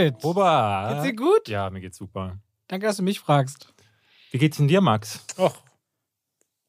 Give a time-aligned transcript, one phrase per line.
[0.00, 0.24] David.
[0.24, 0.90] Robert.
[0.92, 1.48] Geht's dir gut?
[1.48, 2.38] Ja, mir geht's super.
[2.68, 3.72] Danke, dass du mich fragst.
[4.30, 5.24] Wie geht's denn dir, Max?
[5.38, 5.62] Och,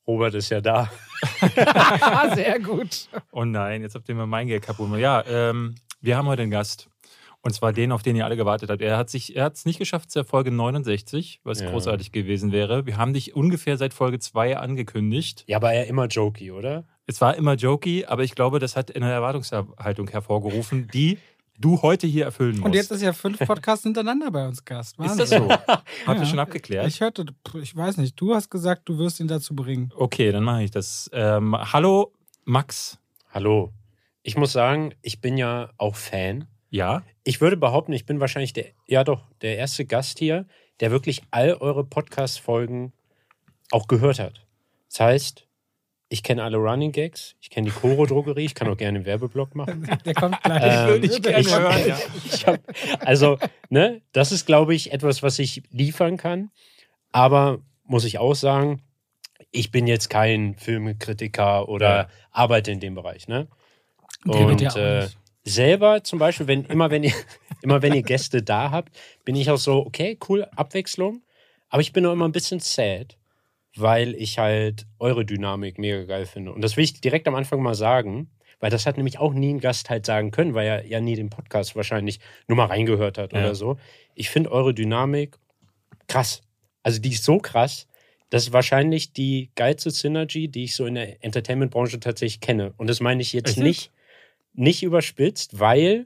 [0.08, 0.92] Robert ist ja da.
[2.36, 3.08] Sehr gut.
[3.32, 5.00] Oh nein, jetzt habt ihr mir mein Geld kaputt gemacht.
[5.02, 6.88] Ja, ähm, wir haben heute einen Gast.
[7.44, 8.82] Und zwar den, auf den ihr alle gewartet habt.
[8.82, 11.72] Er hat sich, er hat es nicht geschafft zur Folge 69, was Ja.
[11.72, 12.86] großartig gewesen wäre.
[12.86, 15.44] Wir haben dich ungefähr seit Folge 2 angekündigt.
[15.48, 16.86] Ja, aber er immer jokey, oder?
[17.08, 21.18] Es war immer jokey, aber ich glaube, das hat eine Erwartungshaltung hervorgerufen, die
[21.60, 22.66] du heute hier erfüllen musst.
[22.66, 24.94] Und jetzt ist ja fünf Podcasts hintereinander bei uns Gast.
[24.94, 25.18] ist Wahnsinn.
[25.18, 25.50] das so?
[25.50, 26.26] Habt ihr Ja.
[26.26, 26.88] schon abgeklärt?
[26.88, 27.26] Ich hörte,
[27.62, 29.92] ich weiß nicht, du hast gesagt, du wirst ihn dazu bringen.
[29.96, 31.10] Okay, dann mache ich das.
[31.14, 32.14] Ähm, hallo,
[32.46, 32.98] Max.
[33.32, 33.72] Hallo.
[34.24, 36.48] Ich muss sagen, ich bin ja auch Fan.
[36.70, 37.04] Ja?
[37.24, 40.46] Ich würde behaupten, ich bin wahrscheinlich der, ja doch, der erste Gast hier,
[40.80, 42.94] der wirklich all eure Podcast-Folgen
[43.72, 44.46] auch gehört hat.
[44.90, 45.48] Das heißt,
[46.14, 49.56] ich kenne alle Running Gags, ich kenne die Koro-Drogerie, ich kann auch gerne einen Werbeblock
[49.56, 49.88] machen.
[50.06, 50.62] Der kommt gleich.
[50.84, 51.98] Ähm, Würde ich gerne ich- hören, ja.
[52.26, 52.60] Ich hab,
[53.00, 53.38] also,
[53.70, 56.52] ne, das ist, glaube ich, etwas, was ich liefern kann.
[57.14, 58.82] Aber muss ich auch sagen,
[59.52, 62.08] ich bin jetzt kein Filmkritiker oder Ja.
[62.32, 63.48] arbeite in dem Bereich, ne?
[64.26, 65.08] Der Und ja äh,
[65.46, 67.14] selber zum Beispiel, wenn immer wenn ihr
[67.62, 71.22] immer wenn ihr Gäste da habt, bin ich auch so, okay, cool, Abwechslung.
[71.70, 73.18] Aber ich bin auch immer ein bisschen sad,
[73.76, 76.52] weil ich halt eure Dynamik mega geil finde.
[76.54, 79.54] Und das will ich direkt am Anfang mal sagen, weil das hat nämlich auch nie
[79.54, 83.18] ein Gast halt sagen können, weil er ja nie den Podcast wahrscheinlich nur mal reingehört
[83.18, 83.40] hat Ja.
[83.40, 83.78] oder so.
[84.14, 85.38] Ich finde eure Dynamik
[86.08, 86.42] krass.
[86.84, 87.88] Also die ist so krass.
[88.30, 92.74] Das ist wahrscheinlich die geilste Synergy, die ich so in der Entertainment-Branche tatsächlich kenne.
[92.78, 93.60] Und das meine ich jetzt Echt?
[93.60, 93.92] nicht,
[94.54, 96.06] nicht überspitzt, weil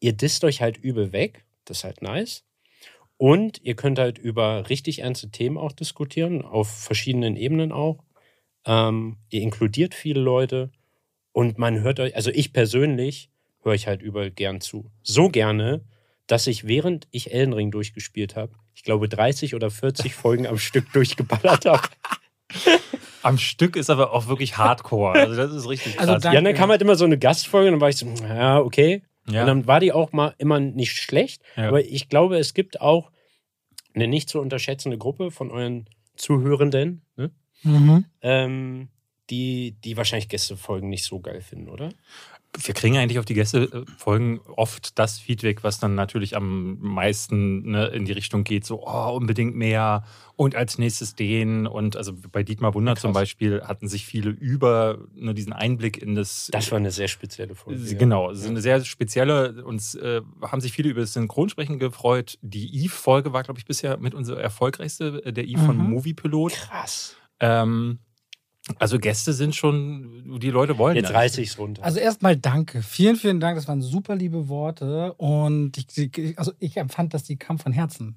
[0.00, 1.44] ihr disst euch halt übel weg.
[1.64, 2.44] Das ist halt nice.
[3.16, 8.02] Und ihr könnt halt über richtig ernste Themen auch diskutieren, auf verschiedenen Ebenen auch.
[8.66, 10.70] Ähm, ihr inkludiert viele Leute
[11.32, 13.30] und man hört euch, also ich persönlich
[13.62, 14.90] höre ich halt überall gern zu.
[15.02, 15.84] So gerne,
[16.26, 20.58] dass ich während ich Elden Ring durchgespielt habe, ich glaube 30 oder 40 Folgen am
[20.58, 21.88] Stück durchgeballert habe.
[23.22, 25.12] Am Stück ist aber auch wirklich Hardcore.
[25.12, 26.08] Also das ist richtig krass.
[26.08, 26.36] Also danke.
[26.36, 29.02] Ja, dann kam halt immer so eine Gastfolge und dann war ich so, ja, okay.
[29.28, 29.40] Ja.
[29.40, 31.42] Und dann war die auch mal immer nicht schlecht.
[31.56, 31.68] Ja.
[31.68, 33.10] Aber ich glaube, es gibt auch
[33.94, 37.30] eine nicht zu unterschätzende Gruppe von euren Zuhörenden, ne?
[37.62, 38.04] Mhm.
[38.20, 38.88] ähm,
[39.30, 41.88] die, die wahrscheinlich Gästefolgen nicht so geil finden, oder?
[42.56, 47.86] Wir kriegen eigentlich auf die Gästefolgen oft das Feedback, was dann natürlich am meisten ne,
[47.86, 50.04] in die Richtung geht, so oh, unbedingt mehr
[50.36, 51.66] und als nächstes den.
[51.66, 53.02] Und also bei Dietmar Wunder Krass.
[53.02, 56.48] zum Beispiel hatten sich viele über ne, diesen Einblick in das.
[56.52, 57.80] Das war eine sehr spezielle Folge.
[57.82, 57.98] ja.
[57.98, 59.64] Genau, es ist eine sehr spezielle.
[59.64, 62.38] Uns äh, haben sich viele über das Synchronsprechen gefreut.
[62.42, 65.90] Die Eve-Folge war, glaube ich, bisher mit unserer erfolgreichste, äh, der Eve von Mhm.
[65.90, 66.52] Moviepilot.
[66.52, 67.16] Krass.
[67.40, 67.98] Ähm,
[68.78, 71.14] also Gäste sind schon, die Leute wollen Jetzt das.
[71.16, 71.84] reiße ich es runter.
[71.84, 72.82] Also erstmal danke.
[72.82, 73.56] Vielen, vielen Dank.
[73.56, 75.12] Das waren super liebe Worte.
[75.14, 78.16] Und ich, also ich empfand, dass die kamen von Herzen.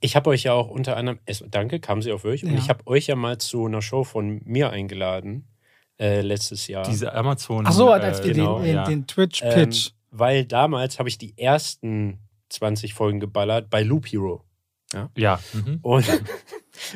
[0.00, 2.44] Ich habe euch ja auch unter anderem, es, danke, kam sie auf euch.
[2.44, 2.58] Und Ja.
[2.58, 5.46] ich habe euch ja mal zu einer Show von mir eingeladen,
[5.98, 6.84] äh, letztes Jahr.
[6.88, 7.66] Diese Amazon.
[7.66, 8.84] Ach so, als äh, wir genau, den, den, ja.
[8.84, 9.90] den Ähm, Twitch-Pitch.
[10.10, 12.18] weil damals habe ich die ersten
[12.48, 14.44] 20 Folgen geballert bei Loop Hero.
[15.16, 15.38] Ja.
[15.52, 15.78] Mhm.
[15.82, 16.04] Und,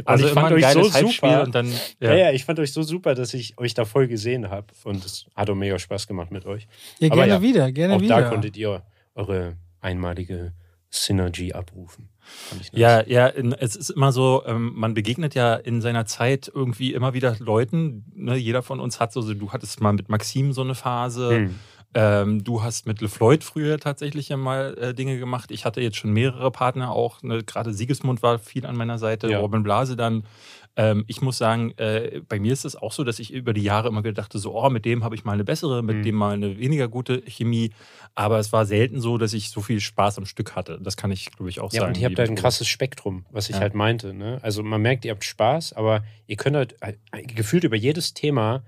[0.05, 1.43] Also ich fand euch so super.
[1.43, 1.71] und dann.
[2.00, 2.11] ja.
[2.11, 2.15] Ja.
[2.15, 4.67] ja, ich fand euch so super, dass ich euch da voll gesehen habe.
[4.84, 6.67] Und es hat auch mega Spaß gemacht mit euch.
[6.99, 8.21] ja, aber gerne ja, wieder, gerne auch wieder.
[8.21, 8.83] da konntet ihr
[9.15, 10.53] eure einmalige
[10.91, 12.09] Synergy abrufen.
[12.56, 12.71] Nice.
[12.73, 17.12] Ja, ja, es ist immer so, ähm, man begegnet ja in seiner Zeit irgendwie immer
[17.12, 18.05] wieder Leuten.
[18.15, 18.37] Ne?
[18.37, 21.31] Jeder von uns hat so, so, du hattest mal mit Maxim so eine Phase.
[21.31, 21.55] Hm.
[21.94, 25.50] Ähm, du hast mit LeFloid früher tatsächlich ja mal äh, Dinge gemacht.
[25.53, 27.22] Ich hatte jetzt schon mehrere Partner auch.
[27.22, 27.44] Ne?
[27.44, 29.38] Gerade Siegesmund war viel an meiner Seite, Ja.
[29.38, 30.25] Robin Blase dann.
[30.77, 33.62] Ähm, ich muss sagen, äh, bei mir ist es auch so, dass ich über die
[33.62, 36.03] Jahre immer wieder dachte, so, oh, mit dem habe ich mal eine bessere, mit Mhm.
[36.03, 37.71] dem mal eine weniger gute Chemie.
[38.16, 40.81] Aber es war selten so, dass ich so viel Spaß am Stück hatte.
[40.82, 41.93] Das kann ich, glaube ich, auch Ja, sagen.
[41.94, 43.62] und ihr habt halt ein krasses Spektrum, was ich Ja.
[43.62, 44.15] halt meinte.
[44.15, 44.41] Ne?
[44.43, 48.64] Also man merkt, ihr habt Spaß, aber ihr könnt halt äh, gefühlt über jedes Thema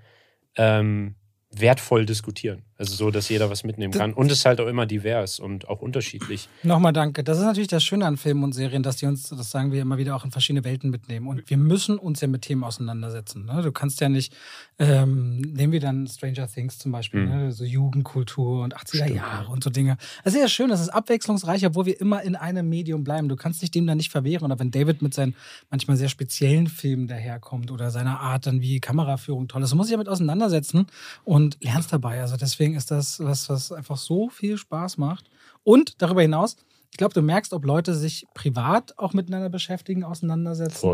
[0.55, 1.15] ähm,
[1.51, 2.63] wertvoll diskutieren.
[2.79, 4.13] Also so, dass jeder was mitnehmen kann.
[4.13, 6.47] Und es ist halt auch immer divers und auch unterschiedlich.
[6.63, 7.23] Nochmal danke.
[7.23, 9.81] Das ist natürlich das Schöne an Filmen und Serien, dass die uns, das sagen wir
[9.81, 11.27] immer wieder, auch in verschiedene Welten mitnehmen.
[11.27, 13.45] Und wir müssen uns ja mit Themen auseinandersetzen.
[13.45, 13.61] Ne?
[13.63, 14.31] Du kannst ja nicht,
[14.79, 17.29] ähm, nehmen wir dann Stranger Things zum Beispiel, Mhm.
[17.29, 17.51] ne?
[17.51, 19.49] so Jugendkultur und 80er Stimmt, Jahre ja.
[19.49, 19.97] und so Dinge.
[20.23, 23.27] Das ist ja schön, das ist abwechslungsreich, obwohl wir immer in einem Medium bleiben.
[23.29, 24.43] Du kannst dich dem dann nicht verwehren.
[24.45, 25.35] Oder wenn David mit seinen
[25.71, 29.89] manchmal sehr speziellen Filmen daherkommt oder seiner Art dann wie Kameraführung toll ist, du musst
[29.89, 30.85] dich damit auseinandersetzen
[31.23, 32.21] und lernst dabei.
[32.21, 35.29] Also deswegen ist das was, was einfach so viel Spaß macht.
[35.63, 36.55] Und darüber hinaus,
[36.91, 40.85] ich glaube, du merkst, ob Leute sich privat auch miteinander beschäftigen, auseinandersetzen.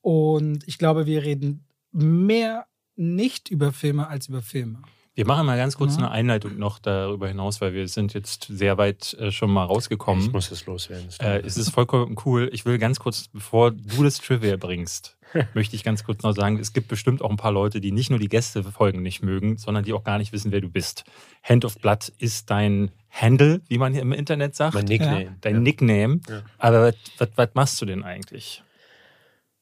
[0.00, 2.66] Und ich glaube, wir reden mehr
[2.96, 4.82] nicht über Filme als über Filme.
[5.14, 5.98] Wir machen mal ganz kurz Ja.
[5.98, 10.24] eine Einleitung noch darüber hinaus, weil wir sind jetzt sehr weit äh, schon mal rausgekommen.
[10.24, 11.08] Ich muss es loswerden.
[11.20, 12.48] Äh, es ist vollkommen cool.
[12.52, 15.18] Ich will ganz kurz, bevor du das Trivia bringst,
[15.54, 18.08] möchte ich ganz kurz noch sagen, es gibt bestimmt auch ein paar Leute, die nicht
[18.08, 21.04] nur die Gästefolgen nicht mögen, sondern die auch gar nicht wissen, wer du bist.
[21.42, 24.72] Hand of Blood ist dein Handle, wie man hier im Internet sagt.
[24.74, 25.36] mein Nickname.
[25.42, 25.60] dein ja.
[25.60, 26.20] Nickname.
[26.26, 26.42] Ja.
[26.56, 28.62] Aber was- was, was machst du denn eigentlich?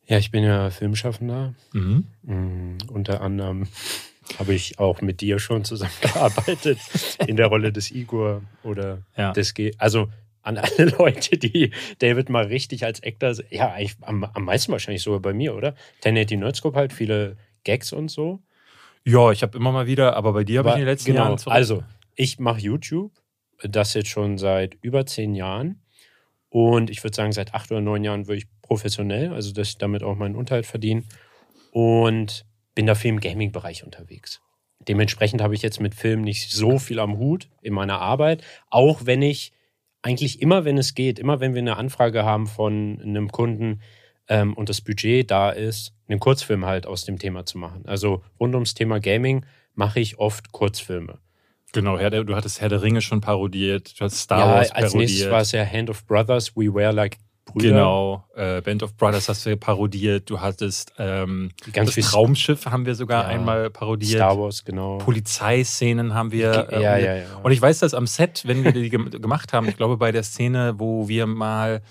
[0.07, 1.55] ja, ich bin ja Filmschaffender.
[1.73, 2.05] Mhm.
[2.23, 3.67] Mm, unter anderem
[4.39, 6.79] habe ich auch mit dir schon zusammengearbeitet
[7.27, 9.33] in der Rolle des Igor oder Ja.
[9.33, 9.73] des G.
[9.79, 10.09] Also
[10.43, 15.03] an alle Leute, die David mal richtig als Actor, ja, eigentlich am, am meisten wahrscheinlich
[15.03, 15.75] sogar bei mir, oder?
[16.05, 18.41] 1080 Nerdscope halt, viele Gags und so.
[19.05, 21.25] Ja, ich habe immer mal wieder, aber bei dir habe ich in den letzten genau,
[21.25, 21.83] Jahren zurück- Also,
[22.15, 23.13] ich mache YouTube,
[23.63, 25.83] das jetzt schon seit über zehn Jahren.
[26.49, 30.03] Und ich würde sagen, seit acht oder neun Jahren wirklich professionell, also dass ich damit
[30.03, 31.03] auch meinen Unterhalt verdiene.
[31.71, 32.45] Und
[32.75, 34.41] bin dafür im Gaming-Bereich unterwegs.
[34.89, 39.05] Dementsprechend habe ich jetzt mit Filmen nicht so viel am Hut in meiner Arbeit, auch
[39.05, 39.53] wenn ich
[40.03, 43.83] eigentlich immer, wenn es geht, immer wenn wir eine Anfrage haben von einem Kunden
[44.29, 47.83] ähm, und das Budget da ist, einen Kurzfilm halt aus dem Thema zu machen.
[47.87, 49.45] Also rund ums Thema Gaming
[49.75, 51.19] mache ich oft Kurzfilme.
[51.73, 54.73] Genau, Herr der, du hattest Herr der Ringe schon parodiert, du hast Star ja, Wars
[54.73, 55.33] als nächstes parodiert.
[55.33, 57.19] war es ja Hand of Brothers, We Were Like
[57.53, 57.69] Brüder.
[57.71, 62.87] Genau, äh, Band of Brothers hast du parodiert, du hattest ähm, Ganz das Traumschiff haben
[62.87, 64.13] wir sogar Ja, einmal parodiert.
[64.13, 64.99] Star Wars, genau.
[64.99, 66.69] Polizeiszenen haben wir.
[66.71, 67.25] äh, ja, ja, ja.
[67.43, 70.13] Und ich weiß, dass am Set, wenn wir die gem- gemacht haben, ich glaube bei
[70.13, 71.83] der Szene, wo wir mal,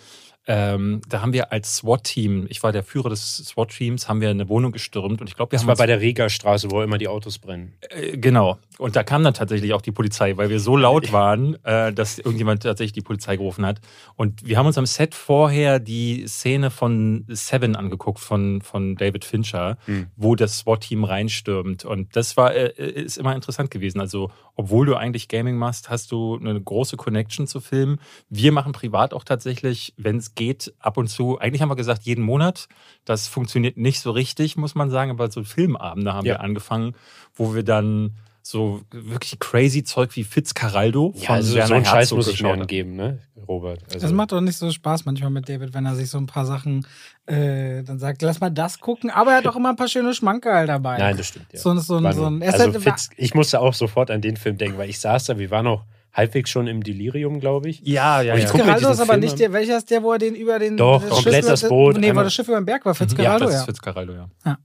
[0.47, 4.49] ähm, da haben wir als SWAT-Team, ich war der Führer des SWAT-Teams, haben wir eine
[4.49, 6.97] Wohnung gestürmt und ich glaube, wir das haben war uns bei der Regerstraße, wo immer
[6.97, 7.73] die Autos brennen.
[7.89, 8.57] äh, genau.
[8.79, 12.17] Und da kam dann tatsächlich auch die Polizei, weil wir so laut waren, äh, dass
[12.17, 13.81] irgendjemand tatsächlich die Polizei gerufen hat.
[14.15, 19.25] Und wir haben uns am Set vorher die Szene von Seven angeguckt, von, von David
[19.25, 20.07] Fincher, Hm.
[20.15, 21.85] wo das SWAT-Team reinstürmt.
[21.85, 23.99] Und das war, äh, ist immer interessant gewesen.
[23.99, 27.97] Also, obwohl du eigentlich Gaming machst, hast du eine große Connection zu Filmen.
[28.29, 32.03] Wir machen privat auch tatsächlich, wenn es geht, ab und zu, eigentlich haben wir gesagt,
[32.03, 32.67] jeden Monat.
[33.05, 36.33] Das funktioniert nicht so richtig, muss man sagen, aber so Filmabende haben Ja.
[36.33, 36.93] wir angefangen,
[37.33, 38.15] wo wir dann
[38.49, 42.95] so wirklich crazy Zeug wie Fitzcarraldo Ja, also so einen Scheiß muss ich mir angeben,
[42.95, 43.83] ne, Robert?
[43.85, 46.25] Also, Das macht doch nicht so Spaß manchmal mit David, wenn er sich so ein
[46.25, 46.85] paar Sachen
[47.27, 49.11] äh, dann sagt, lass mal das gucken.
[49.11, 50.97] Aber er hat auch immer ein paar schöne Schmankerl dabei.
[50.97, 51.45] Nein, das stimmt.
[51.53, 51.59] Ja.
[51.59, 52.41] So, ein- so, ein- War so ein.
[52.41, 55.37] also halt- Fitz, ich musste auch sofort an den Film denken, weil ich saß da,
[55.37, 57.81] wir waren auch halbwegs schon im Delirium, glaube ich.
[57.81, 58.47] Ja, ja, ja.
[58.47, 61.01] Fitzcarraldo ist aber Film nicht der, welcher ist der, wo er den über den Doch,
[61.01, 63.45] das komplett Schiff- das Boot, Nee, einmal- das Schiff über den Berg war, ja, Fitzcarraldo,
[63.45, 63.59] das ja.
[63.59, 64.57] ist Fitzcarraldo, ja.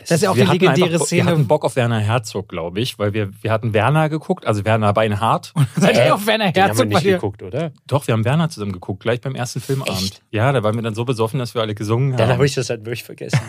[0.00, 1.46] Das ist ja auch die wir hatten legendäre einfach, Wir hatten Szene.
[1.48, 5.52] Bock auf Werner Herzog, glaube ich, weil wir, wir hatten Werner geguckt, also Werner Beinhardt.
[5.76, 7.72] Seid Äh, ihr auf Werner Den haben wir Herzog nicht geguckt, oder?
[7.86, 9.98] Doch, wir haben Werner zusammen geguckt, gleich beim ersten Filmabend.
[9.98, 10.22] Echt?
[10.30, 12.34] Ja, da waren wir dann so besoffen, dass wir alle gesungen Dann haben.
[12.34, 13.40] habe ich das halt wirklich vergessen.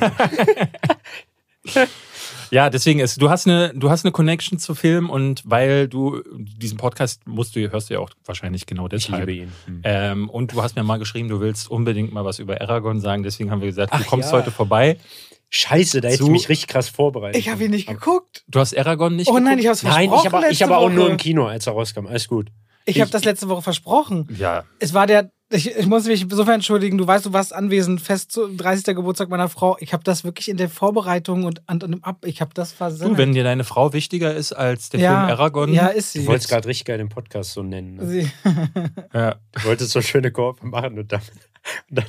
[2.52, 6.24] Ja, deswegen ist, du hast eine, du hast eine Connection zu Film und weil du
[6.36, 9.28] diesen Podcast musst du, hörst du ja auch wahrscheinlich genau ich deshalb.
[9.28, 9.52] liebe ihn.
[9.66, 9.82] Hm.
[9.84, 13.22] Ähm, und du hast mir mal geschrieben, du willst unbedingt mal was über Aragorn sagen.
[13.22, 14.40] Deswegen haben wir gesagt, du Ach kommst ja.
[14.40, 14.98] heute vorbei.
[15.52, 17.40] Scheiße, da hätte ich mich richtig krass vorbereitet.
[17.40, 18.44] Ich habe ihn nicht geguckt.
[18.48, 19.60] Du hast Aragorn nicht Oh nein, geguckt?
[19.62, 20.44] ich habe es Nein, versprochen.
[20.44, 22.06] ich ich letzte aber auch nur im Kino, als er rauskam.
[22.08, 22.48] Alles gut.
[22.86, 24.28] Ich habe das letzte Woche versprochen.
[24.38, 25.32] Ja, Es war der.
[25.52, 27.00] Ich, ich muss mich insofern entschuldigen.
[27.00, 28.96] Du weißt, du warst anwesend, fest zu 30.
[28.96, 29.78] Geburtstag meiner Frau.
[29.80, 32.24] Ich habe das wirklich in der Vorbereitung und an, an dem Ab.
[32.26, 33.16] Ich habe das versendet.
[33.16, 35.74] du, wenn dir deine Frau wichtiger ist als der ja, Film Aragorn.
[35.74, 36.20] Ja, ist sie.
[36.20, 37.96] Du wolltest gerade richtig geil den Podcast so nennen.
[37.96, 38.06] Ne?
[38.08, 38.32] sie
[39.14, 41.22] Ja, Du wolltest so schöne Kurve machen und dann.
[41.90, 42.06] Und dann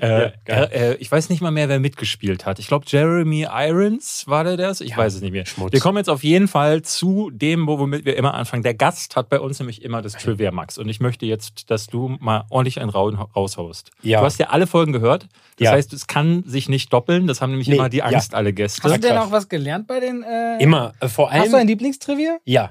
[0.00, 2.58] äh, Ja, äh, äh, ich weiß nicht mal mehr, wer mitgespielt hat.
[2.58, 4.80] Ich glaube, Jeremy Irons war der das?
[4.80, 5.46] Ich Ja, weiß es nicht mehr.
[5.46, 5.72] Schmutz.
[5.72, 8.62] Wir kommen jetzt auf jeden Fall zu dem, wo- womit wir immer anfangen.
[8.62, 10.78] Der Gast hat bei uns nämlich immer das Trivia Max.
[10.78, 13.90] Und ich möchte jetzt, dass du mal ordentlich einen Rauen raushaust.
[14.02, 14.20] Ja.
[14.20, 15.28] Du hast ja alle Folgen gehört.
[15.56, 15.70] Das Ja.
[15.72, 17.26] heißt, es kann sich nicht doppeln.
[17.26, 18.04] Das haben nämlich Nee, immer die ja.
[18.06, 18.82] Angst, alle Gäste.
[18.82, 20.22] Hast du denn auch was gelernt bei den.
[20.22, 20.92] Äh, Immer.
[21.00, 21.68] Äh, vor Hast du ein allem.
[21.68, 22.38] Lieblingstrivia?
[22.44, 22.70] Ja.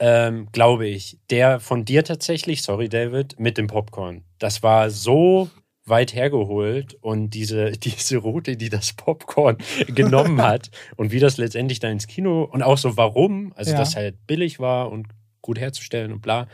[0.00, 1.18] Ähm, glaube ich.
[1.30, 4.24] Der von dir tatsächlich, sorry David, mit dem Popcorn.
[4.38, 5.48] Das war so
[5.86, 11.80] weit hergeholt und diese, diese Route, die das Popcorn genommen hat und wie das letztendlich
[11.80, 13.78] dann ins Kino und auch so warum, also Ja.
[13.78, 15.08] dass halt billig war und
[15.42, 16.48] gut herzustellen und bla,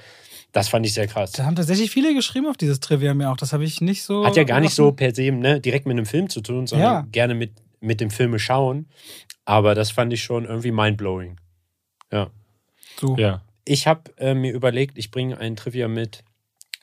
[0.52, 1.30] das fand ich sehr krass.
[1.32, 3.36] Da haben tatsächlich viele geschrieben auf dieses Trivia mir auch.
[3.36, 4.26] Das habe ich nicht so.
[4.26, 6.92] Hat ja gar nicht so per se ne, direkt mit einem Film zu tun, sondern
[6.92, 7.06] Ja.
[7.12, 8.88] gerne mit, mit dem Filme schauen.
[9.44, 11.36] Aber das fand ich schon irgendwie mindblowing.
[12.12, 12.30] Ja.
[13.00, 13.16] So.
[13.16, 13.42] Ja.
[13.64, 16.24] Ich habe äh, mir überlegt, ich bringe ein Trivia mit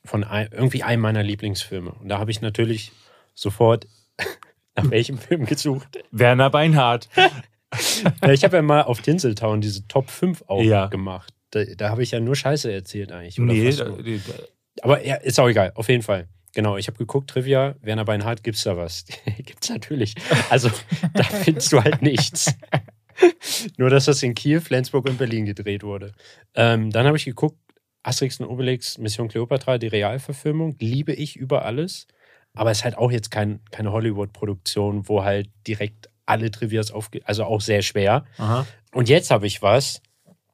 [0.07, 1.91] von ein, irgendwie einem meiner Lieblingsfilme.
[1.91, 2.91] Und da habe ich natürlich
[3.35, 3.87] sofort
[4.75, 5.99] nach welchem Film gesucht.
[6.11, 7.09] Werner Beinhardt.
[8.23, 10.85] Ja, ich habe ja mal auf Tinseltown diese Top 5 auch Ja.
[10.87, 11.33] gemacht.
[11.51, 13.37] Da, da habe ich ja nur Scheiße erzählt eigentlich.
[13.39, 14.21] Nee, da, die-
[14.81, 16.29] Aber ja, ist auch egal, auf jeden Fall.
[16.55, 19.03] Genau, ich habe geguckt, Trivia, Werner Beinhardt, gibt's da was?
[19.39, 20.15] gibt's natürlich.
[20.49, 20.71] Also,
[21.13, 22.55] da findest du halt nichts.
[23.77, 26.13] Nur, dass das in Kiel, Flensburg und Berlin gedreht wurde.
[26.55, 27.57] Ähm, dann habe ich geguckt,
[28.07, 32.07] Asterix und Obelix, Mission Cleopatra, die Realverfilmung, liebe ich über alles.
[32.53, 37.19] Aber es ist halt auch jetzt kein, keine Hollywood-Produktion, wo halt direkt alle Trivias aufge...
[37.25, 38.25] Also auch sehr schwer.
[38.37, 38.65] Aha.
[38.93, 40.01] Und jetzt habe ich was,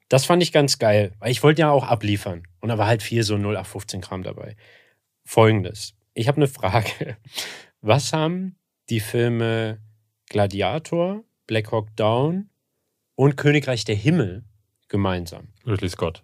[0.09, 2.43] das fand ich ganz geil, weil ich wollte ja auch abliefern.
[2.59, 4.55] Und da war halt viel so 0815-Kram dabei.
[5.23, 5.93] Folgendes.
[6.15, 7.17] Ich habe eine Frage.
[7.81, 8.55] Was haben
[8.89, 9.79] die Filme
[10.27, 12.49] Gladiator, Black Hawk Down
[13.15, 14.43] und Königreich der Himmel
[14.87, 15.49] gemeinsam?
[15.65, 16.23] Ridley Scott.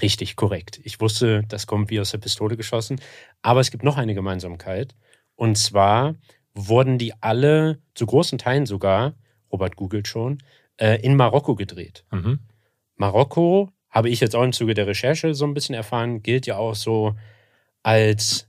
[0.00, 0.80] Richtig, korrekt.
[0.84, 3.00] Ich wusste, das kommt wie aus der Pistole geschossen.
[3.42, 4.94] Aber es gibt noch eine Gemeinsamkeit.
[5.34, 6.14] Und zwar
[6.54, 9.14] wurden die alle, zu großen Teilen sogar,
[9.50, 10.38] Robert googelt schon,
[10.76, 12.04] äh, in Marokko gedreht.
[12.10, 12.40] Mhm.
[12.96, 16.56] Marokko, habe ich jetzt auch im Zuge der Recherche so ein bisschen erfahren, gilt ja
[16.56, 17.14] auch so
[17.82, 18.48] als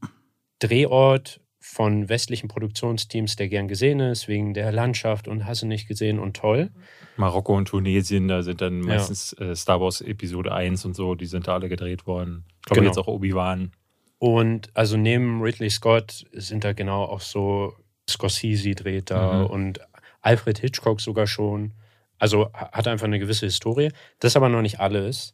[0.59, 1.41] Drehort
[1.73, 6.19] von westlichen Produktionsteams, der gern gesehen ist, wegen der Landschaft und hast du nicht gesehen
[6.19, 6.69] und toll.
[7.17, 8.95] Marokko und Tunesien, da sind dann Ja.
[8.95, 12.45] meistens äh, Star Wars Episode 1 und so, die sind da alle gedreht worden.
[12.59, 12.91] Ich glaube Genau.
[12.91, 13.71] jetzt auch Obi-Wan.
[14.19, 17.73] Und also neben Ridley Scott sind da genau auch so
[18.09, 19.45] Scorsese dreht da Mhm.
[19.47, 19.79] und
[20.21, 21.73] Alfred Hitchcock sogar schon.
[22.19, 23.89] Also ha- hat einfach eine gewisse Historie.
[24.19, 25.33] Das ist aber noch nicht alles.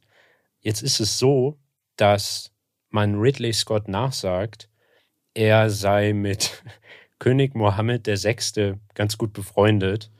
[0.61, 1.59] Jetzt ist es so,
[1.97, 2.51] dass
[2.89, 4.68] man Ridley Scott nachsagt,
[5.33, 6.63] er sei mit
[7.19, 8.75] König Mohammed VI.
[8.93, 10.11] ganz gut befreundet.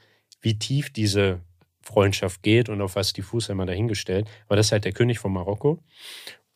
[0.41, 1.41] Wie tief diese
[1.81, 4.27] Freundschaft geht und auf was die Fußhämmer dahingestellt.
[4.45, 5.79] Aber das ist halt der König von Marokko.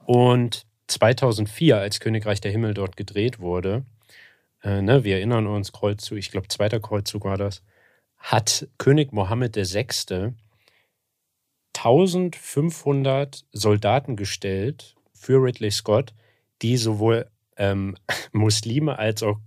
[0.06, 3.86] Und 2004, als Königreich der Himmel dort gedreht wurde,
[4.64, 7.64] äh, ne, wir erinnern uns, Kreuzzug, ich glaube, zweiter Kreuzzug war das,
[8.18, 10.34] hat König Mohammed VI.
[11.76, 16.14] 1500 Soldaten gestellt für Ridley Scott,
[16.62, 17.96] die sowohl ähm,
[18.32, 19.40] Muslime als auch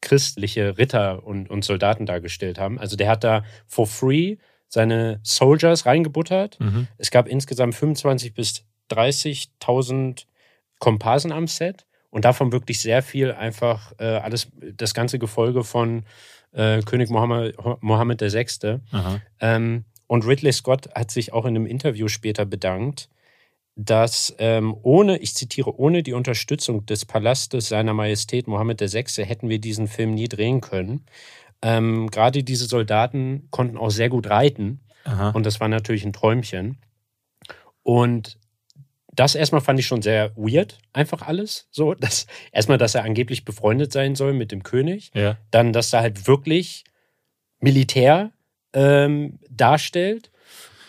[0.00, 2.78] christliche Ritter und, und Soldaten dargestellt haben.
[2.78, 4.36] Also der hat da for free
[4.68, 6.58] seine Soldiers reingebuttert.
[6.60, 6.86] Mhm.
[6.96, 10.24] Es gab insgesamt 25.000 bis 30.000
[10.78, 16.04] Komparsen am Set und davon wirklich sehr viel einfach äh, alles, das ganze Gefolge von
[16.52, 18.78] äh, König Mohammed, Mohammed VI.
[19.40, 23.08] Ähm, und Ridley Scott hat sich auch in einem Interview später bedankt,
[23.76, 29.24] dass ähm, ohne, ich zitiere, ohne die Unterstützung des Palastes seiner Majestät Mohammed VI.
[29.24, 31.06] hätten wir diesen Film nie drehen können.
[31.62, 34.80] Ähm, Gerade diese Soldaten konnten auch sehr gut reiten.
[35.04, 35.30] Aha.
[35.30, 36.78] Und das war natürlich ein Träumchen.
[37.82, 38.38] Und
[39.12, 41.68] das erstmal fand ich schon sehr weird, einfach alles.
[41.70, 45.10] So, dass, erstmal, dass er angeblich befreundet sein soll mit dem König.
[45.14, 45.36] ja.
[45.50, 46.84] Dann, dass er halt wirklich
[47.60, 48.32] Militär
[48.72, 50.30] ähm, darstellt.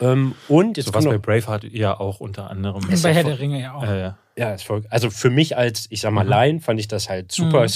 [0.01, 2.89] Ähm, und jetzt So was bei Braveheart ja auch unter anderem.
[2.89, 3.83] Ist Bei ja Herr der Ringe ja auch.
[3.83, 4.17] Äh, ja.
[4.37, 6.29] ja, ist voll, also für mich als, ich sag mal, Mhm.
[6.29, 7.63] Laien fand ich das halt super.
[7.63, 7.69] Mhm.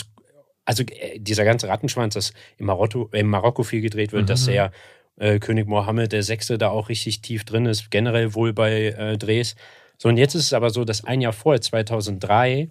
[0.65, 4.27] Also äh, dieser ganze Rattenschwanz, das in Marokko, in Marokko viel gedreht wird, Mhm.
[4.27, 4.71] dass der
[5.17, 9.17] äh, König Mohammed der Sechste da auch richtig tief drin ist, generell wohl bei äh,
[9.17, 9.55] Drehs.
[9.97, 12.69] So, und jetzt ist es aber so, dass ein Jahr vorher, 2003,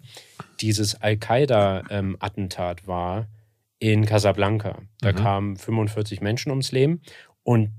[0.60, 3.28] dieses Al-Qaida-Attentat war
[3.78, 4.78] in Casablanca.
[5.00, 5.16] Da Mhm.
[5.16, 7.00] kamen 45 Menschen ums Leben.
[7.42, 7.70] Und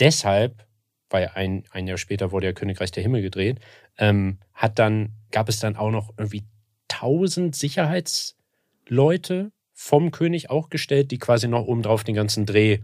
[0.00, 0.64] deshalb,
[1.10, 3.60] weil ein, ein Jahr später wurde ja Königreich der Himmel gedreht,
[3.98, 6.44] ähm, hat dann, gab es dann auch noch irgendwie
[6.90, 12.78] 1000 Sicherheitsleute vom König auch gestellt, die quasi noch obendrauf den ganzen Dreh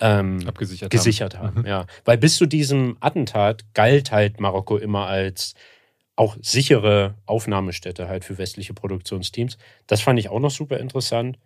[0.00, 1.48] ähm, Abgesichert gesichert haben.
[1.48, 1.60] haben.
[1.60, 1.66] Mhm.
[1.66, 1.86] Ja.
[2.04, 5.54] Weil bis zu diesem Attentat galt halt Marokko immer als
[6.16, 9.58] auch sichere Aufnahmestätte halt für westliche Produktionsteams.
[9.86, 11.38] Das fand ich auch noch super interessant.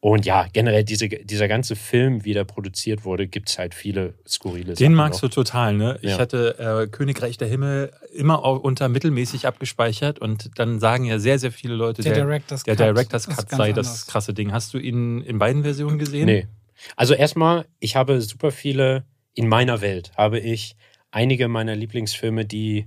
[0.00, 4.14] Und ja, generell diese, dieser ganze Film, wie der produziert wurde, gibt es halt viele
[4.28, 5.30] skurrile Den magst noch.
[5.30, 5.98] du total, ne?
[6.02, 6.18] Ich Ja.
[6.18, 11.38] hatte äh, Königreich der Himmel immer auch unter mittelmäßig abgespeichert und dann sagen ja sehr,
[11.38, 13.74] sehr viele Leute, Der der, Director's der Cut Director's Cut sei anders.
[13.74, 14.52] das krasse Ding.
[14.52, 16.26] Hast du ihn in beiden Versionen gesehen?
[16.26, 16.46] Nee.
[16.94, 20.76] Also erstmal, ich habe super viele, in meiner Welt habe ich
[21.10, 22.86] einige meiner Lieblingsfilme, die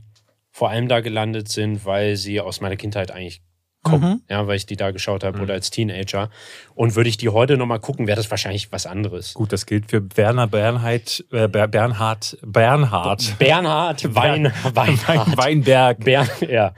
[0.51, 3.41] vor allem da gelandet sind, weil sie aus meiner Kindheit eigentlich
[3.83, 4.09] kommen.
[4.13, 4.21] Mhm.
[4.29, 5.43] Ja, weil ich die da geschaut habe Mhm.
[5.43, 6.29] oder als Teenager.
[6.75, 9.33] Und würde ich die heute nochmal gucken, wäre das wahrscheinlich was anderes.
[9.33, 13.36] Gut, das gilt für Werner Bernhard, äh, Ber- Bernhard, Bernhard.
[13.39, 15.38] Bernhard Wein, Weinhardt.
[15.38, 16.00] Weinberg.
[16.03, 16.74] Bern, ja.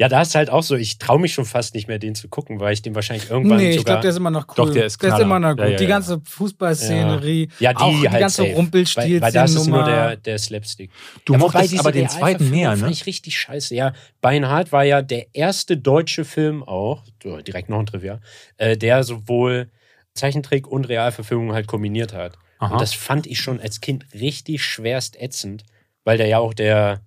[0.00, 2.28] Ja, da ist halt auch so, ich traue mich schon fast nicht mehr, den zu
[2.28, 3.94] gucken, weil ich den wahrscheinlich irgendwann Nee, ich sogar.
[3.94, 4.54] glaube, der ist immer noch cool.
[4.54, 5.58] Doch, der ist Der ist immer noch gut.
[5.58, 8.42] Ja, ja, die ganze Fußballszenerie, ja, die auch die halt ganze.
[8.44, 10.90] Rumpelstilzchen Weil, weil das ist nur der, der Slapstick.
[11.24, 12.90] Du Ja, mochtest aber den zweiten mehr, Fand ne?
[12.90, 13.74] ich richtig scheiße.
[13.74, 17.02] Ja, Beinhardt war ja der erste deutsche Film auch,
[17.46, 18.20] direkt noch ein Trivia,
[18.56, 19.68] äh, der sowohl
[20.14, 22.38] Zeichentrick und Realverfilmung halt kombiniert hat.
[22.60, 22.72] Aha.
[22.74, 25.64] Und das fand ich schon als Kind richtig schwerst ätzend,
[26.04, 27.00] weil der ja auch der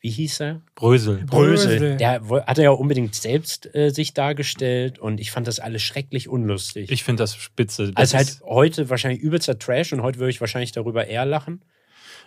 [0.00, 0.60] wie hieß er?
[0.76, 1.24] Brösel.
[1.26, 1.78] Brösel.
[1.78, 1.96] Brösel.
[1.96, 6.28] Der hat er ja unbedingt selbst äh, sich dargestellt und ich fand das alles schrecklich
[6.28, 6.90] unlustig.
[6.90, 7.92] Ich finde das spitze.
[7.92, 11.62] Das also halt heute wahrscheinlich übelster Trash und heute würde ich wahrscheinlich darüber eher lachen.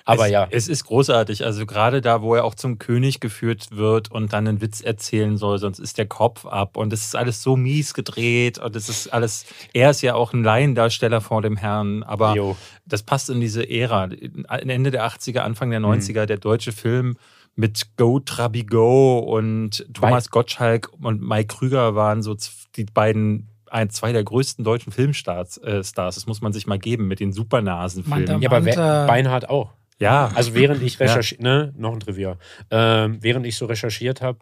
[0.06, 1.46] Aber es, ja, Es ist großartig.
[1.46, 5.38] Also gerade da, wo er auch zum König geführt wird und dann einen Witz erzählen
[5.38, 6.78] soll, sonst ist der Kopf ab.
[6.78, 8.58] Und es ist alles so mies gedreht.
[8.58, 9.46] Und es ist alles.
[9.74, 12.04] Er ist ja auch ein Laiendarsteller vor dem Herrn.
[12.04, 12.58] Aber Jo.
[12.86, 14.10] das passt in diese Ära.
[14.50, 17.16] Ende der 80er, Anfang der 90er, der deutsche Film
[17.55, 22.36] mit Go Trabi Go und Thomas Gottschalk und Mike Krüger waren so
[22.75, 25.58] die beiden ein, zwei der größten deutschen Filmstars.
[25.58, 26.15] Äh, Stars.
[26.15, 28.41] Das muss man sich mal geben mit den Supernasenfilmen.
[28.41, 29.74] Ja aber Manta- Beinhardt auch.
[30.00, 32.38] Ja, Also während ich recherchiert, ne, noch ein Trivia,
[32.72, 34.39] ähm, während ich so recherchiert habe,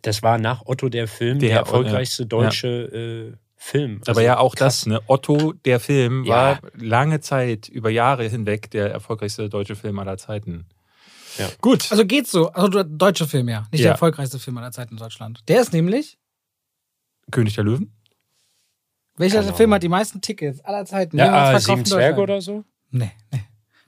[0.00, 2.68] das war nach Otto der Film der, Der- erfolgreichste deutsche
[3.32, 3.98] äh, Film.
[4.00, 4.78] Aber Also ja, auch krass.
[4.80, 5.00] das, ne?
[5.06, 6.34] Otto, der Film, Ja.
[6.34, 10.64] war lange Zeit, über Jahre hinweg, der erfolgreichste deutsche Film aller Zeiten.
[11.38, 11.48] Ja.
[11.60, 11.90] Gut.
[11.90, 12.50] Also geht's so.
[12.52, 13.60] Also der deutsche Film, ja.
[13.72, 13.84] Nicht Ja.
[13.84, 15.40] der erfolgreichste Film aller Zeiten in Deutschland.
[15.48, 16.18] Der ist nämlich,
[17.30, 17.94] König der Löwen?
[19.16, 21.18] welcher Keine Film hat die meisten Tickets aller Zeiten?
[21.18, 22.64] ja, äh, verkauft Sieben Zwerge oder so?
[22.90, 23.40] Nee, nee.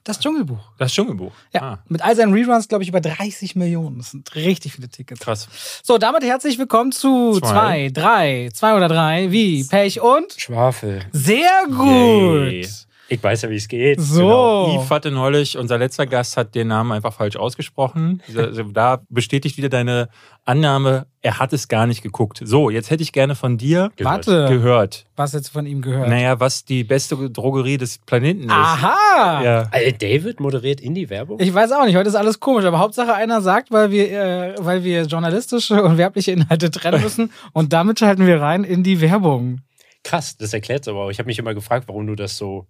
[0.03, 0.71] Das Dschungelbuch.
[0.77, 1.33] Das Dschungelbuch.
[1.51, 3.97] Ja, Ah, mit all seinen Reruns, glaube ich, über 30 Millionen.
[3.97, 5.19] Das sind richtig viele Tickets.
[5.19, 5.47] krass.
[5.83, 7.49] So, damit herzlich willkommen zu Zwei.
[7.49, 11.03] zwei, drei, zwei oder drei, wie Pech und Schwafel.
[11.11, 12.51] sehr gut.
[12.51, 12.67] Yay.
[13.07, 14.01] Ich weiß ja, wie es geht.
[14.01, 14.21] So.
[14.21, 14.81] Genau.
[14.81, 18.23] Yves hatte neulich, unser letzter Gast hat den Namen einfach falsch ausgesprochen.
[18.35, 20.09] Also Da bestätigt wieder deine
[20.43, 22.41] Annahme, er hat es gar nicht geguckt.
[22.43, 24.27] So, jetzt hätte ich gerne von dir Gehört.
[24.27, 25.05] Warte, gehört.
[25.15, 26.09] was jetzt von ihm gehört.
[26.09, 28.51] Naja, was die beste Drogerie des Planeten ist.
[28.51, 29.43] Aha!
[29.43, 29.69] Ja.
[29.71, 31.39] Äh, David moderiert Indie-Werbung?
[31.39, 34.55] Ich weiß auch nicht, heute ist alles komisch, aber Hauptsache einer sagt, weil wir, äh,
[34.59, 39.01] weil wir journalistische und werbliche Inhalte trennen müssen und damit schalten wir rein in die
[39.01, 39.61] Werbung.
[40.03, 41.09] Krass, das erklärt es aber auch.
[41.09, 42.67] Ich habe mich immer gefragt, warum du das so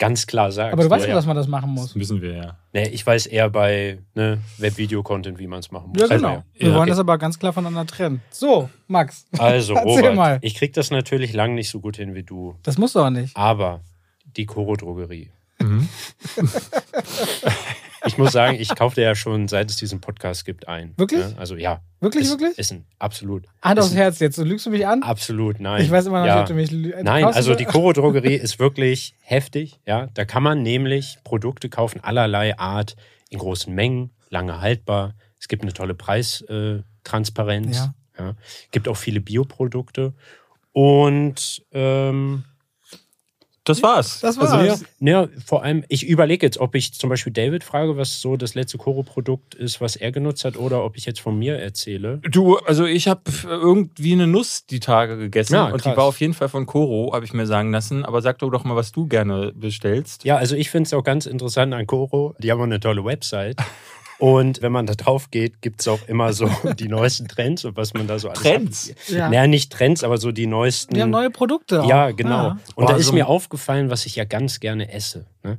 [0.00, 0.72] ganz klar sagst.
[0.72, 1.88] Aber du weißt ja, dass man das machen muss.
[1.88, 2.56] Das müssen wir ja.
[2.72, 6.00] Nee, ich weiß eher bei ne, Web-Video-Content, wie man es machen muss.
[6.00, 6.28] Ja, genau.
[6.28, 6.90] Also, Wir Ja, wollen okay.
[6.90, 8.22] das aber ganz klar voneinander trennen.
[8.30, 10.38] So, Max, Also, Erzähl Robert, mal.
[10.40, 12.56] ich krieg das natürlich lang nicht so gut hin wie du.
[12.64, 13.36] das musst du auch nicht.
[13.36, 13.82] Aber
[14.36, 15.30] die Koro-Drogerie.
[15.60, 15.86] Mhm.
[18.06, 20.94] Ich muss sagen, ich kaufte ja schon, seit es diesen Podcast gibt, ein.
[20.96, 21.20] Wirklich?
[21.20, 21.80] Ja, also ja.
[22.00, 22.58] Wirklich, ist, wirklich?
[22.58, 23.44] Ist ein, absolut.
[23.62, 24.38] Hand ist aufs ein, Herz jetzt.
[24.38, 25.02] Du lügst du mich an?
[25.02, 25.82] Absolut, nein.
[25.82, 26.34] Ich weiß immer noch ja.
[26.36, 29.80] nicht, ob du mich lü- Nein, kaufst also die Koro-Drogerie ist wirklich heftig.
[29.86, 32.96] Ja, da kann man nämlich Produkte kaufen allerlei Art
[33.28, 35.14] in großen Mengen, lange haltbar.
[35.38, 37.76] Es gibt eine tolle Preistransparenz.
[37.76, 37.80] Äh.
[37.80, 37.94] Ja.
[38.18, 38.34] Ja.
[38.70, 40.14] Gibt auch viele Bioprodukte.
[40.72, 42.44] Und ähm,
[43.64, 44.20] Das war's.
[44.20, 44.52] Das war's.
[44.52, 48.20] also, ja, ja, vor allem, ich überlege jetzt, ob ich zum Beispiel David frage, was
[48.20, 51.58] so das letzte Koro-Produkt ist, was er genutzt hat, oder ob ich jetzt von mir
[51.58, 52.20] erzähle.
[52.30, 56.20] Du, also ich habe irgendwie eine Nuss die Tage gegessen Ja, und die war auf
[56.20, 58.04] jeden Fall von Koro, habe ich mir sagen lassen.
[58.04, 60.24] Aber sag doch doch mal, was du gerne bestellst.
[60.24, 62.34] Ja, also ich finde es auch ganz interessant an Koro.
[62.38, 63.56] Die haben auch eine tolle Website.
[64.20, 67.76] Und wenn man da drauf geht, gibt es auch immer so die neuesten Trends und
[67.76, 68.90] was man da so alles Trends?
[68.90, 69.08] Hat.
[69.08, 69.28] Ja.
[69.30, 70.94] Naja, nicht Trends, aber so die neuesten.
[70.94, 71.82] Wir haben neue Produkte.
[71.82, 71.88] Auch.
[71.88, 72.30] ja, genau.
[72.48, 72.58] Ja.
[72.74, 75.58] Und Boah, da ist so- mir aufgefallen, was ich ja ganz gerne esse, ne?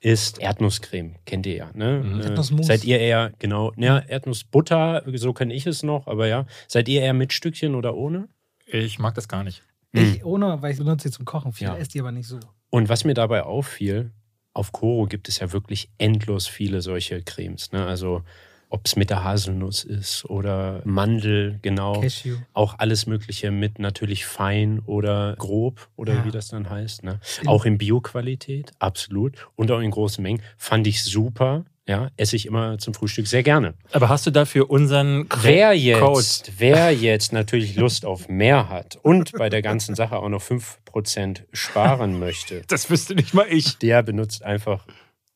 [0.00, 1.14] ist Erdnusscreme.
[1.24, 2.02] Kennt ihr ja, ne?
[2.04, 2.20] Mhm.
[2.20, 2.66] Äh, Erdnussmus.
[2.66, 6.46] Seid ihr eher, genau, ja, Erdnussbutter, so kenne ich es noch, aber ja.
[6.68, 8.28] Seid ihr eher mit Stückchen oder ohne?
[8.66, 9.62] Ich mag das gar nicht.
[9.94, 11.76] Ich ohne, weil ich benutze sie zum Kochen viel, Ja.
[11.76, 12.38] esse die aber nicht so.
[12.70, 14.10] Und was mir dabei auffiel,
[14.54, 17.72] auf Koro gibt es ja wirklich endlos viele solche Cremes.
[17.72, 17.84] Ne?
[17.86, 18.22] Also
[18.68, 22.00] ob es mit der Haselnuss ist oder Mandel, genau.
[22.00, 22.36] Cashew.
[22.54, 26.24] Auch alles Mögliche mit natürlich fein oder grob oder Ja.
[26.24, 27.04] wie das dann heißt.
[27.04, 27.20] Ne?
[27.44, 29.46] Auch in Bioqualität, absolut.
[29.56, 30.40] Und auch in großen Mengen.
[30.56, 31.64] Fand ich super.
[31.88, 33.74] Ja, esse ich immer zum Frühstück sehr gerne.
[33.90, 36.18] Aber hast du dafür unseren Wer Code?
[36.20, 40.42] jetzt, wer jetzt natürlich Lust auf mehr hat und bei der ganzen Sache auch noch
[40.42, 43.78] 5% sparen möchte, Das wüsste nicht mal ich.
[43.78, 44.86] der benutzt einfach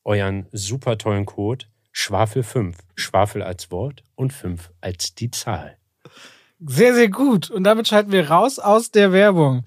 [0.04, 2.76] euren super tollen Code Schwafel 5.
[2.94, 5.78] Schwafel als Wort und 5 als die Zahl.
[6.61, 7.50] Sehr, sehr gut.
[7.50, 9.64] Und damit schalten wir raus aus der Werbung.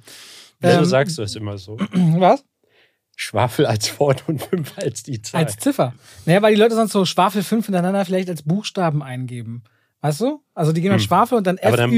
[0.59, 1.77] Wieso Ähm, sagst du es immer so?
[1.91, 2.43] Was?
[3.21, 5.43] Schwafel als Wort und 5 als die Zahl.
[5.43, 5.93] Als Ziffer.
[6.25, 9.63] Naja, weil die Leute sonst so Schwafel 5 hintereinander vielleicht als Buchstaben eingeben.
[9.99, 10.41] Weißt du?
[10.53, 11.05] Also die gehen dann Hm.
[11.05, 11.89] Schwafel und dann Aber dann-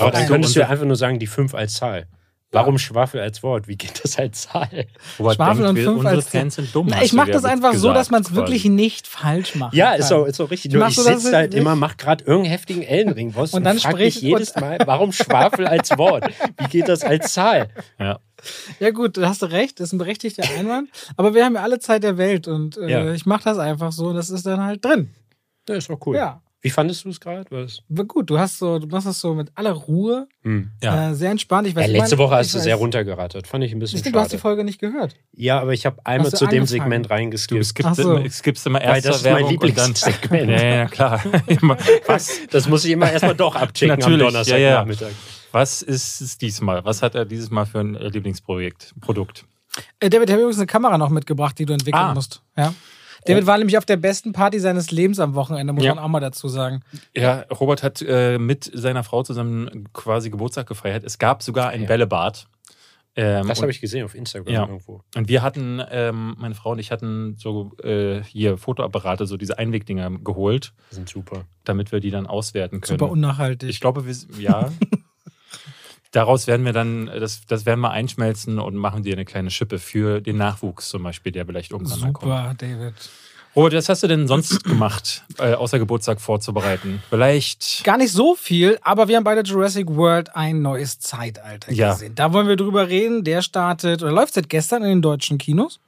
[0.00, 2.08] Aber dann könntest du ja einfach nur sagen, die 5 als Zahl.
[2.52, 3.66] Warum Schwafel als Wort?
[3.66, 4.86] Wie geht das als Zahl?
[5.18, 6.86] Robert Schwafel denkt, und wir- fünf unsere als- Fans sind dumm.
[6.88, 9.74] Na, ich mache das einfach so, gesagt, dass man es wirklich nicht falsch macht.
[9.74, 10.72] Ja, ist auch, ist auch richtig.
[10.72, 11.60] Ich du das sitze halt nicht?
[11.60, 15.12] immer, mach gerade irgendeinen heftigen Ellenring und, Und dann frag mich spricht- jedes Mal, warum
[15.12, 16.24] Schwafel als Wort?
[16.58, 17.68] Wie geht das als Zahl?
[17.98, 18.20] Ja.
[18.78, 20.88] Ja gut, da hast du recht, das ist ein berechtigter Einwand.
[21.16, 23.12] Aber wir haben ja alle Zeit der Welt und äh, Ja.
[23.12, 25.10] ich mache das einfach so und das ist dann halt drin.
[25.68, 26.14] Ja, ist doch cool.
[26.16, 26.42] Ja.
[26.66, 27.44] Wie fandest du es gerade?
[27.88, 30.72] War gut, du hast so, du machst das so mit aller Ruhe, Hm.
[30.82, 31.10] Ja.
[31.10, 31.68] äh, sehr entspannt.
[31.68, 33.46] Ich weiß, Ja, ich letzte meine, Woche hast du sehr runtergerattert.
[33.46, 34.42] Fand ich ein bisschen Ich denke, du hast die schade.
[34.42, 35.14] Folge nicht gehört.
[35.32, 36.66] Ja, aber ich habe einmal du zu dem angefangen?
[36.66, 37.64] Segment Du reingeskippt.
[37.64, 38.16] skippst, Ach so.
[38.16, 39.68] immer, skippst immer erster das ist mein Werbung und dann.
[39.68, 40.50] Lieblingssegment.
[40.50, 41.22] Ja, ja, klar.
[41.46, 41.76] Immer.
[42.06, 45.10] Was, Das muss ich immer erstmal doch abchecken am Natürlich, Donnerstagnachmittag.
[45.52, 46.84] was ist es diesmal?
[46.84, 48.94] Was hat er dieses Mal für ein äh, Lieblingsprojekt?
[49.00, 49.44] Produkt?
[50.00, 52.14] Äh, David, ich habe übrigens eine Kamera noch mitgebracht, die du entwickeln Ah.
[52.14, 52.42] musst.
[52.56, 52.74] Ja.
[53.26, 55.94] David war nämlich auf der besten Party seines Lebens am Wochenende, muss Ja.
[55.94, 56.80] man auch mal dazu sagen.
[57.14, 61.04] Ja, Robert hat äh, mit seiner Frau zusammen quasi Geburtstag gefeiert.
[61.04, 61.88] Es gab sogar ein Ja.
[61.88, 62.46] Bällebad.
[63.18, 64.60] Ähm, Das habe ich gesehen auf Instagram Ja.
[64.66, 65.00] irgendwo.
[65.16, 69.56] Und wir hatten, ähm, meine Frau und ich hatten so äh, hier Fotoapparate, so diese
[69.58, 71.44] Einwegdinger geholt, Die sind super.
[71.64, 72.98] damit wir die dann auswerten können.
[72.98, 73.70] Super unnachhaltig.
[73.70, 74.70] Ich glaube, wir, ja.
[76.16, 79.78] Daraus werden wir dann, das, das werden wir einschmelzen und machen dir eine kleine Schippe
[79.78, 82.32] für den Nachwuchs zum Beispiel, der vielleicht irgendwann mal kommt.
[82.32, 82.94] Super, David.
[83.54, 87.02] Robert, was hast du denn sonst gemacht, äh, außer Geburtstag vorzubereiten?
[87.10, 87.84] Vielleicht.
[87.84, 91.92] Gar nicht so viel, aber wir haben beide Jurassic World ein neues Zeitalter Ja.
[91.92, 92.14] gesehen.
[92.14, 93.22] Da wollen wir drüber reden.
[93.22, 95.80] Der startet oder läuft seit gestern in den deutschen Kinos.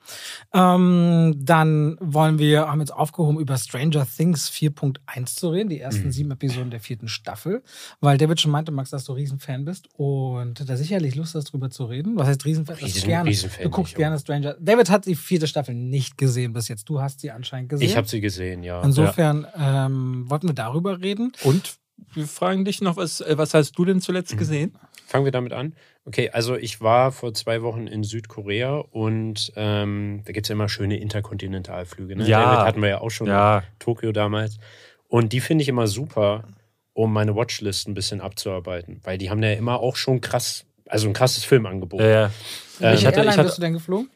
[0.52, 6.06] Ähm, dann wollen wir, haben jetzt aufgehoben, über Stranger Things 4.1 zu reden, die ersten
[6.06, 6.12] Mhm.
[6.12, 7.62] sieben Episoden der vierten Staffel,
[8.00, 11.70] weil David schon meinte, Max, dass du Riesenfan bist und da sicherlich Lust hast, drüber
[11.70, 12.16] zu reden.
[12.16, 12.76] Was heißt Riesenfan?
[12.80, 13.30] Das ist Riesen- gerne.
[13.30, 14.56] Riesenfan du guckst nicht, gerne Stranger.
[14.60, 16.88] David hat die vierte Staffel nicht gesehen bis jetzt.
[16.88, 17.86] Du hast sie anscheinend gesehen.
[17.88, 18.82] Ich habe sie gesehen, ja.
[18.82, 21.32] Insofern ähm, wollten wir darüber reden.
[21.44, 21.76] Und
[22.14, 24.38] wir fragen dich noch, was, äh, was hast du denn zuletzt Mhm.
[24.38, 24.72] gesehen?
[25.06, 25.74] Fangen wir damit an.
[26.08, 30.54] Okay, also ich war vor zwei Wochen in Südkorea und ähm, da gibt es ja
[30.54, 32.16] immer schöne Interkontinentalflüge.
[32.16, 32.26] Ne?
[32.26, 32.42] Ja.
[32.44, 34.56] David hatten wir ja auch schon Ja, in Tokio damals.
[35.08, 36.44] Und die finde ich immer super,
[36.94, 39.00] um meine Watchlist ein bisschen abzuarbeiten.
[39.04, 42.00] Weil die haben ja immer auch schon krass, also ein krasses Filmangebot.
[42.00, 42.30] äh, Ähm,
[42.78, 44.10] Welche ich hatte- Airline ich hatte- bist du denn geflogen?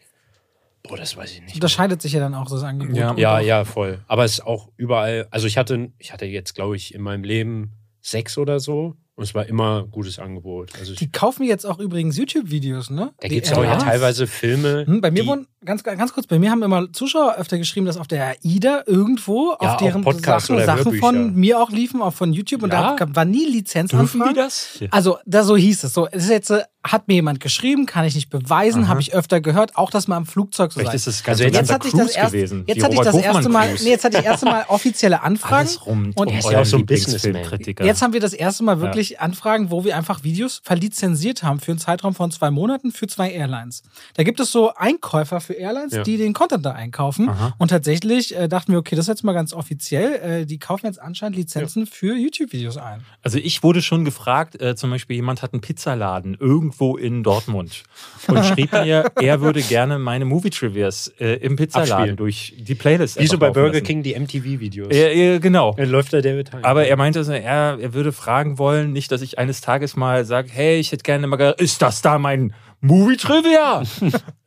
[0.85, 1.55] Boah, das weiß ich nicht.
[1.57, 2.97] Unterscheidet sich ja dann auch das Angebot.
[2.97, 3.15] Ja.
[3.17, 4.01] Ja, ja, voll.
[4.09, 7.23] Aber es ist auch überall, also ich hatte, ich hatte jetzt, glaube ich, in meinem
[7.23, 10.73] Leben sechs oder so und es war immer gutes Angebot.
[10.79, 13.13] Also Die kaufen jetzt auch übrigens YouTube-Videos, ne?
[13.21, 14.87] da Die gibt es auch ja teilweise Filme.
[14.87, 17.97] Hm, bei mir wurden, ganz, ganz kurz, bei mir haben immer Zuschauer öfter geschrieben, dass
[17.99, 22.15] auf der AIDA irgendwo Ja, auf deren Podcasts Sachen, Sachen von mir auch liefen, auch
[22.15, 22.93] von YouTube und Ja?
[22.93, 24.35] da gab- war nie dürfen die Lizenzanfragen.
[24.35, 24.79] das?
[24.91, 25.93] Also, da so hieß es.
[25.93, 29.15] So, es ist jetzt, äh, hat mir jemand geschrieben, kann ich nicht beweisen, habe ich
[29.15, 30.97] öfter gehört, auch das mal am Flugzeug so Vielleicht sein.
[30.97, 32.65] ist es ganz Also jetzt jetzt hatte ich das erst, gewesen.
[32.67, 35.55] jetzt hatte ich das erste Mal, nee, jetzt hatte ich erste Mal offizielle Anfragen.
[35.55, 37.85] Alles rum Und ist ja auch so ein Lieblingsfilmkritiker.
[37.85, 41.71] Jetzt haben wir das erste Mal wirklich Anfragen, wo wir einfach Videos verlizenziert haben für
[41.73, 43.83] einen Zeitraum von zwei Monaten für zwei Airlines.
[44.15, 46.03] Da gibt es so Einkäufer für Airlines, Ja.
[46.03, 47.29] die den Content da einkaufen.
[47.29, 47.55] Aha.
[47.59, 50.41] Und tatsächlich äh, dachten wir, okay, das ist jetzt mal ganz offiziell.
[50.43, 53.05] Äh, die kaufen jetzt anscheinend Lizenzen für YouTube-Videos ein.
[53.23, 57.83] Also ich wurde schon gefragt, äh, zum Beispiel jemand hat einen Pizzaladen irgendwo in Dortmund
[58.29, 62.17] und schrieb mir, er würde gerne meine Movie-Trivias äh, im Pizzaladen Abspielen.
[62.17, 63.85] durch die Playlist Wie so bei Burger lassen.
[63.85, 64.95] King die MTV-Videos.
[64.95, 65.75] Ja, ja, genau.
[65.77, 66.65] Dann läuft da David Hein.
[66.65, 70.25] Aber er meinte, also, er, er würde fragen wollen, nicht, dass ich eines Tages mal
[70.25, 73.83] sage, hey, ich hätte gerne mal, ist das da mein Movie-Trivia?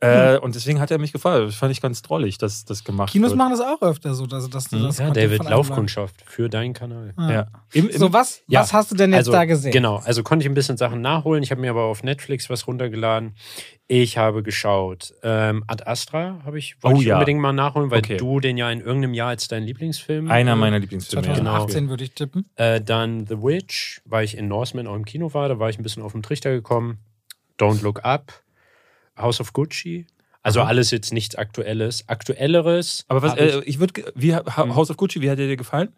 [0.00, 1.48] äh, und deswegen hat er mich gefragt.
[1.48, 3.38] Das fand ich ganz drollig, dass das gemacht Kinos wird.
[3.38, 4.82] machen das auch öfter so, dass, dass du Mhm.
[4.84, 7.14] das ja, David, Laufkundschaft für deinen Kanal.
[7.18, 7.30] Ja.
[7.32, 7.46] Ja.
[7.72, 9.72] Im, im, So, was, Ja, was hast du denn jetzt also, da gesehen?
[9.72, 11.42] Genau, also konnte ich ein bisschen Sachen nachholen.
[11.42, 13.34] Ich habe mir aber auf Netflix was runtergeladen.
[13.88, 15.14] Ich habe geschaut.
[15.22, 17.14] Ähm, Ad Astra habe ich, wollte Oh ich ja.
[17.14, 18.16] unbedingt mal nachholen, weil Okay.
[18.16, 20.28] du den ja in irgendeinem Jahr als dein Lieblingsfilm.
[20.30, 21.26] einer äh, meiner Lieblingsfilme.
[21.26, 21.34] ja.
[21.36, 22.46] 2018 würde ich tippen.
[22.56, 25.78] Äh, dann The Witch, weil ich in Norseman auch im Kino war, da war ich
[25.78, 26.98] ein bisschen auf den Trichter gekommen.
[27.58, 28.32] Don't Look Up,
[29.16, 30.06] House of Gucci.
[30.42, 30.68] Also Aha.
[30.68, 32.04] alles jetzt nichts Aktuelles.
[32.08, 33.04] Aktuelleres.
[33.08, 34.56] Aber was, äh, ich würde, wie Mhm.
[34.76, 35.92] House of Gucci, wie hat dir der gefallen?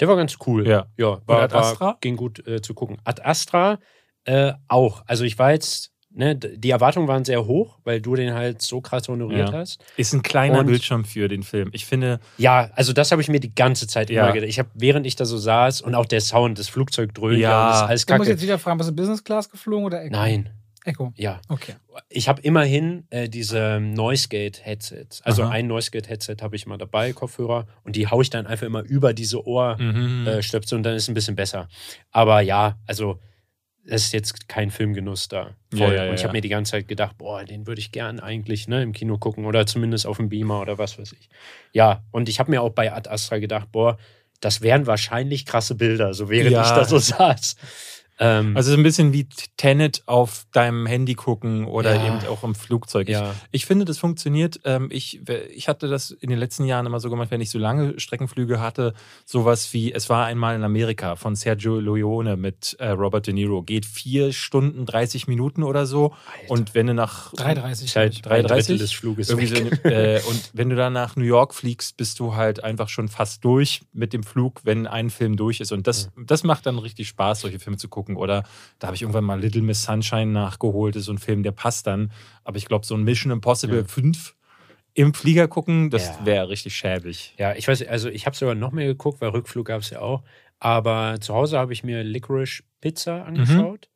[0.00, 0.66] der war ganz cool.
[0.66, 0.86] Ja.
[0.96, 1.84] ja war, Ad Astra?
[1.86, 2.96] War, ging gut äh, zu gucken.
[3.04, 3.78] Ad Astra
[4.24, 5.04] äh, auch.
[5.06, 8.80] Also ich war jetzt, ne, die Erwartungen waren sehr hoch, weil du den halt so
[8.80, 9.58] krass honoriert Ja.
[9.58, 9.84] hast.
[9.96, 11.68] Ist ein kleiner Und- Bildschirm für den Film.
[11.72, 14.24] Ich finde, Ja, also das habe ich mir die ganze Zeit Ja.
[14.24, 14.48] immer gedacht.
[14.48, 17.50] Ich habe, während ich da so saß und auch der Sound, das Flugzeug dröhnt Ja.
[17.50, 18.30] ja, und das ist alles Da muss ich kacke.
[18.32, 20.10] jetzt wieder fragen, bist du Business Class geflogen oder Echo?
[20.12, 20.50] Nein,
[20.84, 21.12] Echo.
[21.16, 21.40] ja.
[21.48, 21.74] Okay.
[22.08, 25.22] Ich habe immerhin äh, diese Noise-Gate-Headsets.
[25.22, 25.50] Also Aha.
[25.50, 29.12] ein Noise-Gate-Headset habe ich immer dabei, Kopfhörer, und die haue ich dann einfach immer über
[29.12, 30.26] diese Ohrstöpsel mhm.
[30.26, 31.68] äh, und dann ist es ein bisschen besser.
[32.10, 33.20] Aber ja, also
[33.84, 35.56] es ist jetzt kein Filmgenuss da.
[35.72, 35.94] Ja, Voll.
[35.94, 38.20] ja, ja, und ich habe mir die ganze Zeit gedacht, boah, den würde ich gern
[38.20, 41.28] eigentlich ne, im Kino gucken oder zumindest auf dem Beamer oder was weiß ich.
[41.72, 43.98] Ja, und ich habe mir auch bei Ad Astra gedacht, boah,
[44.40, 47.56] das wären wahrscheinlich krasse Bilder, so während ich da so saß.
[48.18, 52.06] Ähm, Also so ein bisschen wie Tenet auf deinem Handy gucken oder Ja.
[52.06, 53.08] eben auch im Flugzeug.
[53.08, 53.34] Ich, ja.
[53.50, 54.60] ich finde, das funktioniert.
[54.64, 55.20] Ähm, ich,
[55.54, 58.60] ich hatte das in den letzten Jahren immer so gemacht, wenn ich so lange Streckenflüge
[58.60, 58.94] hatte,
[59.24, 63.62] sowas wie Es war einmal in Amerika von Sergio Leone mit äh, Robert De Niro.
[63.62, 66.12] Geht vier Stunden, 30 Minuten oder so.
[66.40, 66.50] Alter.
[66.50, 67.84] Und wenn du nach 3,30.
[67.84, 68.46] ist halt glaub drei 3,30?
[68.48, 69.54] Drittel des Fluges irgendwie so,
[69.88, 73.44] äh, und wenn du dann nach New York fliegst, bist du halt einfach schon fast
[73.44, 75.72] durch mit dem Flug, wenn ein Film durch ist.
[75.72, 78.01] Und das, das macht dann richtig Spaß, solche Filme zu gucken.
[78.10, 78.44] Oder
[78.78, 80.96] da habe ich irgendwann mal Little Miss Sunshine nachgeholt.
[80.96, 82.12] Ist so ein Film, der passt dann.
[82.44, 83.84] Aber ich glaube, so ein Mission Impossible Ja.
[83.84, 84.34] 5
[84.94, 86.26] im Flieger gucken, das Ja.
[86.26, 87.34] wäre richtig schäbig.
[87.38, 90.00] Ja, ich weiß, also ich habe sogar noch mehr geguckt, weil Rückflug gab es ja
[90.00, 90.22] auch.
[90.58, 93.88] Aber zu Hause habe ich mir Licorice Pizza angeschaut.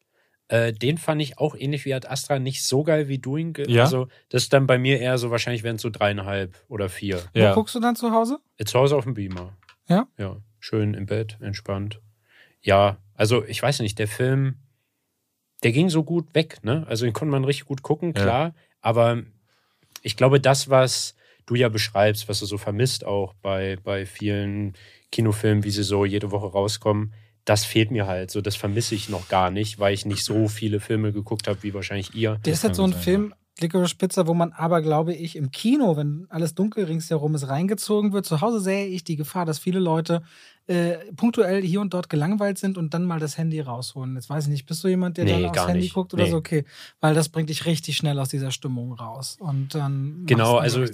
[0.49, 3.59] Äh, den fand ich auch ähnlich wie Ad Astra nicht so geil wie Doing.
[3.67, 3.83] Ja.
[3.83, 7.21] Also, das ist dann bei mir eher so, wahrscheinlich wären es so dreieinhalb oder vier.
[7.35, 7.53] Wo Ja.
[7.53, 8.39] guckst du dann zu Hause?
[8.57, 9.57] Äh, Zu Hause auf dem Beamer.
[9.89, 10.07] Ja?
[10.19, 10.37] Ja.
[10.61, 12.01] Schön im Bett, entspannt.
[12.63, 14.57] Ja, also ich weiß nicht, der Film,
[15.63, 16.87] der ging so gut weg, ne?
[16.89, 18.23] Also den konnte man richtig gut gucken, Ja.
[18.23, 18.55] klar.
[18.81, 19.23] Aber
[20.03, 21.15] ich glaube, das, was
[21.47, 24.75] du ja beschreibst, was du so vermisst auch bei, bei vielen
[25.13, 28.31] Kinofilmen, wie sie so jede Woche rauskommen, das fehlt mir halt.
[28.31, 31.63] So, das vermisse ich noch gar nicht, weil ich nicht so viele Filme geguckt habe
[31.63, 32.39] wie wahrscheinlich ihr.
[32.45, 35.51] Der ist halt so ein sein, Film, Licorice Pizza, wo man aber, glaube ich, im
[35.51, 38.27] Kino, wenn alles dunkel ringsherum ist, reingezogen wird.
[38.27, 40.23] Zu Hause sähe ich die Gefahr, dass viele Leute
[40.67, 44.15] äh, punktuell hier und dort gelangweilt sind und dann mal das Handy rausholen.
[44.17, 45.95] Jetzt weiß ich nicht, bist du jemand, der Nee, dann aufs Handy nicht.
[45.95, 46.31] guckt oder Nee.
[46.31, 46.37] so?
[46.37, 46.65] Okay,
[47.01, 49.37] weil das bringt dich richtig schnell aus dieser Stimmung raus.
[49.41, 50.85] Und dann Genau, also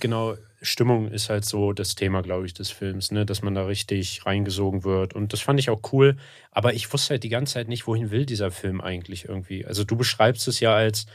[0.00, 3.24] genau, Stimmung ist halt so das Thema, glaube ich, des Films, ne?
[3.24, 5.14] dass man da richtig reingesogen wird.
[5.14, 6.16] Und das fand ich auch cool.
[6.50, 9.64] Aber ich wusste halt die ganze Zeit nicht, wohin will dieser Film eigentlich irgendwie.
[9.64, 11.06] Also du beschreibst es ja als,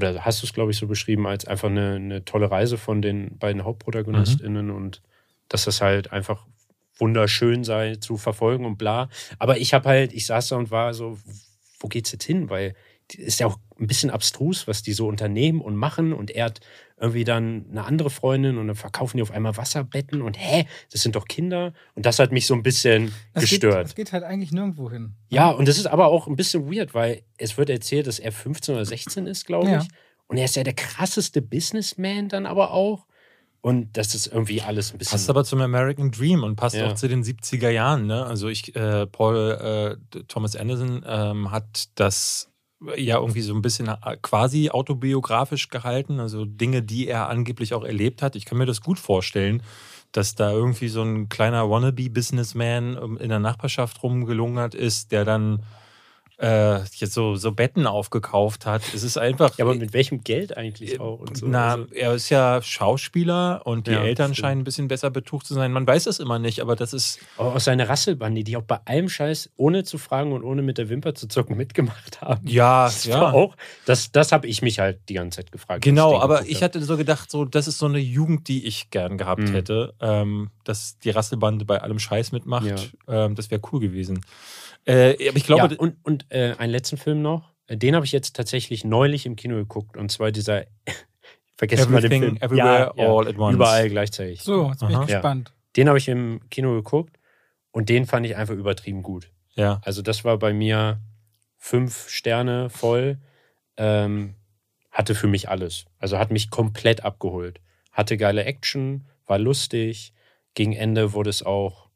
[0.00, 3.02] oder hast du es, glaube ich, so beschrieben, als einfach eine, eine tolle Reise von
[3.02, 5.02] den beiden HauptprotagonistInnen und
[5.48, 6.46] dass das halt einfach
[6.98, 9.08] wunderschön sei zu verfolgen und bla.
[9.38, 11.18] Aber ich habe halt, ich saß da und war so,
[11.78, 12.50] wo geht's jetzt hin?
[12.50, 12.74] Weil
[13.14, 16.12] ist ja auch ein bisschen abstrus, was die so unternehmen und machen.
[16.12, 16.60] Und er hat
[17.00, 21.00] irgendwie dann eine andere Freundin und dann verkaufen die auf einmal Wasserbetten und hä, das
[21.02, 21.72] sind doch Kinder.
[21.94, 23.84] Und das hat mich so ein bisschen Das geht, gestört.
[23.86, 25.14] das geht halt eigentlich nirgendwo hin.
[25.30, 28.32] Ja, und das ist aber auch ein bisschen weird, weil es wird erzählt, dass er
[28.32, 29.80] 15 oder 16 ist, glaube Ja.
[29.80, 29.88] ich.
[30.26, 33.06] Und er ist ja der krasseste Businessman dann aber auch.
[33.62, 35.12] Und das ist irgendwie alles ein bisschen.
[35.12, 36.86] Passt aber zum American Dream und passt Ja.
[36.88, 38.06] auch zu den 70er Jahren.
[38.06, 38.24] Ne?
[38.24, 42.50] Also ich, äh, Paul äh, Thomas Anderson ähm, hat das
[42.96, 47.84] ja irgendwie so ein bisschen äh, quasi autobiografisch gehalten, also Dinge, die er angeblich auch
[47.84, 48.36] erlebt hat.
[48.36, 49.62] Ich kann mir das gut vorstellen,
[50.12, 55.62] dass da irgendwie so ein kleiner Wannabe-Businessman ähm, in der Nachbarschaft rumgelungert ist, der dann
[56.40, 58.82] äh, jetzt so, so Betten aufgekauft hat.
[58.94, 59.58] Es ist einfach.
[59.58, 61.22] ja, aber mit welchem Geld eigentlich auch?
[61.34, 61.46] So.
[61.46, 64.36] Na, Also, er ist ja Schauspieler und die Ja, Eltern stimmt.
[64.46, 65.70] scheinen ein bisschen besser betucht zu sein.
[65.72, 67.18] Man weiß es immer nicht, aber das ist.
[67.36, 70.78] aber auch seine Rasselbande, die auch bei allem Scheiß, ohne zu fragen und ohne mit
[70.78, 72.46] der Wimper zu zucken, mitgemacht haben.
[72.48, 75.82] Ja, Das war auch, das, das habe ich mich halt die ganze Zeit gefragt.
[75.84, 78.90] Genau, den aber ich hatte so gedacht, so, das ist so eine Jugend, die ich
[78.90, 79.52] gern gehabt Mhm.
[79.52, 82.90] hätte, ähm, dass die Rasselbande bei allem Scheiß mitmacht.
[83.06, 83.24] Ja.
[83.26, 84.20] Ähm, das wäre cool gewesen.
[84.86, 87.52] Äh, aber ich glaube, ja, und, und äh, einen letzten Film noch.
[87.66, 89.96] Äh, Den habe ich jetzt tatsächlich neulich im Kino geguckt.
[89.96, 90.64] Und zwar dieser.
[91.56, 92.36] Vergessen wir den Everything, Film.
[92.58, 93.54] Everywhere, All at Once.
[93.54, 94.40] Überall gleichzeitig.
[94.42, 95.02] So, jetzt bin Aha.
[95.04, 95.16] ich Ja.
[95.18, 95.52] gespannt.
[95.76, 97.18] Den habe ich im Kino geguckt.
[97.70, 99.30] Und den fand ich einfach übertrieben gut.
[99.54, 99.80] ja.
[99.84, 101.00] Also, das war bei mir
[101.58, 103.18] fünf Sterne voll.
[103.76, 104.34] Ähm,
[104.90, 105.84] hatte für mich alles.
[105.98, 107.60] Also hat mich komplett abgeholt.
[107.92, 110.12] Hatte geile Action, war lustig.
[110.54, 111.89] Gegen Ende wurde es auch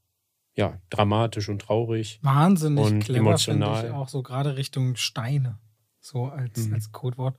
[0.56, 2.18] ja, dramatisch und traurig.
[2.22, 3.74] Wahnsinnig Und clever, emotional.
[3.76, 5.58] finde ich auch so gerade Richtung Steine.
[6.00, 6.74] So als, Mhm.
[6.74, 7.36] als Codewort.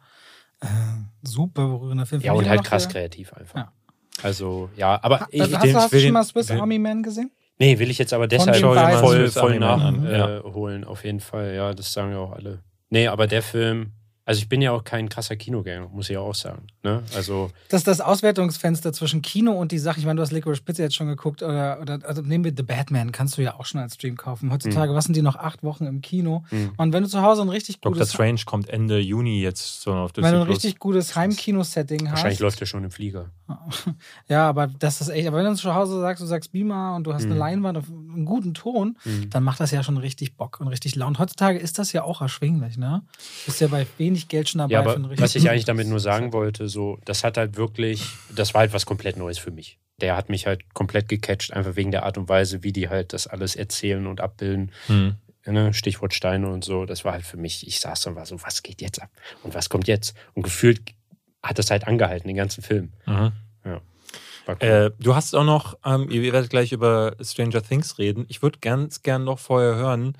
[0.62, 0.68] Äh,
[1.24, 2.22] super berührender Film.
[2.22, 3.56] Ja, und halt krass der- kreativ einfach.
[3.56, 3.72] Ja.
[4.24, 6.80] Also, ja, aber Ha, ich, hast, den- du, hast du schon mal Swiss will- Army
[6.80, 7.32] Man gesehen?
[7.60, 11.54] nee, will ich jetzt aber deshalb voll, voll nachholen, äh, holen, auf jeden Fall.
[11.54, 12.64] Ja, das sagen ja auch alle.
[12.90, 13.92] Nee, aber der Film,
[14.28, 16.64] also ich bin ja auch kein krasser Kinogänger, muss ich ja auch sagen.
[16.82, 17.04] Ne?
[17.16, 20.00] Also, Das ist das Auswertungsfenster zwischen Kino und die Sache.
[20.00, 21.44] Ich meine, du hast Licorice Pizza jetzt schon geguckt.
[21.44, 24.52] Oder, oder also nehmen wir The Batman, kannst du ja auch schon als Stream kaufen.
[24.52, 25.36] Heutzutage, was sind die noch?
[25.36, 26.44] Acht Wochen im Kino.
[26.50, 26.72] Mhm.
[26.76, 27.94] Und wenn du zu Hause ein richtig Dr.
[27.94, 32.38] gutes, Strange kommt Ende Juni jetzt so auf wenn du ein richtig gutes Heimkino-Setting wahrscheinlich
[32.38, 32.42] hast.
[32.42, 33.30] läuft er schon im Flieger.
[34.28, 35.28] Ja, aber das ist echt.
[35.28, 37.40] Aber wenn du zu Hause sagst, du sagst Beamer und du hast eine Mhm.
[37.40, 39.30] Leinwand auf einen guten Ton, Mhm.
[39.30, 41.20] dann macht das ja schon richtig Bock und richtig Laune.
[41.20, 43.04] Heutzutage ist das ja auch erschwinglich, ne?
[43.46, 46.00] Bist ja bei wenig Geld schon dabei Ja, für aber was ich eigentlich damit nur
[46.00, 48.04] sagen wollte, so, das hat halt wirklich,
[48.36, 49.78] das war halt was komplett Neues für mich.
[50.02, 53.14] Der hat mich halt komplett gecatcht, einfach wegen der Art und Weise, wie die halt
[53.14, 54.72] das alles erzählen und abbilden.
[54.88, 55.16] Hm.
[55.48, 55.76] Ne?
[55.76, 56.86] Stichwort Steine und so.
[56.86, 59.10] Das war halt für mich, ich saß da und war so, was geht jetzt ab?
[59.44, 60.16] Und was kommt jetzt?
[60.34, 60.82] Und gefühlt
[61.46, 62.92] hat das halt angehalten, den ganzen Film.
[63.06, 63.32] Mhm.
[64.48, 64.68] War cool.
[64.68, 68.26] Äh, du hast auch noch, ähm, ihr werdet gleich über Stranger Things reden.
[68.28, 70.18] Ich würde ganz gern noch vorher hören,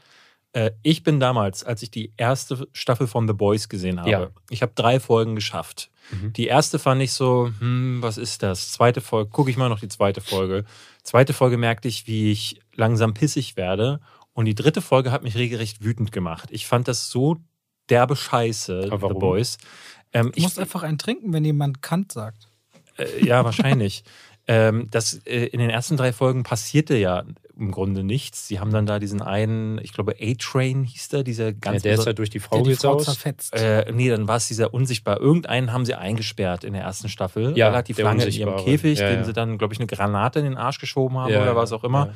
[0.54, 4.30] Äh, ich bin damals, als ich die erste Staffel von The Boys gesehen habe, Ja.
[4.50, 5.90] ich habe drei Folgen geschafft.
[6.12, 6.32] Mhm.
[6.32, 8.72] Die erste fand ich so, hm, was ist das?
[8.72, 10.64] Zweite Folge, gucke ich mal noch die zweite Folge.
[11.04, 14.00] Zweite Folge merkte ich, wie ich langsam pissig werde.
[14.32, 16.48] Und die dritte Folge hat mich regelrecht wütend gemacht.
[16.54, 17.36] Ich fand das so
[17.90, 19.14] derbe Scheiße, The?
[19.14, 19.58] Boys.
[20.16, 22.48] Ähm, Du musst einfach einen trinken, wenn jemand Kant sagt.
[22.98, 24.04] äh, ja, wahrscheinlich.
[24.48, 27.24] ähm, das, äh, in den ersten drei Folgen passierte ja
[27.58, 28.48] im Grunde nichts.
[28.50, 31.94] Sie haben dann da diesen einen, ich glaube, A-Train hieß der, dieser Ja, ganz der
[31.94, 33.54] ist beso- halt durch die Frau Der die Frau zerfetzt.
[33.56, 35.22] äh, nee, dann war es dieser unsichtbar.
[35.22, 37.58] Irgendeinen haben sie eingesperrt in der ersten Staffel.
[37.58, 38.58] Ja, relativ lange in ihrem.
[38.58, 39.24] Käfig, Ja, dem ja.
[39.24, 41.72] sie dann, glaube ich, eine Granate in den Arsch geschoben haben Ja, oder ja, was
[41.72, 42.08] auch immer.
[42.08, 42.14] ja.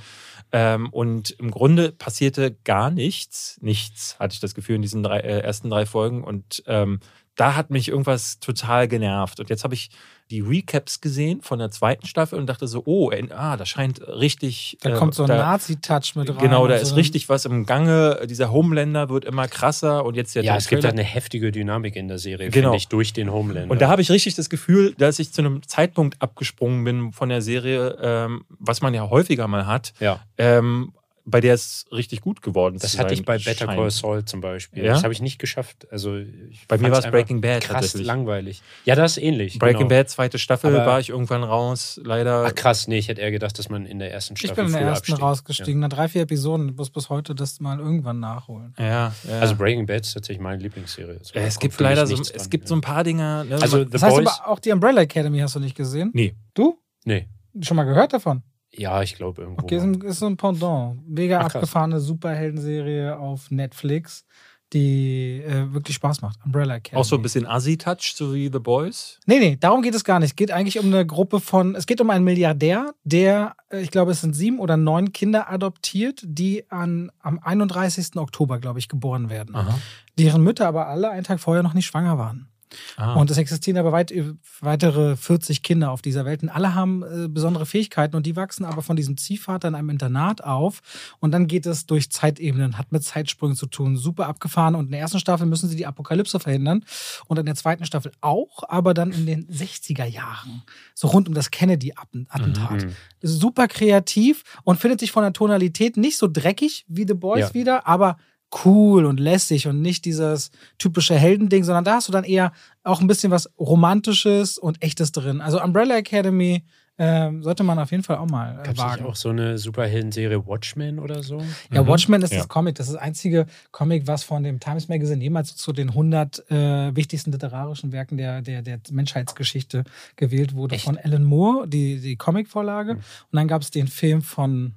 [0.52, 3.58] Ähm, und im Grunde passierte gar nichts.
[3.62, 6.24] Nichts, hatte ich das Gefühl, in diesen drei, äh, ersten drei Folgen.
[6.24, 7.00] Und ähm,
[7.40, 9.40] da hat mich irgendwas total genervt.
[9.40, 9.90] Und jetzt habe ich
[10.30, 14.78] die Recaps gesehen von der zweiten Staffel und dachte so, oh, ah, da scheint richtig.
[14.82, 16.38] Da äh, kommt so ein da- Nazi-Touch mit rein.
[16.38, 16.96] Genau, da ist so.
[16.96, 18.20] richtig was im Gange.
[18.30, 21.52] Dieser Homelander wird immer krasser und jetzt der Ja, es gibt Trailer- halt eine heftige
[21.52, 22.68] Dynamik in der Serie, Genau.
[22.68, 23.72] finde ich, durch den Homelander.
[23.72, 27.30] Und da habe ich richtig das Gefühl, dass ich zu einem Zeitpunkt abgesprungen bin von
[27.30, 30.92] der Serie, ähm, was man ja häufiger mal hat, ja, ähm,
[31.30, 33.78] bei der es richtig gut geworden das zu hatte sein ich bei Better scheint.
[33.80, 34.84] Call Saul zum Beispiel.
[34.84, 34.94] Ja?
[34.94, 35.88] Das habe ich nicht geschafft.
[35.92, 38.08] Also ich Bei mir war es Breaking Bad krass tatsächlich.
[38.08, 38.62] langweilig.
[38.86, 39.60] Ja, das ist ähnlich.
[39.60, 39.90] Breaking genau.
[40.02, 42.46] Bad, zweite Staffel, Aber- war ich irgendwann raus, leider.
[42.48, 44.66] Ach krass, nee, ich hätte eher gedacht, dass man in der ersten Ich Staffel bin
[44.68, 45.22] in der ersten abstieg.
[45.22, 45.80] rausgestiegen.
[45.82, 46.70] Nach drei, vier Episoden.
[46.70, 48.74] Ich muss bis heute das mal irgendwann nachholen.
[48.78, 49.14] ja, ja.
[49.30, 49.40] Ja.
[49.40, 51.18] Also Breaking Bad ist tatsächlich meine Lieblingsserie.
[51.22, 52.68] Es Ja, es kommt gibt für mich leider so, es dran, gibt ja.
[52.70, 53.44] so ein paar Dinger.
[53.44, 56.12] Ne, Also Das heißt aber auch die Umbrella Academy hast du nicht gesehen?
[56.14, 56.36] nee.
[56.54, 56.78] Du?
[57.06, 57.28] nee.
[57.62, 58.44] Schon mal gehört davon?
[58.72, 59.64] Ja, ich glaube irgendwo.
[59.64, 61.08] Okay, ist, ein, ist so ein Pendant.
[61.08, 64.26] Mega Ach, abgefahrene Superheldenserie auf Netflix,
[64.74, 66.38] die äh, wirklich Spaß macht.
[66.46, 67.00] Umbrella Academy.
[67.00, 69.20] Auch so ein bisschen Assi-Touch, so wie The Boys.
[69.26, 70.32] Nee, nee, darum geht es gar nicht.
[70.32, 73.90] Es geht eigentlich um eine Gruppe von, es geht um einen Milliardär, der, äh, ich
[73.90, 78.18] glaube, es sind sieben oder neun Kinder adoptiert, die an, am 31.
[78.18, 79.56] Oktober, glaube ich, geboren werden.
[79.56, 79.80] Aha.
[80.20, 82.50] Deren Mütter aber alle einen Tag vorher noch nicht schwanger waren.
[82.98, 83.14] Ah.
[83.14, 84.14] Und es existieren aber weit,
[84.62, 86.44] weitere 40 Kinder auf dieser Welt.
[86.44, 89.90] Und alle haben äh, besondere Fähigkeiten und die wachsen aber von diesem Ziehvater in einem
[89.90, 90.82] Internat auf.
[91.20, 93.98] Und dann geht es durch Zeitebenen, hat mit Zeitsprüngen zu tun.
[93.98, 94.76] Super abgefahren.
[94.76, 96.86] Und in der ersten Staffel müssen sie die Apokalypse verhindern.
[97.28, 100.64] Und in der zweiten Staffel auch, aber dann in den 60er Jahren.
[100.94, 102.86] So rund um das Kennedy-Attentat.
[102.86, 102.96] Mhm.
[103.22, 107.54] Super kreativ und findet sich von der Tonalität nicht so dreckig wie The Boys Ja.
[107.54, 108.18] wieder, aber
[108.66, 112.52] cool und lässig und nicht dieses typische Heldending, sondern da hast du dann eher
[112.84, 115.42] auch ein bisschen was Romantisches und Echtes drin.
[115.42, 116.64] Also Umbrella Academy
[117.02, 119.06] ähm, sollte man auf jeden Fall auch mal äh, Gab wagen.
[119.06, 121.42] auch so eine Superhelden-Serie Watchmen oder so?
[121.72, 121.88] Ja, Mhm.
[121.88, 122.40] Watchmen ist Ja.
[122.40, 122.76] das Comic.
[122.76, 126.94] Das ist das einzige Comic, was von dem Times Magazine jemals zu den 100 äh,
[126.96, 129.86] wichtigsten literarischen Werken der, der, der Menschheitsgeschichte
[130.18, 130.76] gewählt wurde.
[130.76, 130.84] Echt?
[130.86, 132.96] Von Alan Moore, die, die Comicvorlage.
[132.96, 133.00] Mhm.
[133.00, 134.74] Und dann gab es den Film von,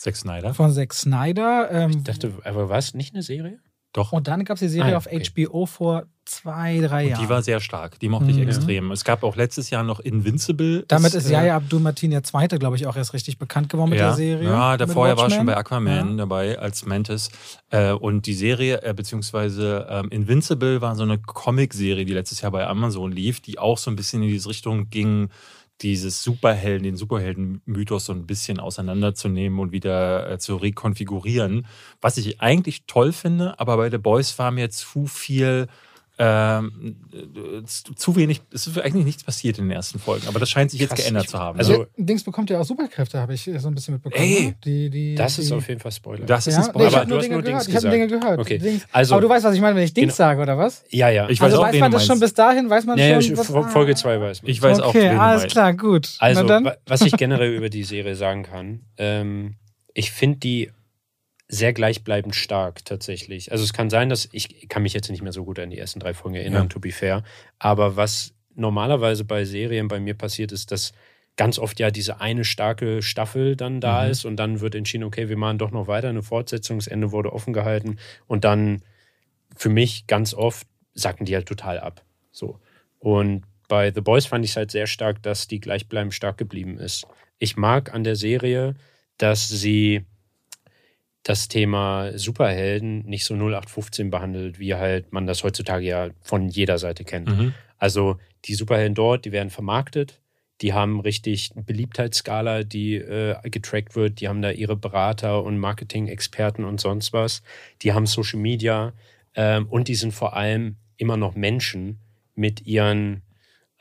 [0.00, 0.54] Zack Snyder.
[0.54, 1.68] von Zack Snyder.
[1.70, 3.58] Ähm, Ich dachte, aber war es nicht eine Serie?
[3.92, 4.12] Doch.
[4.12, 5.20] und dann gab es die Serie Ah auf okay.
[5.34, 7.24] HBO vor zwei, drei Und Jahren.
[7.24, 7.98] die war sehr stark.
[7.98, 8.44] Die mochte ich Mhm.
[8.44, 8.92] extrem.
[8.92, 10.84] Es gab auch letztes Jahr noch Invincible.
[10.86, 13.90] Damit Das, ist äh, Yahya Abdul-Mateen der Zweite, glaube ich, auch erst richtig bekannt geworden
[13.90, 14.06] mit ja.
[14.10, 14.44] der Serie.
[14.48, 16.16] Ja, der mit vorher war schon bei Aquaman Ja.
[16.18, 17.30] dabei als Mantis.
[17.70, 22.52] Äh, und die Serie, äh, beziehungsweise ähm, Invincible war so eine Comic-Serie, die letztes Jahr
[22.52, 25.30] bei Amazon lief, die auch so ein bisschen in diese Richtung ging,
[25.82, 31.66] dieses Superhelden, den Superhelden-Mythos so ein bisschen auseinanderzunehmen und wieder äh, zu rekonfigurieren.
[32.00, 35.68] Was ich eigentlich toll finde, aber bei The Boys war mir zu viel.
[36.22, 40.50] Ähm, äh, zu wenig, es ist eigentlich nichts passiert in den ersten Folgen, aber das
[40.50, 41.58] scheint sich jetzt Krass, geändert ich- zu haben.
[41.58, 41.78] also- ne?
[41.96, 44.22] Ja, Dings bekommt ja auch Superkräfte, habe ich so ein bisschen mitbekommen.
[44.22, 44.54] Ey, ne?
[44.62, 46.26] die, die, Das die, ist auf jeden Fall Spoiler.
[46.26, 46.88] das ist ja, ein nee, Spoiler.
[46.88, 47.62] ich Aber habe du nur hast Dinge nur gehört.
[47.66, 48.38] Dings Ich habe Dinge gehört.
[48.38, 48.58] Okay.
[48.58, 48.86] Dings.
[48.92, 50.28] Also- aber du weißt, was ich meine, wenn ich Dings Genau.
[50.28, 50.84] sage, oder was?
[50.90, 51.26] ja, ja.
[51.30, 53.32] Ich weiß also auch, weiß wen man das schon bis dahin, weiß man ja, schon.
[53.32, 54.50] ja, was- Fo- Folge 2 weiß man.
[54.50, 55.52] Ich weiß auch, okay, wen du alles meinst.
[55.54, 56.14] klar, gut.
[56.18, 56.46] Also,
[56.86, 59.54] was ich generell über die Serie sagen kann, ähm,
[59.94, 60.70] ich finde die
[61.52, 63.50] sehr gleichbleibend stark tatsächlich.
[63.50, 65.78] Also es kann sein, dass ich kann mich jetzt nicht mehr so gut an die
[65.78, 66.68] ersten drei Folgen erinnern, Ja.
[66.68, 67.24] to be fair.
[67.58, 70.92] Aber was normalerweise bei Serien bei mir passiert, ist, dass
[71.36, 74.10] ganz oft ja diese eine starke Staffel dann da Mhm.
[74.10, 77.10] ist und dann wird entschieden, okay, wir machen doch noch weiter, eine Fortsetzung, das Ende
[77.10, 78.82] wurde offen gehalten und dann
[79.56, 82.04] für mich ganz oft sacken die halt total ab.
[82.30, 82.60] So.
[82.98, 86.78] Und bei The Boys fand ich es halt sehr stark, dass die gleichbleibend stark geblieben
[86.78, 87.06] ist.
[87.38, 88.74] Ich mag an der Serie,
[89.18, 90.04] dass sie
[91.22, 96.78] das Thema Superhelden nicht so 0815 behandelt, wie halt man das heutzutage ja von jeder
[96.78, 97.28] Seite kennt.
[97.28, 97.54] Mhm.
[97.78, 100.20] Also die Superhelden dort, die werden vermarktet,
[100.60, 105.58] die haben richtig eine Beliebtheitsskala, die äh, getrackt wird, die haben da ihre Berater und
[105.58, 107.42] Marketing-Experten und sonst was,
[107.82, 108.92] die haben Social Media
[109.34, 111.98] ähm, und die sind vor allem immer noch Menschen
[112.34, 113.22] mit ihren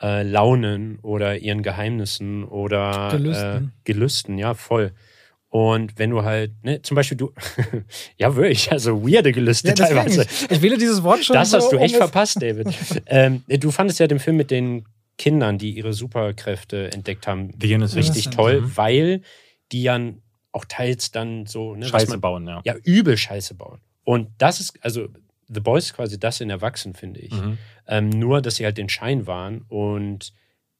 [0.01, 3.67] äh, Launen oder ihren Geheimnissen oder Gelüsten.
[3.67, 4.93] Äh, Gelüsten, ja, voll.
[5.49, 7.33] Und wenn du halt, ne, zum Beispiel du,
[8.17, 10.23] ja wirklich, also weirde Gelüste Ja, teilweise.
[10.23, 11.33] ich, ich wähle dieses Wort schon.
[11.33, 12.67] Das so hast du echt verpasst, David.
[13.07, 14.85] ähm, du fandest ja den Film mit den
[15.17, 17.99] Kindern, die ihre Superkräfte entdeckt haben, The Innocent.
[17.99, 18.77] richtig toll, mhm.
[18.77, 19.21] weil
[19.71, 19.99] die ja
[20.51, 22.61] auch teils dann so, ne, was Scheiße man, bauen, ja.
[22.63, 23.79] ja, übel Scheiße bauen.
[24.03, 25.07] Und das ist, also
[25.47, 27.33] The Boys ist quasi das in Erwachsenen, finde ich.
[27.33, 27.57] Mhm.
[27.87, 30.31] Ähm, nur, dass sie halt den Schein waren und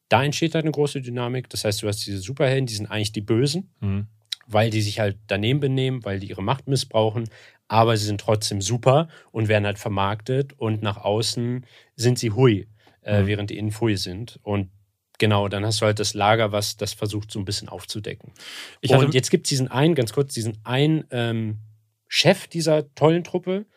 [0.09, 1.49] da entsteht halt eine große Dynamik.
[1.49, 4.07] Das heißt, du hast diese Superhelden, die sind eigentlich die Bösen, Mhm.
[4.51, 7.29] Weil die sich halt daneben benehmen, weil die ihre Macht missbrauchen,
[7.67, 12.67] aber sie sind trotzdem super und werden halt vermarktet und nach außen sind sie hui,
[13.01, 13.27] äh, Mhm.
[13.27, 14.39] während die innen Pfui sind.
[14.41, 14.71] Und
[15.19, 18.33] genau, dann hast du halt das Lager, was das versucht so ein bisschen aufzudecken.
[18.81, 21.59] Ich und jetzt gibt es diesen einen, ganz kurz, diesen einen ähm,
[22.07, 23.67] Chef dieser tollen Truppe.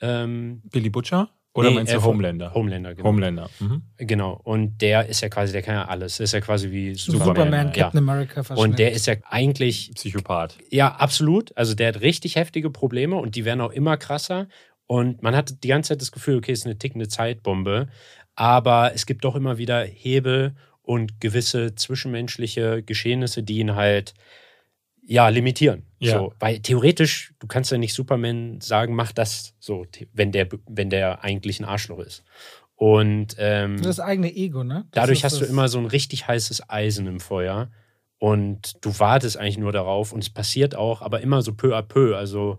[0.00, 1.30] Ähm, Billy Butcher?
[1.56, 2.52] Oder Nee, meinst äh, du von- Homelander?
[2.52, 3.08] Homelander, genau.
[3.08, 3.50] Homelander.
[3.60, 3.82] Mhm.
[3.98, 4.40] Genau.
[4.42, 6.16] Und der ist ja quasi, der kann ja alles.
[6.16, 7.26] Der ist ja quasi wie Superman.
[7.26, 7.72] Superman, ja.
[7.84, 8.68] Captain America verschnitt.
[8.70, 10.58] Und der ist ja eigentlich, Psychopath.
[10.70, 11.56] ja, absolut.
[11.56, 14.48] Also der hat richtig heftige Probleme und die werden auch immer krasser.
[14.86, 17.86] Und man hat die ganze Zeit das Gefühl, okay, es ist eine tickende Zeitbombe.
[18.34, 24.12] Aber es gibt doch immer wieder Hebel und gewisse zwischenmenschliche Geschehnisse, die ihn halt
[25.06, 25.84] ja limitieren.
[25.98, 26.18] Ja.
[26.18, 30.90] So, weil theoretisch, du kannst ja nicht Superman sagen, mach das so, wenn der, wenn
[30.90, 32.24] der eigentlich ein Arschloch ist.
[32.76, 34.86] Und ähm, das eigene Ego, ne?
[34.90, 37.70] Das Dadurch hast du immer so ein richtig heißes Eisen im Feuer
[38.18, 41.82] und du wartest eigentlich nur darauf und es passiert auch, aber immer so peu à
[41.82, 42.58] peu, also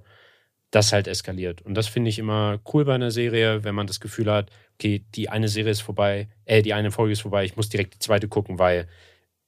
[0.72, 1.62] das halt eskaliert.
[1.62, 5.06] Und das finde ich immer cool bei einer Serie, wenn man das Gefühl hat, okay,
[5.16, 8.00] die eine Serie ist vorbei, äh, die eine Folge ist vorbei, ich muss direkt die
[8.00, 8.88] zweite gucken, weil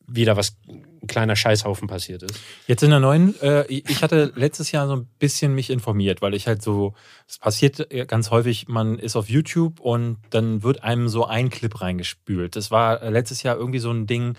[0.09, 2.39] wieder was, ein kleiner Scheißhaufen passiert ist.
[2.65, 6.33] Jetzt in der neuen, äh, ich hatte letztes Jahr so ein bisschen mich informiert, weil
[6.33, 6.93] ich halt so,
[7.27, 11.81] es passiert ganz häufig, man ist auf YouTube und dann wird einem so ein Clip
[11.81, 12.55] reingespült.
[12.55, 14.35] Das war äh, letztes Jahr irgendwie so ein Ding,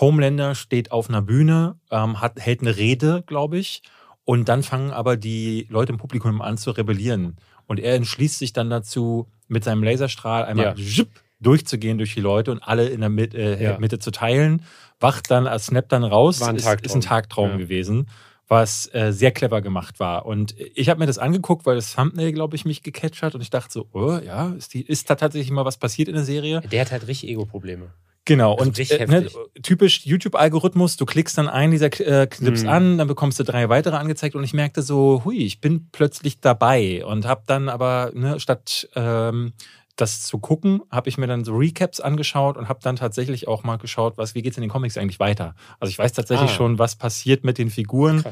[0.00, 3.82] Homelander steht auf einer Bühne, ähm, hat, hält eine Rede, glaube ich,
[4.24, 7.36] und dann fangen aber die Leute im Publikum an zu rebellieren.
[7.66, 11.04] Und er entschließt sich dann dazu, mit seinem Laserstrahl einmal Ja.
[11.40, 13.78] durchzugehen durch die Leute und alle in der Mit äh, Ja.
[13.78, 14.62] Mitte zu teilen,
[15.00, 16.84] wacht dann, äh, snappt dann raus, War ein ist, Tagtraum.
[16.86, 17.56] ist ein Tagtraum Ja.
[17.56, 18.08] gewesen,
[18.48, 20.24] was äh, sehr clever gemacht war.
[20.26, 23.40] Und ich habe mir das angeguckt, weil das Thumbnail, glaube ich, mich gecatcht hat und
[23.42, 26.24] ich dachte so, oh ja, ist, die, ist da tatsächlich mal was passiert in der
[26.24, 26.62] Serie?
[26.62, 27.88] Der hat halt richtig Ego-Probleme.
[28.24, 29.26] Genau, Also und äh, ne,
[29.62, 32.68] typisch YouTube-Algorithmus, du klickst dann einen dieser äh, Clips Mhm.
[32.68, 36.38] an, dann bekommst du drei weitere angezeigt und ich merkte so, hui, ich bin plötzlich
[36.40, 39.54] dabei und habe dann aber, ne, statt ähm,
[40.00, 43.64] das zu gucken, habe ich mir dann so Recaps angeschaut und habe dann tatsächlich auch
[43.64, 45.54] mal geschaut, was, wie geht's in den Comics eigentlich weiter.
[45.80, 46.54] Also ich weiß tatsächlich Ah.
[46.54, 48.24] schon, was passiert mit den Figuren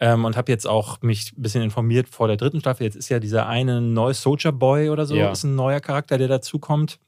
[0.00, 2.84] ähm, und habe jetzt auch mich ein bisschen informiert vor der dritten Staffel.
[2.84, 5.30] Jetzt ist ja dieser eine neue Soldier Boy oder so, Ja.
[5.32, 6.98] ist ein neuer Charakter, der dazukommt.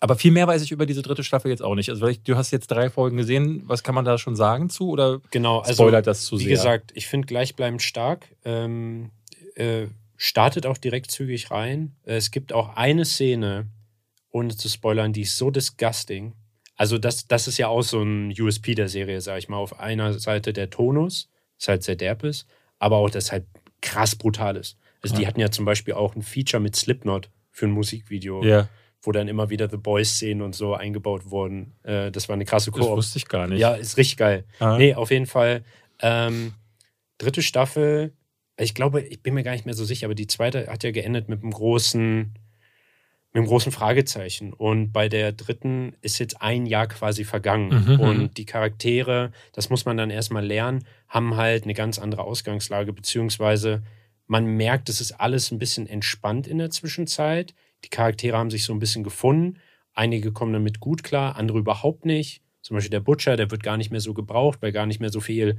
[0.00, 1.90] Aber viel mehr weiß ich über diese dritte Staffel jetzt auch nicht.
[1.90, 3.62] Also du hast jetzt drei Folgen gesehen.
[3.66, 4.88] Was kann man da schon sagen zu?
[4.90, 6.50] Oder Genau, also spoilert das zu Wie sehr?
[6.56, 8.26] gesagt, ich finde gleichbleibend stark.
[8.44, 9.10] Ähm,
[9.56, 9.86] äh,
[10.22, 11.96] startet auch direkt zügig rein.
[12.04, 13.66] Äh, Es gibt auch eine Szene,
[14.30, 16.34] ohne zu spoilern, die ist so disgusting.
[16.76, 19.56] Also, das, das ist ja auch so ein USP der Serie, sag ich mal.
[19.56, 22.46] Auf einer Seite der Tonus, ist halt sehr derb ist,
[22.78, 23.46] aber auch das halt
[23.80, 24.76] krass brutal ist.
[25.02, 25.28] Also, die Ja.
[25.28, 28.68] hatten ja zum Beispiel auch ein Feature mit Slipknot für ein Musikvideo, ja,
[29.02, 31.72] wo dann immer wieder The Boys-Szenen und so eingebaut wurden.
[31.82, 32.96] Äh, das war eine krasse das Koop.
[32.98, 33.58] wusste ich gar nicht.
[33.60, 34.44] Ja, ist richtig geil.
[34.58, 34.76] Ah.
[34.76, 35.64] Nee, auf jeden Fall.
[36.02, 36.52] Ähm,
[37.16, 38.12] dritte Staffel,
[38.60, 40.90] ich glaube, ich bin mir gar nicht mehr so sicher, aber die zweite hat ja
[40.90, 42.32] geendet mit einem großen,
[43.32, 44.52] mit einem großen Fragezeichen.
[44.52, 47.84] Und bei der dritten ist jetzt ein Jahr quasi vergangen.
[47.86, 48.00] Mhm, mhm.
[48.00, 52.92] und die Charaktere, das muss man dann erstmal lernen, haben halt eine ganz andere Ausgangslage,
[52.92, 53.82] beziehungsweise
[54.26, 57.54] man merkt, es ist alles ein bisschen entspannt in der Zwischenzeit.
[57.84, 59.58] Die Charaktere haben sich so ein bisschen gefunden.
[59.92, 62.42] Einige kommen damit gut klar, andere überhaupt nicht.
[62.62, 65.10] Zum Beispiel der Butcher, der wird gar nicht mehr so gebraucht, weil gar nicht mehr
[65.10, 65.58] so viel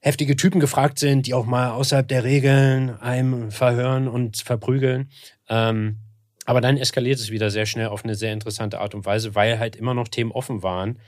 [0.00, 5.10] heftige Typen gefragt sind, die auch mal außerhalb der Regeln einem verhören und verprügeln.
[5.48, 5.98] Ähm,
[6.46, 9.58] aber dann eskaliert es wieder sehr schnell auf eine sehr interessante Art und Weise, weil
[9.58, 10.98] halt immer noch Themen offen waren,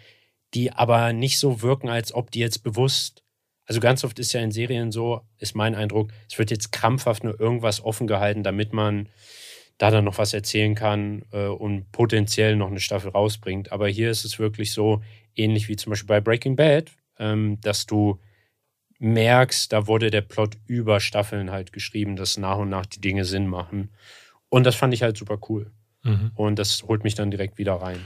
[0.54, 3.24] die aber nicht so wirken, als ob die jetzt bewusst.
[3.64, 7.24] Also ganz oft ist ja in Serien so, ist mein Eindruck, es wird jetzt krampfhaft
[7.24, 9.08] nur irgendwas offen gehalten, damit man
[9.78, 13.72] da dann noch was erzählen kann äh, und potenziell noch eine Staffel rausbringt.
[13.72, 15.02] Aber hier ist es wirklich so,
[15.34, 18.20] ähnlich wie zum Beispiel bei Breaking Bad, ähm, dass du
[19.02, 23.24] merkst, da wurde der Plot über Staffeln halt geschrieben, dass nach und nach die Dinge
[23.24, 23.90] Sinn machen.
[24.48, 25.70] Und das fand ich halt super cool.
[26.04, 26.30] Mhm.
[26.34, 28.00] Und das holt mich dann direkt wieder rein.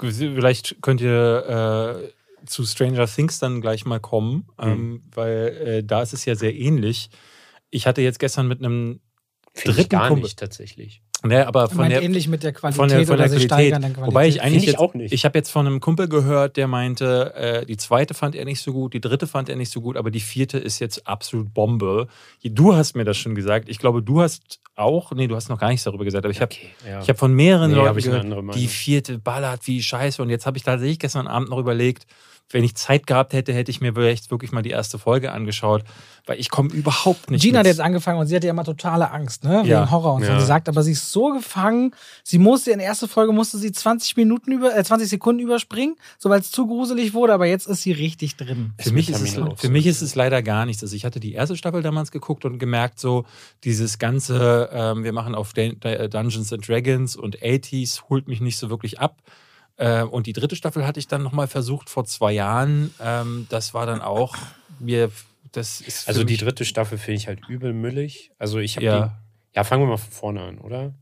[0.00, 2.08] Vielleicht könnt ihr
[2.42, 4.68] äh, zu Stranger Things dann gleich mal kommen, Mhm.
[4.68, 7.10] ähm, weil äh, da ist es ja sehr ähnlich.
[7.70, 9.00] Ich hatte jetzt gestern mit einem
[9.54, 11.02] Finde ich Dritten gar Kumpel- nicht tatsächlich.
[11.24, 13.46] Nee, aber Ich von der, ähnlich mit der Qualität von der, von oder der sie
[13.46, 13.52] Qualität.
[13.52, 14.06] steigern dann Qualität.
[14.14, 15.12] Wobei ich eigentlich ich jetzt, auch nicht.
[15.12, 18.60] Ich habe jetzt von einem Kumpel gehört, der meinte, äh, die zweite fand er nicht
[18.60, 21.52] so gut, die dritte fand er nicht so gut, aber die vierte ist jetzt absolut
[21.52, 22.06] Bombe.
[22.44, 23.68] Du hast mir das schon gesagt.
[23.68, 26.40] Ich glaube, du hast auch, nee, du hast noch gar nichts darüber gesagt, aber ich
[26.40, 27.00] habe Okay, ja.
[27.02, 30.22] ich hab von mehreren Nee, hab Leuten gehört, die vierte ballert wie scheiße.
[30.22, 32.06] Und jetzt habe ich tatsächlich gestern Abend noch überlegt,
[32.50, 35.84] wenn ich Zeit gehabt hätte, hätte ich mir vielleicht wirklich mal die erste Folge angeschaut,
[36.26, 37.72] weil ich komme überhaupt nicht Gina hat mit.
[37.74, 39.58] jetzt angefangen und sie hatte ja immer totale Angst, ne?
[39.60, 39.90] Wegen Ja.
[39.90, 40.30] Horror und so.
[40.32, 40.40] Ja.
[40.40, 41.94] Sie sagt, aber sie ist so gefangen,
[42.24, 45.96] sie musste in der ersten Folge musste sie 20 Minuten über, äh, 20 Sekunden überspringen,
[46.18, 48.72] so weil es zu gruselig wurde, aber jetzt ist sie richtig drin.
[48.78, 50.82] Für mich, ist es, für mich ist es leider gar nichts.
[50.82, 53.24] Also ich hatte die erste Staffel damals geguckt und gemerkt, so
[53.64, 55.78] dieses ganze, ähm, wir machen auf Dun-
[56.10, 59.16] Dungeons and Dragons und 80s holt mich nicht so wirklich ab.
[59.78, 62.92] Äh, und die dritte Staffel hatte ich dann nochmal versucht vor zwei Jahren.
[63.00, 64.36] Ähm, das war dann auch,
[64.78, 65.10] mir,
[65.52, 68.30] das ist Also die dritte Staffel finde ich halt übel müllig.
[68.38, 69.06] Also ich habe Ja.
[69.06, 69.56] die.
[69.56, 70.94] Ja, fangen wir mal von vorne an, oder?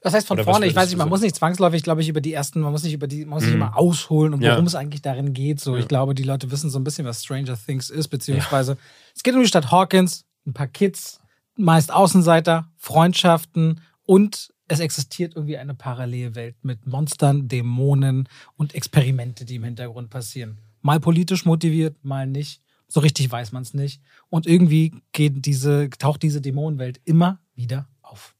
[0.00, 2.08] Das heißt von Oder was vorne, ich weiß nicht, man muss nicht zwangsläufig, glaube ich,
[2.08, 3.62] über die ersten, man muss nicht über die, man muss nicht Mhm.
[3.62, 4.52] immer ausholen und Ja.
[4.52, 5.60] worum es eigentlich darin geht.
[5.60, 5.80] So, Ja.
[5.80, 8.76] ich glaube, die Leute wissen so ein bisschen, was Stranger Things ist, beziehungsweise
[9.14, 11.18] es geht um die Stadt Hawkins, ein paar Kids,
[11.56, 19.56] meist Außenseiter, Freundschaften und es existiert irgendwie eine Parallelwelt mit Monstern, Dämonen und Experimente, die
[19.56, 20.58] im Hintergrund passieren.
[20.82, 22.60] Mal politisch motiviert, mal nicht.
[22.88, 24.00] So richtig weiß man es nicht.
[24.28, 28.34] Und irgendwie geht diese, taucht diese Dämonenwelt immer wieder auf.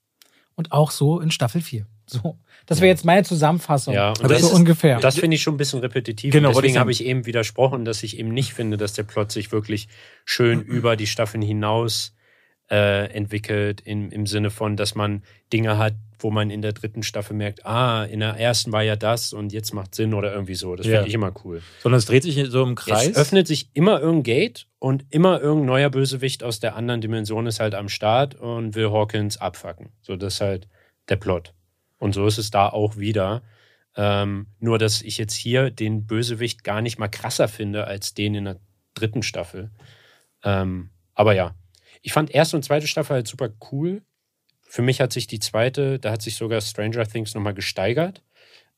[0.54, 1.86] Und auch so in Staffel 4.
[2.06, 2.38] So.
[2.66, 3.94] Das wäre jetzt meine Zusammenfassung.
[3.94, 5.00] Ja, und so das ist- ungefähr.
[5.00, 6.32] Das finde ich schon ein bisschen repetitiv.
[6.32, 9.52] Genau, deswegen habe ich eben widersprochen, dass ich eben nicht finde, dass der Plot sich
[9.52, 9.88] wirklich
[10.24, 12.13] schön über die Staffeln hinaus
[12.70, 17.02] äh, entwickelt, im, im Sinne von, dass man Dinge hat, wo man in der dritten
[17.02, 20.54] Staffel merkt, ah, in der ersten war ja das und jetzt macht Sinn oder irgendwie
[20.54, 20.74] so.
[20.74, 20.94] Das Ja.
[20.96, 21.60] finde ich immer cool.
[21.82, 23.08] sondern es dreht sich so im Kreis.
[23.08, 27.46] Es öffnet sich immer irgendein Gate und immer irgendein neuer Bösewicht aus der anderen Dimension
[27.46, 29.90] ist halt am Start und will Hawkins abfacken.
[30.00, 30.68] So, das ist halt
[31.10, 31.52] der Plot.
[31.98, 33.42] Und so ist es da auch wieder.
[33.96, 38.34] Ähm, nur, dass ich jetzt hier den Bösewicht gar nicht mal krasser finde als den
[38.34, 38.56] in der
[38.94, 39.70] dritten Staffel.
[40.42, 41.54] Ähm, aber ja,
[42.04, 44.02] ich fand erste und zweite Staffel halt super cool.
[44.60, 48.22] Für mich hat sich die zweite, da hat sich sogar Stranger Things nochmal gesteigert.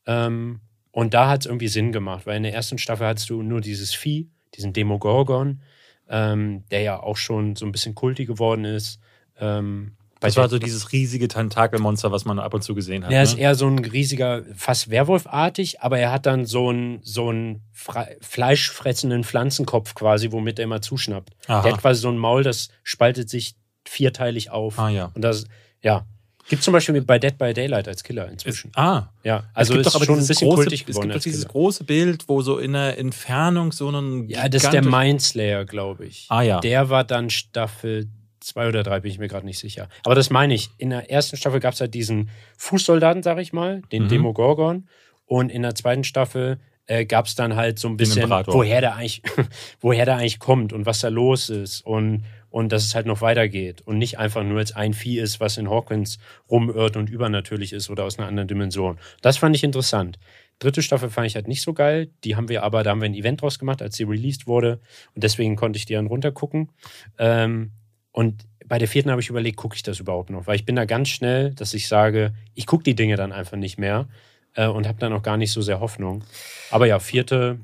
[0.07, 0.61] Ähm,
[0.93, 3.61] und da hat es irgendwie Sinn gemacht, weil in der ersten Staffel hattest du nur
[3.61, 5.61] dieses Vieh, diesen Demogorgon,
[6.09, 9.01] ähm, der ja auch schon so ein bisschen kulti geworden ist.
[9.41, 13.12] Ähm, das war so dieses riesige Tentakelmonster, was man ab und zu gesehen hat.
[13.12, 13.42] er ist ne?
[13.42, 19.24] eher so ein riesiger, fast Werwolfartig, aber er hat dann so einen, so einen fleischfressenden
[19.24, 21.34] Pflanzenkopf quasi, womit er immer zuschnappt.
[21.46, 21.62] Aha.
[21.62, 24.78] Der hat quasi so ein Maul, das spaltet sich vierteilig auf.
[24.78, 25.10] Ah ja.
[25.14, 25.44] Und das,
[25.82, 26.06] ja.
[26.48, 28.70] Gibt zum Beispiel bei Dead by Daylight als Killer inzwischen.
[28.76, 31.08] Ah, ja, also es gibt ist doch aber schon ein bisschen große, kultig es geworden
[31.08, 31.52] gibt doch dieses Killer.
[31.52, 36.06] große Bild, wo so in der Entfernung so ein Ja, das ist der Mindslayer, glaube
[36.06, 36.26] ich.
[36.28, 36.60] Ah ja.
[36.60, 38.08] Der war dann Staffel
[38.47, 39.88] zwei oder drei, bin ich mir gerade nicht sicher.
[40.05, 40.70] Aber das meine ich.
[40.78, 44.09] In der ersten Staffel gab es halt diesen Fußsoldaten, sag ich mal, den Mhm.
[44.09, 44.88] Demogorgon.
[45.26, 48.94] Und in der zweiten Staffel äh, gab es dann halt so ein bisschen, woher der
[48.94, 49.22] eigentlich,
[49.80, 53.20] woher der eigentlich kommt und was da los ist und, und dass es halt noch
[53.20, 56.18] weitergeht und nicht einfach nur jetzt ein Vieh ist, was in Hawkins
[56.49, 58.99] rumirrt und übernatürlich ist oder aus einer anderen Dimension.
[59.20, 60.18] Das fand ich interessant.
[60.61, 62.09] Dritte Staffel fand ich halt nicht so geil.
[62.22, 64.80] Die haben wir aber, da haben wir ein Event draus gemacht, als sie released wurde.
[65.14, 66.70] Und deswegen konnte ich die dann runtergucken.
[67.18, 67.72] Ähm,
[68.16, 70.46] und bei der vierten habe ich überlegt, gucke ich das überhaupt noch?
[70.46, 73.58] Weil ich bin da ganz schnell, dass ich sage, ich gucke die Dinge dann einfach
[73.58, 74.08] nicht mehr
[74.54, 76.24] äh, und habe dann auch gar nicht so sehr Hoffnung.
[76.70, 77.58] Aber ja, vierte,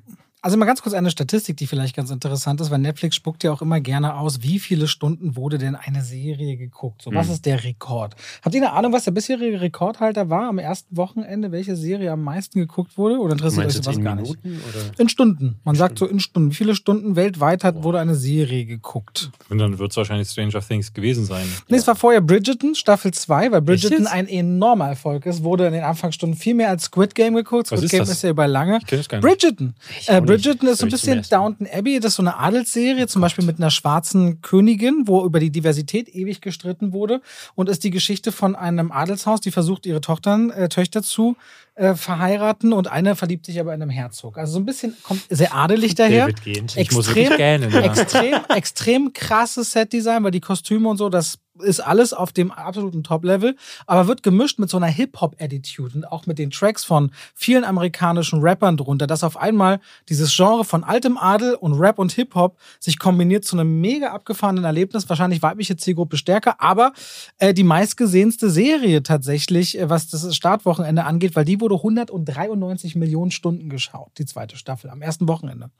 [0.45, 3.53] Also mal ganz kurz eine Statistik, die vielleicht ganz interessant ist, weil Netflix spuckt ja
[3.53, 7.03] auch immer gerne aus, wie viele Stunden wurde denn eine Serie geguckt?
[7.03, 7.35] So, was Hm.
[7.35, 8.17] ist der Rekord?
[8.45, 12.25] Habt ihr eine Ahnung, was der bisherige Rekordhalter war am ersten Wochenende, welche Serie am
[12.25, 13.19] meisten geguckt wurde?
[13.21, 14.37] Oder interessiert euch meinst sowas in gar nicht?
[14.45, 14.99] Oder?
[14.99, 15.57] In Stunden.
[15.63, 16.51] Man sagt so in Stunden.
[16.51, 19.31] Wie viele Stunden weltweit hat, wurde eine Serie geguckt?
[19.49, 21.47] Und dann wird es wahrscheinlich Stranger Things gewesen sein.
[21.69, 25.45] Nee, es war vorher Bridgerton, Staffel 2, weil Bridgerton ein enormer Erfolg ist.
[25.45, 27.71] Wurde in den Anfangsstunden viel mehr als Squid Game geguckt.
[27.71, 28.11] Was Squid ist Game das?
[28.11, 28.79] ist ja über lange.
[28.79, 29.25] Ich kenn das gar nicht.
[29.25, 29.75] Bridgerton.
[30.37, 31.23] Bridgerton ist so ein bisschen.
[31.31, 32.01] Downton Abbey.
[32.01, 36.09] Das ist so eine Adelsserie, zum Beispiel mit einer schwarzen Königin, wo über die Diversität
[36.09, 37.21] ewig gestritten wurde.
[37.55, 41.37] Und ist die Geschichte von einem Adelshaus, die versucht, ihre Tochtern, äh, Töchter zu
[41.75, 42.73] äh, verheiraten.
[42.73, 44.39] Und eine verliebt sich aber in einem Herzog.
[44.39, 46.27] Also so ein bisschen, kommt sehr adelig daher.
[46.27, 46.77] David Gehnt.
[46.77, 47.81] Ich muss Extrem, gähnen, ja.
[47.81, 53.05] extrem, extrem krasses Setdesign, weil die Kostüme und so, das ist alles auf dem absoluten
[53.05, 57.65] Top-Level, aber wird gemischt mit so einer Hip-Hop-Attitude und auch mit den Tracks von vielen
[57.65, 62.57] amerikanischen Rappern drunter, dass auf einmal dieses Genre von altem Adel und Rap und Hip-Hop
[62.81, 66.93] sich kombiniert zu einem mega abgefahrenen Erlebnis, wahrscheinlich weibliche Zielgruppe stärker, aber
[67.39, 73.31] äh, die meistgesehenste Serie tatsächlich, äh, was das Startwochenende angeht, weil die wurde 193 Millionen
[73.31, 75.71] Stunden geschaut, die zweite Staffel, am ersten Wochenende.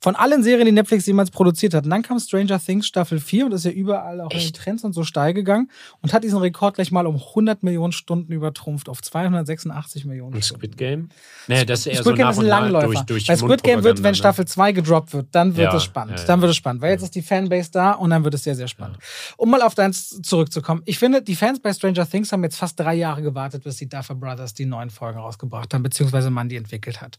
[0.00, 1.84] Von allen Serien, die Netflix jemals produziert hat.
[1.84, 4.56] Und dann kam Stranger Things Staffel 4 und ist ja überall auch in den Echt?
[4.56, 5.68] Trends und so stark steil gegangen
[6.00, 10.44] und hat diesen Rekord gleich mal um 100 Millionen Stunden übertrumpft auf 286 Millionen Und
[10.44, 10.60] Stunden.
[10.62, 11.08] Squid Game?
[11.48, 12.86] Nee, das ist eher Squid so Game ist ein Langläufer.
[12.86, 14.14] durch, durch Bei Squid Game wird, wenn ne?
[14.16, 16.18] Staffel 2 gedroppt wird, dann wird Ja, es spannend.
[16.20, 16.24] ja.
[16.24, 18.54] Dann wird es spannend, weil jetzt ist die Fanbase da und dann wird es sehr,
[18.54, 18.98] sehr spannend.
[19.36, 20.82] Um mal auf deins zurückzukommen.
[20.84, 23.88] Ich finde, die Fans bei Stranger Things haben jetzt fast drei Jahre gewartet, bis die
[23.88, 27.16] Duffer Brothers die neuen Folgen rausgebracht haben, beziehungsweise man die entwickelt hat.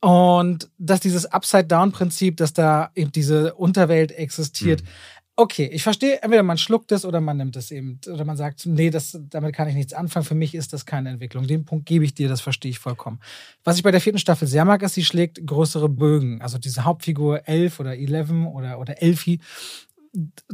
[0.00, 4.86] Und dass dieses Upside-Down-Prinzip, dass da eben diese Unterwelt existiert, Hm.
[5.34, 7.98] Okay, ich verstehe, entweder man schluckt es oder man nimmt es eben.
[8.06, 10.26] Oder man sagt, nee, das, damit kann ich nichts anfangen.
[10.26, 11.46] Für mich ist das keine Entwicklung.
[11.46, 13.18] Den Punkt gebe ich dir, das verstehe ich vollkommen.
[13.64, 16.42] Was ich bei der vierten Staffel sehr mag, ist, sie schlägt größere Bögen.
[16.42, 19.40] Also diese Hauptfigur 11 oder 11 oder, oder Elfie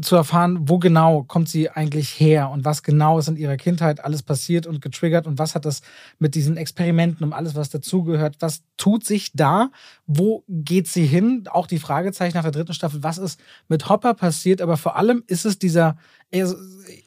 [0.01, 4.05] zu erfahren, wo genau kommt sie eigentlich her und was genau ist in ihrer Kindheit
[4.05, 5.83] alles passiert und getriggert und was hat das
[6.21, 9.71] mit diesen Experimenten und alles, was dazugehört, was tut sich da,
[10.07, 11.49] wo geht sie hin?
[11.51, 15.25] Auch die Fragezeichen nach der dritten Staffel, was ist mit Hopper passiert, aber vor allem
[15.27, 15.97] ist es dieser
[16.31, 16.47] äh,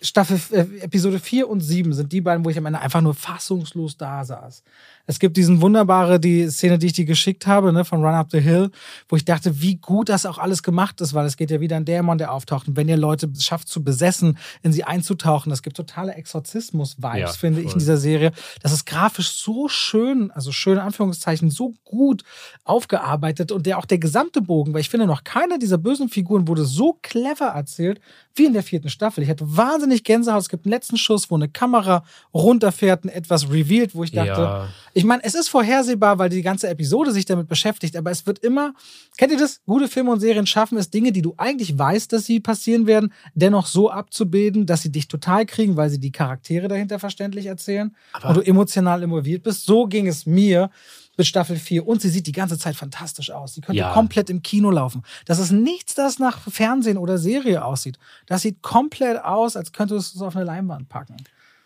[0.02, 3.14] Staffel, äh, Episode 4 und 7 sind die beiden, wo ich am Ende einfach nur
[3.14, 4.64] fassungslos da saß.
[5.08, 8.28] Es gibt diesen wunderbare, die Szene, die ich dir geschickt habe, ne, von Run Up
[8.32, 8.70] the Hill,
[9.10, 11.76] wo ich dachte, wie gut das auch alles gemacht ist, weil es geht ja wieder
[11.76, 12.68] ein Dämon, der auftaucht.
[12.68, 17.28] Und wenn ihr Leute schafft zu besessen, in sie einzutauchen, das gibt totale Exorzismus-Vibes, Ja,
[17.30, 17.74] finde ich, voll.
[17.74, 18.32] in dieser Serie.
[18.62, 22.24] Das ist grafisch so schön, also schön in Anführungszeichen, so gut
[22.64, 26.48] aufgearbeitet und der auch der gesamte Bogen, weil ich finde, noch keine dieser bösen Figuren
[26.48, 28.00] wurde so clever erzählt
[28.36, 29.24] wie in der vierten Staffel.
[29.24, 30.42] Ich hatte wahnsinnig Gänsehaut.
[30.42, 34.30] Es gibt einen letzten Schuss, wo eine Kamera runterfährt und etwas revealed, wo ich dachte,
[34.42, 34.68] Ja.
[34.94, 38.40] ich meine, es ist vorhersehbar, weil die ganze Episode sich damit beschäftigt, aber es wird
[38.40, 38.74] immer,
[39.18, 39.62] kennt ihr das?
[39.66, 43.14] Gute Filme und Serien schaffen es, Dinge, die du eigentlich weißt, dass sie passieren werden,
[43.34, 47.96] dennoch so abzubilden, dass sie dich total kriegen, weil sie die Charaktere dahinter verständlich erzählen
[48.28, 49.66] und du emotional involviert bist.
[49.66, 50.70] So ging es mir
[51.18, 53.54] mit Staffel 4 und sie sieht die ganze Zeit fantastisch aus.
[53.54, 53.92] Sie könnte Ja.
[53.94, 55.04] komplett im Kino laufen.
[55.26, 58.00] Das ist nichts, das nach Fernsehen oder Serie aussieht.
[58.28, 61.18] Das sieht komplett aus, als könntest du es auf eine Leinwand packen.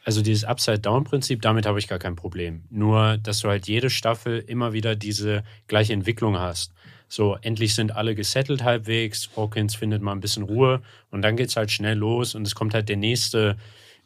[0.05, 2.63] Also dieses Upside-Down-Prinzip, damit habe ich gar kein Problem.
[2.69, 6.73] Nur, dass du halt jede Staffel immer wieder diese gleiche Entwicklung hast.
[7.07, 11.49] So, endlich sind alle gesettelt halbwegs, Hawkins findet mal ein bisschen Ruhe und dann geht
[11.49, 13.57] es halt schnell los und es kommt halt der nächste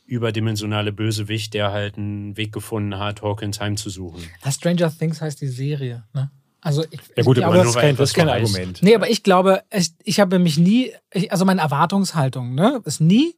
[0.06, 4.24] überdimensionale Bösewicht, der halt einen Weg gefunden hat, Hawkins heimzusuchen.
[4.44, 6.06] Ja, Stranger Things heißt die Serie.
[6.14, 6.32] Ne?
[6.62, 8.30] Also ich, Ja gut, ich aber glaube, das ist kein, das ist kein.
[8.30, 8.82] Argument.
[8.82, 13.02] Nee, aber ich glaube, ich, ich habe mich nie, ich, also meine Erwartungshaltung, ne, ist
[13.02, 13.36] nie,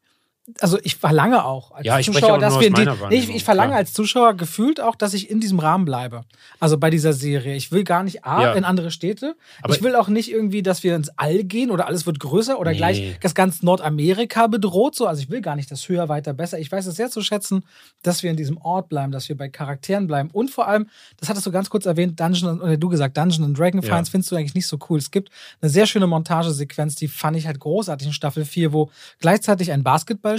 [0.59, 3.79] also ich verlange auch als Ja, ich Zuschauer, dass wir die, ich, ich verlange klar.
[3.79, 6.23] als Zuschauer gefühlt auch, dass ich in diesem Rahmen bleibe.
[6.59, 7.55] Also bei dieser Serie.
[7.55, 8.53] Ich will gar nicht A, Ja.
[8.53, 9.35] in andere Städte.
[9.61, 12.59] Aber- ich will auch nicht irgendwie, dass wir ins All gehen oder alles wird größer
[12.59, 12.77] oder Nee.
[12.77, 14.95] gleich das ganz Nordamerika bedroht.
[14.95, 15.07] So.
[15.07, 16.59] Also ich will gar nicht das höher, weiter, besser.
[16.59, 17.63] Ich weiß es sehr zu schätzen,
[18.03, 20.29] dass wir in diesem Ort bleiben, dass wir bei Charakteren bleiben.
[20.33, 20.87] Und vor allem,
[21.17, 23.89] das hattest du ganz kurz erwähnt, Dungeon, oder du gesagt, Dungeon and Dragon Ja.
[23.89, 24.97] Fans findest du eigentlich nicht so cool.
[24.99, 25.29] Es gibt
[25.61, 28.89] eine sehr schöne Montagesequenz, die fand ich halt großartig in Staffel 4, wo
[29.19, 29.83] gleichzeitig ein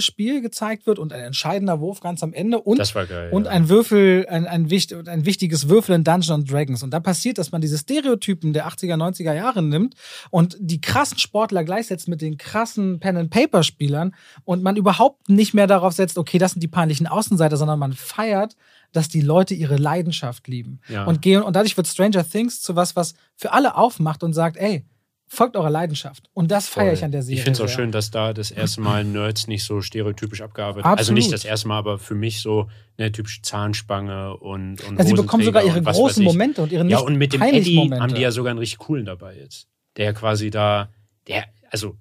[0.03, 3.29] Basketballspiel gezeigt wird und ein entscheidender Wurf ganz am Ende und, geil.
[3.31, 3.51] und ja.
[3.51, 6.83] ein Würfel, ein, ein, ein wichtiges Würfel in Dungeons and Dragons.
[6.83, 9.95] Und da passiert, dass man diese Stereotypen der 80er, 90er Jahre nimmt
[10.29, 15.93] und die krassen Sportler gleichsetzt mit den krassen Pen-and-Paper-Spielern und man überhaupt nicht mehr darauf
[15.93, 18.55] setzt, okay, das sind die peinlichen Außenseiter, sondern man feiert,
[18.91, 20.79] dass die Leute ihre Leidenschaft lieben.
[20.87, 21.05] Ja.
[21.05, 24.57] Und gehen, und dadurch wird Stranger Things zu was, was für alle aufmacht und sagt,
[24.57, 24.85] ey,
[25.33, 26.29] folgt eurer Leidenschaft.
[26.33, 27.37] Und das feiere ich an der Serie.
[27.37, 27.75] Ich finde es auch sehr.
[27.75, 31.17] schön, dass da das erste Mal Nerds nicht so stereotypisch abgearbeitet Also Absolut.
[31.17, 35.13] nicht das erste Mal, aber für mich so eine typische Zahnspange und, und Ja, sie
[35.13, 36.23] bekommen sogar ihre großen.
[36.23, 38.01] Momente und ihre Ja, nicht und mit dem Eddie Momente.
[38.03, 39.67] haben die ja sogar einen richtig coolen dabei jetzt.
[39.97, 40.89] Der quasi da,
[41.27, 41.97] der, also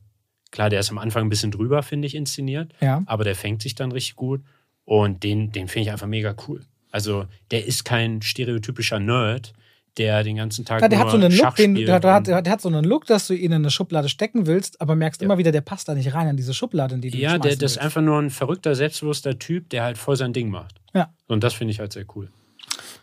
[0.51, 3.03] klar, der ist am Anfang ein bisschen drüber, finde ich, inszeniert, ja.
[3.07, 4.43] aber der fängt sich dann richtig gut
[4.85, 6.65] und den, den finde ich einfach mega cool.
[6.91, 9.55] Also der ist kein stereotypischer Nerd,
[9.99, 12.45] der den ganzen Tag Ja, der hat so einen Look, den, der, der, hat, der
[12.51, 15.27] hat so einen Look, dass du ihn in eine Schublade stecken willst, aber merkst Ja.
[15.27, 17.57] immer wieder, der passt da nicht rein in diese Schublade, in die du Ja, der,
[17.57, 20.77] das ist einfach nur ein verrückter, selbstbewusster Typ, der halt voll sein Ding macht.
[20.95, 21.13] Ja.
[21.27, 22.31] Und das finde ich halt sehr cool.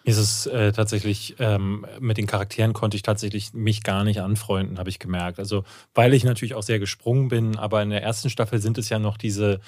[0.05, 4.21] Mir ist es äh, tatsächlich, ähm, mit den Charakteren konnte ich tatsächlich mich gar nicht
[4.21, 5.39] anfreunden, habe ich gemerkt.
[5.39, 5.63] Also,
[5.93, 8.97] weil ich natürlich auch sehr gesprungen bin, aber in der ersten Staffel sind es ja
[8.97, 9.59] noch diese,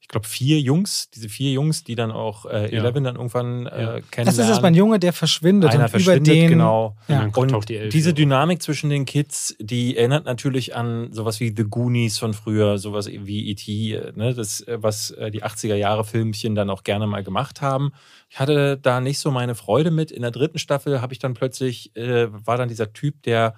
[0.00, 2.80] ich glaube, vier Jungs, diese vier Jungs, die dann auch äh, Ja.
[2.80, 3.70] Eleven dann irgendwann Ja.
[3.70, 4.26] äh, kennenlernen.
[4.26, 6.50] Das ist erstmal ein Junge, der verschwindet Einer und verschwindet, über den.
[6.50, 6.96] genau.
[7.06, 7.30] Ja.
[7.34, 8.12] Und Und die diese.
[8.12, 13.06] Dynamik zwischen den Kids, die erinnert natürlich an sowas wie The Goonies von früher, sowas
[13.08, 14.34] wie E.T., ne?
[14.34, 17.92] das, äh, was äh, die 80er-Jahre-Filmchen dann auch gerne mal gemacht haben.
[18.28, 20.10] Ich hatte da nicht so meine Freude mit.
[20.10, 23.54] In der dritten Staffel habe ich dann plötzlich, äh, war dann dieser Typ, der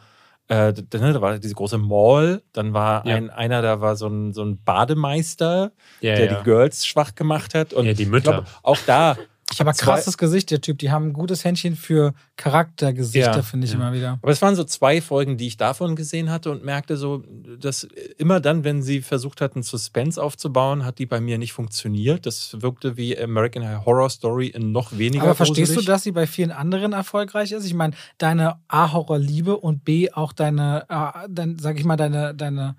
[0.49, 3.15] äh, ne, da war diese große Mall, dann war Ja.
[3.17, 6.39] ein, einer, da war so ein, so ein Bademeister, ja, der ja.
[6.39, 7.73] die Girls schwach gemacht hat.
[7.73, 8.33] Und Ja, die Mütter.
[8.33, 9.17] glaub, auch da
[9.53, 10.79] Ich habe zwei- krasses Gesicht, der Typ.
[10.79, 13.79] Die haben ein gutes Händchen für Charaktergesichter, Ja, finde ich ja.
[13.79, 14.19] immer wieder.
[14.23, 17.23] Aber es waren so zwei Folgen, die ich davon gesehen hatte und merkte so,
[17.59, 17.85] dass
[18.19, 22.27] immer dann, wenn sie versucht hatten, Suspense aufzubauen, hat die bei mir nicht funktioniert.
[22.27, 25.87] Das wirkte wie American Horror Story in noch weniger Aber verstehst du, gruselig.
[25.87, 27.65] dass sie bei vielen anderen erfolgreich ist?
[27.65, 32.77] Ich meine, deine A-Horror-Liebe und B auch deine, äh, dein, sag ich mal, deine, deine,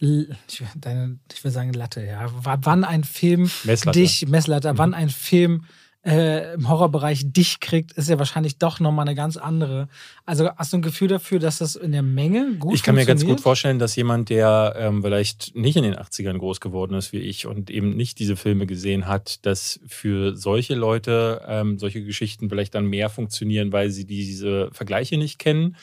[0.00, 2.26] L- ich, will- deine, ich will sagen Latte, ja.
[2.44, 3.98] Wann ein Film Messlatte.
[3.98, 4.78] dich, Messlatte, Mhm.
[4.78, 5.64] wann ein Film
[6.08, 9.88] äh, im Horrorbereich dich kriegt, ist ja wahrscheinlich doch nochmal eine ganz andere.
[10.24, 13.04] Also hast du ein Gefühl dafür, dass das in der Menge gut Ich kann mir
[13.04, 17.12] ganz gut vorstellen, dass jemand, der ähm, vielleicht nicht in den 80ern groß geworden ist
[17.12, 22.02] wie ich und eben nicht diese Filme gesehen hat, dass für solche Leute ähm, solche
[22.02, 25.76] Geschichten vielleicht dann mehr funktionieren, weil sie diese Vergleiche nicht kennen.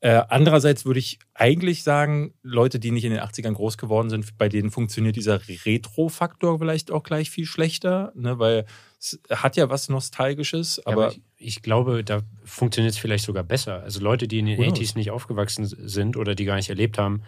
[0.00, 4.36] Äh, andererseits würde ich eigentlich sagen, Leute, die nicht in den 80ern groß geworden sind,
[4.36, 8.38] bei denen funktioniert dieser Retro-Faktor vielleicht auch gleich viel schlechter, ne?
[8.38, 8.66] weil
[9.02, 11.20] es hat ja was Nostalgisches, Ja, aber aber ich,
[11.56, 13.82] ich glaube, da funktioniert es vielleicht sogar besser.
[13.82, 14.78] Also Leute, die in den knows?
[14.78, 17.22] 80s nicht aufgewachsen sind oder die gar nicht erlebt haben,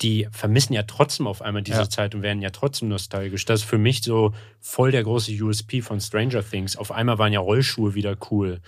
[0.00, 1.90] die vermissen ja trotzdem auf einmal diese Ja.
[1.90, 3.44] Zeit und werden ja trotzdem nostalgisch.
[3.44, 6.76] Das ist für mich so voll der große USP von Stranger Things.
[6.76, 8.60] Auf einmal waren ja Rollschuhe wieder cool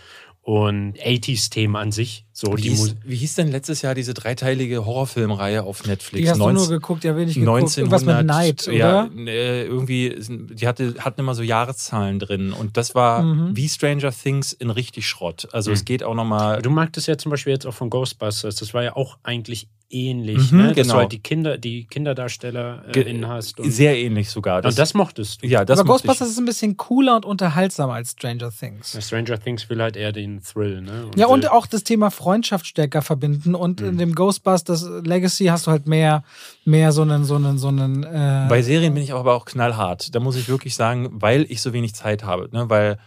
[0.42, 2.26] und 80s-Themen an sich.
[2.34, 6.22] So wie die hieß, wie hieß denn letztes Jahr diese dreiteilige Horrorfilmreihe auf Netflix?
[6.24, 7.48] Die hast du 19 nur geguckt, ja wenig geguckt.
[7.60, 8.76] 1900, Irgendwas mit Neid, oder?
[8.76, 10.16] Ja, äh, irgendwie,
[10.54, 13.56] die hatte, hatten immer so Jahreszahlen drin und das war Mhm.
[13.56, 15.46] wie Stranger Things in richtig Schrott.
[15.52, 15.74] Also Mhm.
[15.74, 16.62] es geht auch nochmal.
[16.62, 18.56] Du magtest ja zum Beispiel jetzt auch von Ghostbusters.
[18.56, 20.66] Das war ja auch eigentlich ähnlich, Mhm, ne?
[20.68, 20.94] dass genau.
[20.94, 23.60] du halt die Kinder, die Kinderdarsteller äh, innen hast.
[23.60, 24.64] Und, Sehr ähnlich sogar.
[24.64, 25.46] und das mochtest du.
[25.46, 26.32] ja, das Aber Ghostbusters ich.
[26.32, 28.96] ist ein bisschen cooler und unterhaltsamer als Stranger Things.
[29.06, 31.10] Stranger Things will halt eher den Thrill, ne?
[31.16, 33.54] Ja, und will- auch das Thema Freundschaft stärker verbinden.
[33.54, 36.22] Und in dem Ghostbusters Legacy hast du halt mehr,
[36.64, 38.04] mehr so einen, so einen, so einen.
[38.04, 40.14] Äh, Bei Serien bin ich aber auch knallhart.
[40.14, 42.48] Da muss ich wirklich sagen, weil ich so wenig Zeit habe.
[42.52, 42.70] Ne?
[42.70, 42.98] Weil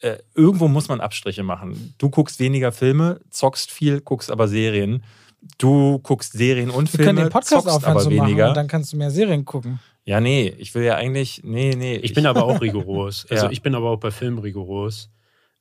[0.00, 1.94] äh, irgendwo muss man Abstriche machen.
[1.98, 5.02] Du guckst weniger Filme, zockst viel, guckst aber Serien.
[5.56, 8.48] Du guckst Serien und wir können Filme, den Podcast zockst aufhören aber zu machen weniger.
[8.48, 9.80] und dann kannst du mehr Serien gucken.
[10.04, 11.96] Ja, nee, ich will ja eigentlich, nee, nee.
[11.96, 13.26] Ich bin aber auch rigoros.
[13.30, 13.52] Also Ja.
[13.52, 15.10] ich bin aber auch bei Filmen rigoros.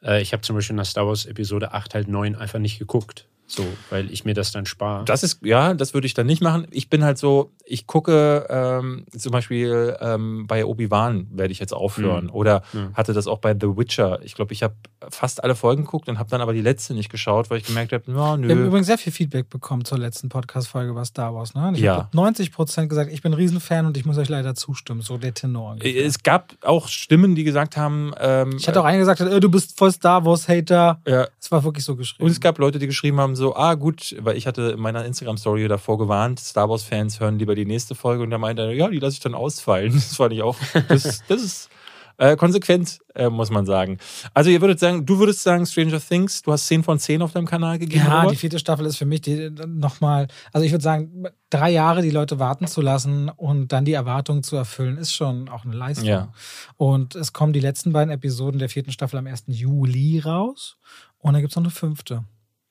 [0.03, 3.27] Äh, ich habe zum Beispiel nach Star Wars Episode 8 halt 9 einfach nicht geguckt.
[3.49, 5.05] So, weil ich mir das dann spare.
[5.05, 6.67] Das ist, ja, das würde ich dann nicht machen.
[6.69, 11.73] Ich bin halt so, ich gucke ähm, zum Beispiel ähm, bei Obi-Wan werde ich jetzt
[11.73, 12.25] aufhören.
[12.25, 12.31] Mhm.
[12.31, 12.89] Oder Ja.
[12.93, 14.19] hatte das auch bei The Witcher.
[14.23, 14.75] Ich glaube, ich habe
[15.09, 17.93] fast alle Folgen geguckt und habe dann aber die letzte nicht geschaut, weil ich gemerkt
[17.93, 18.65] habe, ja, Wir haben nö.
[18.67, 21.53] übrigens sehr viel Feedback bekommen zur letzten Podcast-Folge über Star Wars.
[21.55, 21.71] Ne?
[21.75, 21.95] Ich Ja.
[21.97, 24.99] habe 90 Prozent gesagt, ich bin ein Riesenfan und ich muss euch leider zustimmen.
[25.01, 25.71] So der Tenor.
[25.73, 26.05] ungefähr.
[26.05, 29.49] Es gab auch Stimmen, die gesagt haben, ähm, ich hatte auch einen gesagt, äh, du
[29.49, 30.99] bist voll Star Wars-Hater.
[31.05, 32.25] äh, ja, Es war wirklich so geschrieben.
[32.25, 35.05] und es gab Leute, die geschrieben haben, so, ah gut, weil ich hatte in meiner
[35.05, 38.89] Instagram-Story davor gewarnt, Star Wars-Fans hören lieber die nächste Folge und da meinte er, ja,
[38.89, 39.93] die lasse ich dann ausfallen.
[40.07, 40.57] Das fand ich auch,
[40.89, 41.69] das, das ist
[42.17, 43.99] äh, konsequent, äh, muss man sagen.
[44.33, 47.31] Also ihr würdet sagen, du würdest sagen, Stranger Things, du hast 10 von 10 auf
[47.31, 48.31] deinem Kanal gegeben, Ja, Robert?
[48.31, 52.09] die vierte Staffel ist für mich die nochmal, also ich würde sagen, drei Jahre die
[52.09, 56.07] Leute warten zu lassen und dann die Erwartungen zu erfüllen, ist schon auch eine Leistung.
[56.07, 56.33] Ja.
[56.75, 59.43] Und es kommen die letzten beiden Episoden der vierten Staffel am 1.
[59.47, 60.77] Juli raus
[61.19, 62.23] und dann gibt es noch eine fünfte.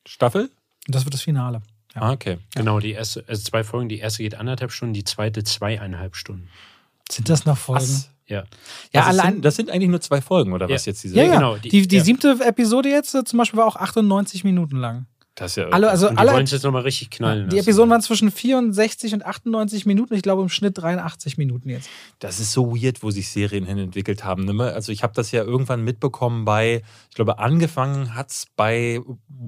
[0.05, 0.49] Staffel?
[0.87, 1.61] Und das wird das Finale.
[1.95, 2.01] Ja.
[2.03, 2.37] Ah, okay.
[2.55, 3.89] Genau, die erste, also zwei Folgen.
[3.89, 6.47] Die erste geht anderthalb Stunden, die zweite zweieinhalb Stunden.
[7.09, 7.81] Sind das noch Folgen?
[7.81, 8.09] Was?
[8.27, 8.39] Ja.
[8.39, 8.45] Ja,
[8.93, 9.33] das, allein.
[9.33, 10.75] sind, das sind eigentlich nur zwei Folgen, oder Ja.
[10.75, 11.15] was jetzt diese?
[11.15, 11.35] ja, ja.
[11.35, 12.03] genau, Die, die- die, ja.
[12.03, 15.05] siebte Episode jetzt äh, zum Beispiel war auch 98 Minuten lang.
[15.37, 17.47] Das ist ja Alle, also alle, wollen es jetzt nochmal richtig knallen.
[17.49, 17.59] die.
[17.59, 20.15] Episoden waren zwischen 64 und 98 Minuten.
[20.15, 21.87] Ich glaube im Schnitt 83 Minuten jetzt.
[22.17, 24.45] Das ist so weird, wo sich Serien hin entwickelt haben.
[24.45, 24.73] ne?
[24.73, 28.99] Also ich habe das ja irgendwann mitbekommen bei, ich glaube, angefangen hat es bei,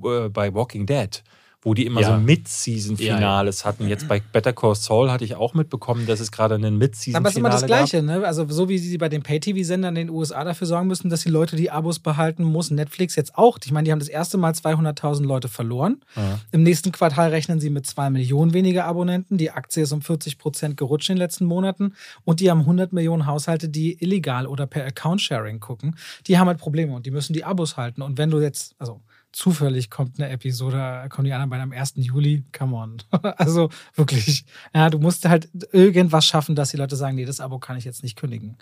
[0.03, 1.23] äh, bei Walking Dead,
[1.61, 2.15] wo die immer Ja.
[2.15, 3.87] so Mid-Season-Finales hatten.
[3.87, 7.27] Jetzt bei Better Call Saul hatte ich auch mitbekommen, dass es gerade einen Mid-Season-Finale Aber
[7.29, 7.67] es ist immer das gab.
[7.67, 8.25] Gleiche, ne?
[8.25, 11.29] Also, so wie sie bei den Pay-TV-Sendern in den USA dafür sorgen müssen, dass die
[11.29, 13.57] Leute die Abos behalten, muss Netflix jetzt auch.
[13.63, 15.99] Ich meine, die haben das erste Mal 200.000 Leute verloren.
[16.15, 16.39] Ja.
[16.51, 19.37] Im nächsten Quartal rechnen sie mit 2 Millionen weniger Abonnenten.
[19.37, 21.93] Die Aktie ist um 40 Prozent gerutscht in den letzten Monaten.
[22.23, 25.95] Und die haben 100 Millionen Haushalte, die illegal oder per Account-Sharing gucken.
[26.27, 28.01] Die haben halt Probleme und die müssen die Abos halten.
[28.01, 29.01] Und wenn du jetzt, also
[29.31, 31.93] zufällig kommt eine Episode, kommen die anderen bei am 1.
[31.95, 32.97] Juli, come on.
[33.37, 37.59] also wirklich, ja, du musst halt irgendwas schaffen, dass die Leute sagen, nee, das Abo
[37.59, 38.57] kann ich jetzt nicht kündigen.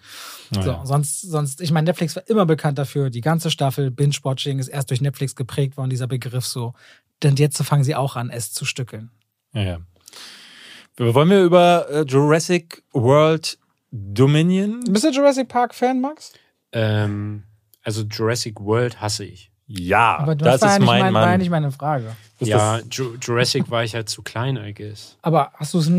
[0.51, 0.81] Naja.
[0.81, 4.67] So, sonst, sonst, ich meine, Netflix war immer bekannt dafür, die ganze Staffel Binge-Watching ist
[4.67, 6.73] erst durch Netflix geprägt worden, dieser Begriff so.
[7.23, 9.09] Denn jetzt fangen sie auch an, es zu stückeln.
[9.53, 9.79] Ja, ja.
[10.97, 13.57] Wollen wir über äh, Jurassic World
[13.91, 14.83] Dominion?
[14.89, 16.33] Bist du Jurassic Park-Fan, Max?
[16.71, 17.43] Ähm,
[17.83, 19.51] also Jurassic World hasse ich.
[19.67, 21.39] Ja, Aber das war ja ist nicht mein mein, war ja Mann.
[21.39, 22.15] nicht meine Frage.
[22.39, 25.17] Das ist ja, Ju Jurassic war ich halt zu klein, I guess.
[25.21, 25.91] Aber hast du es.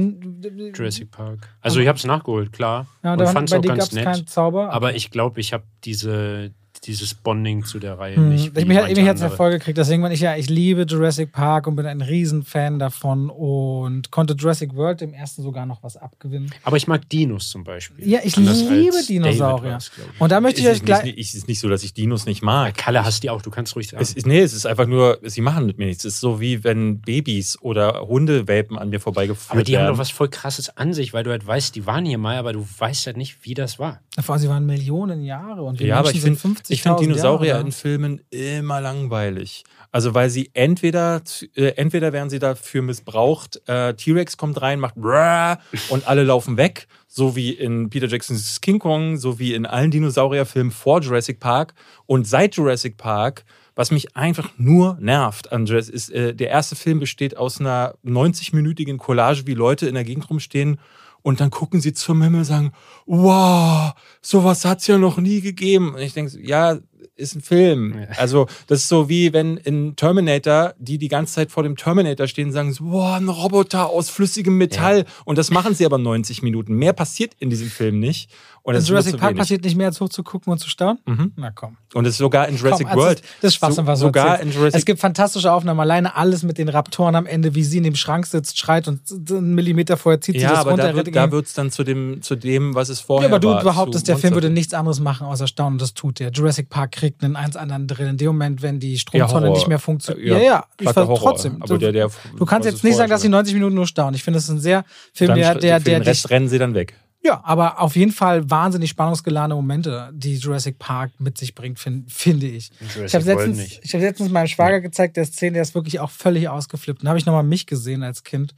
[0.76, 1.48] Jurassic Park.
[1.60, 2.86] Also ich habe es nachgeholt, klar.
[3.02, 4.28] Ja, und da fand es auch ganz nett.
[4.28, 4.72] Zauber.
[4.72, 6.52] Aber ich glaube, ich habe diese,
[6.86, 8.46] dieses Bonding zu der Reihe Hm, nicht.
[8.46, 9.28] ich wie mich, hat- es andere.
[9.28, 14.10] hervorgekriegt, deswegen bin ich ja, ich liebe Jurassic Park und bin ein Riesenfan davon und
[14.10, 16.50] konnte Jurassic World dem ersten sogar noch was abgewinnen.
[16.64, 18.08] Aber ich mag Dinos zum Beispiel.
[18.08, 19.78] Ja, ich Anders liebe Dinosaurier.
[19.80, 19.90] Ich.
[20.20, 21.04] Und da möchte ich es euch ist gleich.
[21.04, 22.76] nicht, es ist nicht so, dass ich Dinos nicht mag.
[22.76, 24.02] Kalle hast die auch, du kannst ruhig sagen.
[24.02, 26.04] Es ist, nee, es ist einfach nur, sie machen mit mir nichts.
[26.04, 29.86] Es ist so wie wenn Babys oder Hundewelpen an mir vorbeigeführt aber die werden.
[29.86, 32.36] haben doch was voll krasses an sich, weil du halt weißt, die waren hier mal,
[32.36, 34.00] aber du weißt halt nicht, wie das war.
[34.20, 36.67] Vor allem, sie waren Millionen Jahre und wir Ja, aber Menschen ich sind finde 50
[36.70, 39.64] ich find Dinosaurier Jahre in Filmen immer langweilig.
[39.90, 41.22] Also weil sie entweder,
[41.54, 46.86] äh, entweder werden sie dafür missbraucht, äh, T-Rex kommt rein, macht und alle laufen weg,
[47.06, 51.74] so wie in Peter Jacksons King Kong, so wie in allen Dinosaurierfilmen vor Jurassic Park
[52.06, 53.44] und seit Jurassic Park.
[53.74, 57.94] Was mich einfach nur nervt an Jurassic ist, äh, der erste Film besteht aus einer
[58.04, 60.80] 90-minütigen Collage, wie Leute in der Gegend rumstehen
[61.28, 62.72] und dann gucken sie zum Himmel und sagen,
[63.04, 65.92] wow, sowas hat es ja noch nie gegeben.
[65.94, 66.78] Und ich denke, ja,
[67.16, 67.98] ist ein Film.
[67.98, 68.16] Ja.
[68.16, 72.28] Also das ist so wie wenn in Terminator, die die ganze Zeit vor dem Terminator
[72.28, 75.04] stehen, sagen so, wow, ein Roboter aus flüssigem Metall.
[75.26, 76.72] Und das machen sie aber 90 Minuten.
[76.76, 78.30] Mehr passiert in diesem Film nicht.
[78.68, 79.38] Und In das ist Jurassic Park wenig.
[79.40, 80.98] passiert nicht mehr, als hochzugucken und zu staunen?
[81.06, 81.32] Mhm.
[81.36, 81.78] Na komm.
[81.94, 83.20] Und es ist sogar in Jurassic Komm, also World.
[83.20, 85.80] Das, das ist Schwachsinn, was du sogar in Jurassic Es gibt fantastische Aufnahmen.
[85.80, 89.00] Alleine alles mit den Raptoren am Ende, wie sie in dem Schrank sitzt, schreit und
[89.30, 90.92] einen Millimeter vorher zieht sie ja, das aber runter.
[91.02, 93.62] da, wird, es dann zu dem, zu dem, was es ja, vorher aber du war.
[93.62, 95.72] behauptest, der Film würde nichts anderes machen, außer staunen.
[95.76, 96.30] Und das tut er.
[96.30, 98.08] Jurassic Park kriegt einen eins anderen drin.
[98.08, 99.54] In dem Moment, wenn die Stromzone Horror.
[99.56, 100.26] nicht mehr funktioniert.
[100.26, 100.64] Ja, Ja, ja.
[100.78, 101.18] Ich Horror.
[101.18, 101.62] trotzdem.
[101.62, 104.14] Aber der, der, du kannst jetzt nicht sagen, dass die schon 90 Minuten nur staunen.
[104.14, 106.74] Ich finde, es ist ein sehr Film, der, der, der den Rest rennen sie dann
[106.74, 106.94] weg.
[107.24, 112.10] Ja, aber auf jeden Fall wahnsinnig spannungsgeladene Momente, die Jurassic Park mit sich bringt, find,
[112.12, 112.70] finde ich.
[112.80, 116.00] Ich habe Jurassic letztens, ich hab letztens meinem Schwager gezeigt, der Szene, der ist wirklich
[116.00, 117.02] auch völlig ausgeflippt.
[117.02, 118.54] Dann habe ich nochmal mich gesehen als Kind.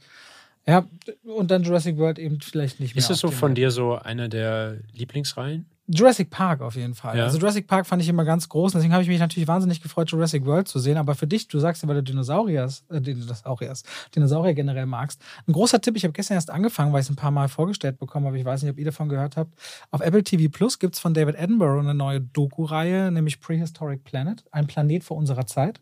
[0.67, 0.85] Ja,
[1.23, 3.03] und dann Jurassic World eben vielleicht nicht mehr.
[3.03, 5.65] Ist es so von dir so eine der Lieblingsreihen?
[5.93, 7.17] Jurassic Park auf jeden Fall.
[7.17, 7.25] Ja.
[7.25, 8.71] Also Jurassic Park fand ich immer ganz groß.
[8.73, 10.97] Deswegen habe ich mich natürlich wahnsinnig gefreut, Jurassic World zu sehen.
[10.97, 13.83] Aber für dich, du sagst ja, weil du Dinosauriers, äh, Dinosauriers,
[14.15, 15.21] Dinosaurier generell magst.
[15.47, 17.99] Ein großer Tipp, ich habe gestern erst angefangen, weil ich es ein paar Mal vorgestellt
[17.99, 18.37] bekommen habe.
[18.39, 19.53] Ich weiß nicht, ob ihr davon gehört habt.
[19.91, 24.43] Auf Apple TV Plus gibt es von David Attenborough eine neue Doku-Reihe, nämlich Prehistoric Planet,
[24.51, 25.81] ein Planet vor unserer Zeit.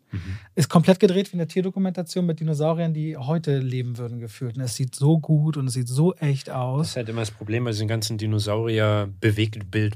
[0.54, 4.56] Ist komplett gedreht wie eine Tierdokumentation mit Dinosauriern, die heute leben würden, gefühlt.
[4.56, 6.88] Und es sieht so gut und es sieht so echt Das aus.
[6.88, 8.18] ist halt immer das Problem bei diesen ganzen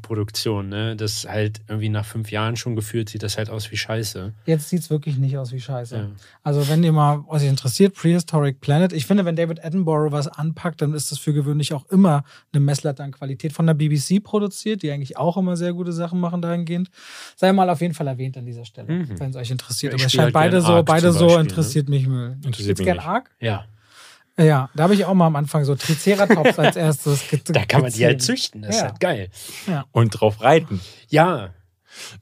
[0.04, 0.96] Dinosaurier-Bewegtbildproduktionen, ne?
[0.96, 4.32] Das halt irgendwie nach fünf Jahren schon gefühlt sieht das halt aus wie Scheiße.
[4.46, 5.96] Jetzt sieht es wirklich nicht aus wie Scheiße.
[5.96, 6.08] Ja.
[6.42, 10.82] Also, wenn ihr mal euch interessiert, Prehistoric Planet, ich finde, wenn David Attenborough was anpackt,
[10.82, 14.82] dann ist das für gewöhnlich auch immer eine Messlatte an Qualität von der BBC produziert,
[14.82, 16.90] die eigentlich auch immer sehr gute Sachen machen dahingehend.
[17.36, 19.18] Sei mal auf jeden Fall erwähnt an dieser Stelle, Mhm.
[19.20, 19.94] wenn es euch interessiert.
[19.94, 21.42] Ich Aber es scheint halt beide so, Ark beide so Beispiel, ne?
[21.42, 22.36] interessiert mich Müll.
[22.44, 23.06] Interessiert mich gern nicht.
[23.06, 23.30] Ark?
[23.40, 23.64] Ja,
[24.36, 27.24] Ja, da habe ich auch mal am Anfang so Triceratops als erstes.
[27.46, 28.88] da kann man die halt züchten, das ist Ja.
[28.88, 29.30] halt geil.
[29.92, 30.80] Und drauf reiten.
[31.08, 31.50] Ja,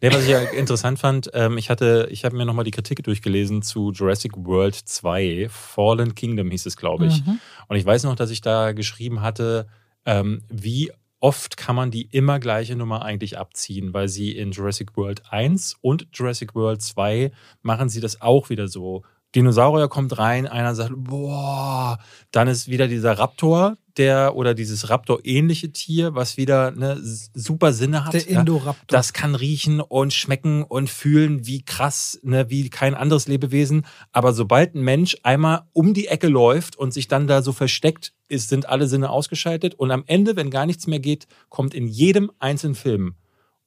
[0.02, 3.02] Nee, was ich ja interessant fand, ähm, ich hatte, ich habe mir nochmal die Kritik
[3.04, 7.24] durchgelesen zu Jurassic World 2, Fallen Kingdom hieß es, glaube ich.
[7.24, 7.38] Mhm.
[7.68, 9.66] Und ich weiß noch, dass ich da geschrieben hatte,
[10.04, 14.94] ähm, wie oft kann man die immer gleiche Nummer eigentlich abziehen, weil sie in Jurassic
[14.94, 17.32] World 1 und Jurassic World 2
[17.62, 19.04] machen sie das auch wieder so.
[19.34, 21.98] Dinosaurier kommt rein, einer sagt, boah,
[22.30, 28.04] dann ist wieder dieser Raptor, der oder dieses Raptor-ähnliche Tier, was wieder ne, super Sinne
[28.04, 28.14] hat.
[28.14, 28.26] Der.
[28.26, 28.84] Indoraptor.
[28.88, 33.86] Das kann riechen und schmecken und fühlen wie krass, ne, wie kein anderes Lebewesen.
[34.12, 38.12] Aber sobald ein Mensch einmal um die Ecke läuft und sich dann da so versteckt,
[38.28, 39.74] ist, sind alle Sinne ausgeschaltet.
[39.74, 43.14] Und am Ende, wenn gar nichts mehr geht, kommt in jedem einzelnen Film,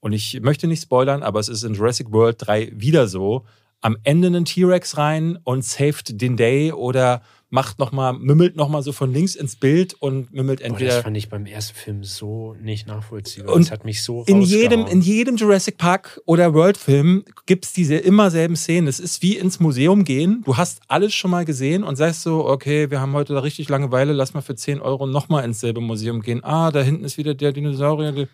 [0.05, 3.43] und ich möchte nicht spoilern, aber es ist in Jurassic World 3 wieder so,
[3.85, 8.81] am Ende einen T-Rex rein und saved den Day oder macht noch mal, mümmelt nochmal
[8.81, 12.03] so von links ins Bild und mümmelt Boah, das entweder fand ich beim ersten Film
[12.03, 13.53] so nicht nachvollziehbar.
[13.55, 17.73] Und das hat mich so in jedem, in jedem Jurassic Park oder World-Film gibt es
[17.73, 18.87] diese immer selben Szenen.
[18.87, 20.41] Es ist wie ins Museum gehen.
[20.43, 23.69] Du hast alles schon mal gesehen und sagst so, okay, wir haben heute da richtig
[23.69, 26.43] Langeweile, lass mal für 10 Euro nochmal ins selbe Museum gehen.
[26.43, 28.11] Ah, da hinten ist wieder der Dinosaurier.
[28.11, 28.27] der-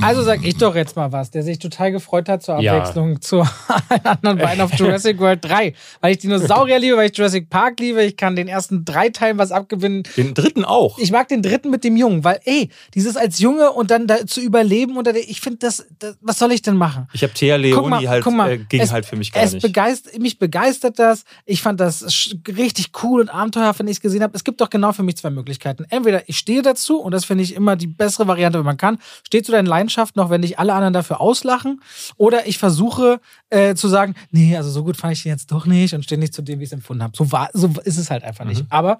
[0.00, 2.78] Also sag ich doch jetzt mal was, der sich total gefreut hat zur Ja.
[2.78, 3.40] Abwechslung zu
[3.88, 5.74] allen anderen beiden auf Jurassic World 3.
[6.00, 9.38] Weil ich Dinosaurier liebe, weil ich Jurassic Park liebe, ich kann den ersten drei Teilen
[9.38, 10.04] was abgewinnen.
[10.16, 10.98] Den dritten auch.
[10.98, 14.26] Ich mag den dritten mit dem Jungen, weil ey, dieses als Junge und dann da
[14.26, 17.08] zu überleben unter der, ich finde das, das, was soll ich denn machen?
[17.12, 19.62] Ich habe Thea Leoni halt, äh, ging es, halt für mich gar es nicht.
[19.62, 21.24] Begeist, mich begeistert das.
[21.44, 24.34] Ich fand das richtig cool und abenteuerhaft, wenn ich es gesehen habe.
[24.36, 25.84] Es gibt doch genau für mich zwei Möglichkeiten.
[25.88, 28.98] Entweder ich stehe dazu und das finde ich immer die bessere Variante, wenn man kann.
[29.26, 31.82] Steht zu deinen Leidenschaft noch, wenn dich alle anderen dafür auslachen.
[32.16, 33.20] Oder ich versuche
[33.50, 36.18] äh, zu sagen, nee, also so gut fand ich den jetzt doch nicht und stehe
[36.18, 37.16] nicht zu dem, wie ich es empfunden habe.
[37.16, 38.62] So, war, so ist es halt einfach nicht.
[38.62, 38.66] Mhm.
[38.70, 38.98] Aber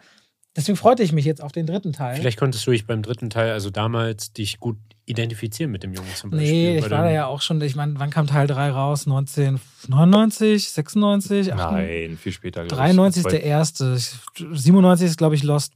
[0.58, 2.16] Deswegen freute ich mich jetzt auf den dritten Teil.
[2.16, 6.12] Vielleicht konntest du dich beim dritten Teil, also damals, dich gut identifizieren mit dem Jungen
[6.16, 6.50] zum Beispiel.
[6.50, 9.06] Nee, ich war da ja auch schon, ich meine, wann kam Teil 3 raus?
[9.06, 12.08] 1999, 96, 98?
[12.08, 12.64] Nein, viel später.
[12.64, 12.76] glaub ich.
[12.76, 13.94] 93 ist der erste.
[13.96, 14.10] Ich-
[14.52, 15.74] 97 ist, glaube ich, Lost.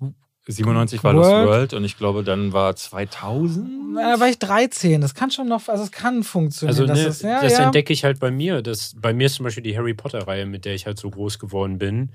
[0.48, 1.48] 97 war Lost World.
[1.48, 3.94] World und ich glaube, dann war 2000.
[3.94, 5.00] Na, Da war ich 13.
[5.00, 6.76] Das kann schon noch, also es kann funktionieren.
[6.80, 7.64] Also das ne, ist, ja, das ja.
[7.66, 8.60] entdecke ich halt bei mir.
[8.62, 11.38] Das, bei mir ist zum Beispiel die Harry Potter-Reihe, mit der ich halt so groß
[11.38, 12.10] geworden bin.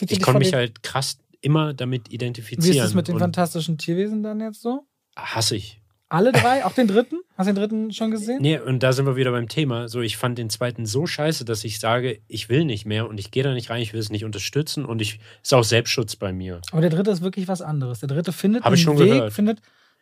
[0.00, 2.74] Ich konnte mich halt krass immer damit identifizieren.
[2.74, 4.86] Wie ist es mit den fantastischen Tierwesen dann jetzt so?
[5.16, 5.80] Hasse ich.
[6.08, 6.64] Alle drei?
[6.64, 7.16] auch den dritten?
[7.36, 8.40] Hast du den dritten schon gesehen?
[8.40, 9.88] Nee, und da sind wir wieder beim Thema.
[9.88, 13.18] So, ich fand den zweiten so scheiße, dass ich sage, ich will nicht mehr und
[13.18, 16.16] ich gehe da nicht rein, ich will es nicht unterstützen und ich ist auch Selbstschutz
[16.16, 16.60] bei mir.
[16.70, 18.00] Aber der dritte ist wirklich was anderes.
[18.00, 19.32] Der dritte findet Hab ich schon Weg, gehört.
[19.32, 19.60] findet.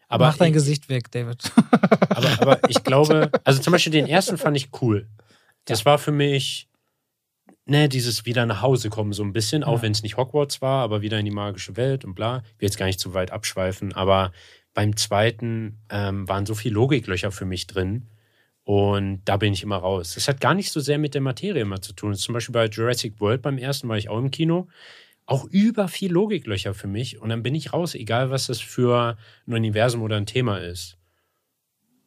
[0.09, 1.51] Aber mach dein ich- Gesicht weg, David.
[2.11, 5.09] Aber, aber ich glaube, also zum Beispiel den ersten fand ich cool.
[5.65, 6.69] Das war für mich,
[7.67, 9.83] ne, dieses wieder nach Hause kommen, so ein bisschen, auch Ja.
[9.83, 12.39] wenn es nicht Hogwarts war, aber wieder in die magische Welt und bla.
[12.57, 14.33] Ich will jetzt gar nicht zu weit abschweifen, aber
[14.75, 18.09] beim zweiten ähm, waren so viele Logiklöcher für mich drin.
[18.65, 20.15] Und da bin ich immer raus.
[20.15, 22.15] Das hat gar nicht so sehr mit der Materie immer zu tun.
[22.15, 24.69] Zum Beispiel bei Jurassic World beim ersten war ich auch im Kino.
[25.27, 27.21] Auch über viel Logiklöcher für mich.
[27.21, 30.97] Und dann bin ich raus, egal was das für ein Universum oder ein Thema ist.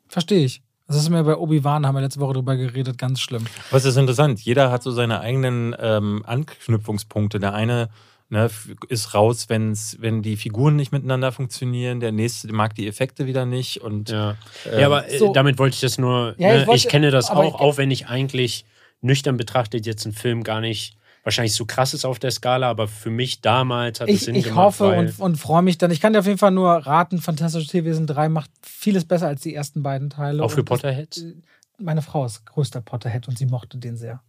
[0.07, 0.63] Verstehe ich.
[0.87, 3.45] Das ist mir bei Obi-Wan, haben wir letzte Woche drüber geredet, ganz schlimm.
[3.71, 4.39] Was ist interessant?
[4.39, 7.39] Jeder hat so seine eigenen ähm, Anknüpfungspunkte.
[7.39, 7.89] Der eine
[8.29, 8.49] ne,
[8.87, 11.99] ist raus, wenn's, wenn die Figuren nicht miteinander funktionieren.
[11.99, 13.81] Der nächste mag die Effekte wieder nicht.
[13.81, 14.37] Und Ja,
[14.71, 16.35] ähm, ja aber äh, so- damit wollte ich das nur.
[16.37, 18.63] Ja, ich ne, wollte- ich kenne das auch, ich- auch wenn ich eigentlich
[19.01, 20.96] nüchtern betrachtet jetzt ein Film gar nicht
[21.27, 24.35] wahrscheinlich so krass ist auf der Skala, aber für mich damals hat es Ich, Sinn
[24.35, 24.57] ich gemacht.
[24.65, 25.91] hoffe weil, und, und freue mich dann.
[25.91, 29.41] Ich kann dir auf jeden Fall nur raten, Fantastische Tierwesen 3 macht vieles besser als
[29.41, 30.41] die ersten beiden Teile.
[30.41, 31.17] auch für Potterheads.
[31.17, 31.35] Ich,
[31.79, 34.21] meine Frau ist größter Potterhead und sie mochte den sehr.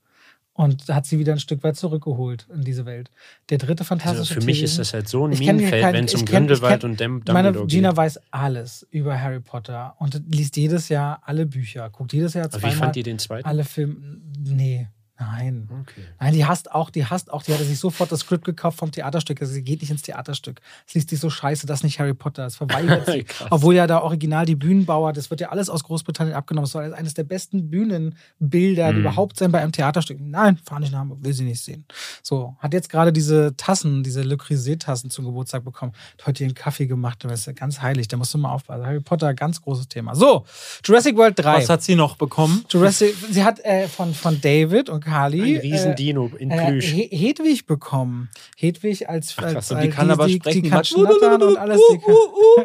[0.53, 3.13] Und hat sie wieder ein Stück weit zurückgeholt in diese Welt.
[3.49, 4.65] Der dritte Also Fantastische für mich Tierwesen.
[4.65, 6.91] ist das halt so ein Ich Minenfeld, wenn es ich um kenn- ich Grindelwald kenn-
[6.91, 7.21] und Meine
[7.53, 7.97] Dumbledore Gina geht.
[7.97, 12.55] weiß alles über Harry Potter und liest jedes Jahr alle Bücher, guckt jedes Jahr Aber
[12.57, 13.47] wie zweimal fand die den zweiten?
[13.47, 13.95] alle Filme.
[14.37, 14.89] Nee,
[15.19, 15.69] nein.
[15.83, 16.03] Okay.
[16.21, 18.91] Nein, die hasst auch, die hasst auch, die hatte sich sofort das Skript gekauft vom
[18.93, 19.41] Theaterstück.
[19.41, 20.61] Also sie geht nicht ins Theaterstück.
[20.87, 22.47] Es liest sich so scheiße, das ist nicht Harry Potter.
[22.47, 23.25] Es verweigert sie.
[23.25, 23.49] Krass.
[23.51, 26.65] Obwohl ja da original die Bühnenbauer, das wird ja alles aus Großbritannien abgenommen.
[26.67, 29.01] Es soll eines der besten Bühnenbilder, die Mhm.
[29.01, 30.19] überhaupt sein bei einem Theaterstück.
[30.21, 31.85] Nein, fahr nicht nach Hamburg, will sie nicht sehen.
[32.23, 35.93] So, hat jetzt gerade diese Tassen, diese Le Creuset-Tassen zum Geburtstag bekommen.
[36.19, 38.85] Hat heute ihren Kaffee gemacht, das ist ja ganz heilig, da musst du mal aufpassen.
[38.87, 40.15] Harry Potter, ganz großes Thema.
[40.15, 40.45] So,
[40.85, 41.55] Jurassic World 3.
[41.59, 42.65] was hat sie noch bekommen?
[42.71, 46.87] Jurassic, sie hat äh, von, von David und Carly Ein Riesendino in äh, Plüsch.
[46.93, 48.29] He Hedwig bekommen.
[48.57, 50.63] Hedwig als, Ach, als krass, Und die kann aber die, sprechen.
[50.63, 51.81] Die kann schnattern und alles.
[51.93, 52.15] Die kann,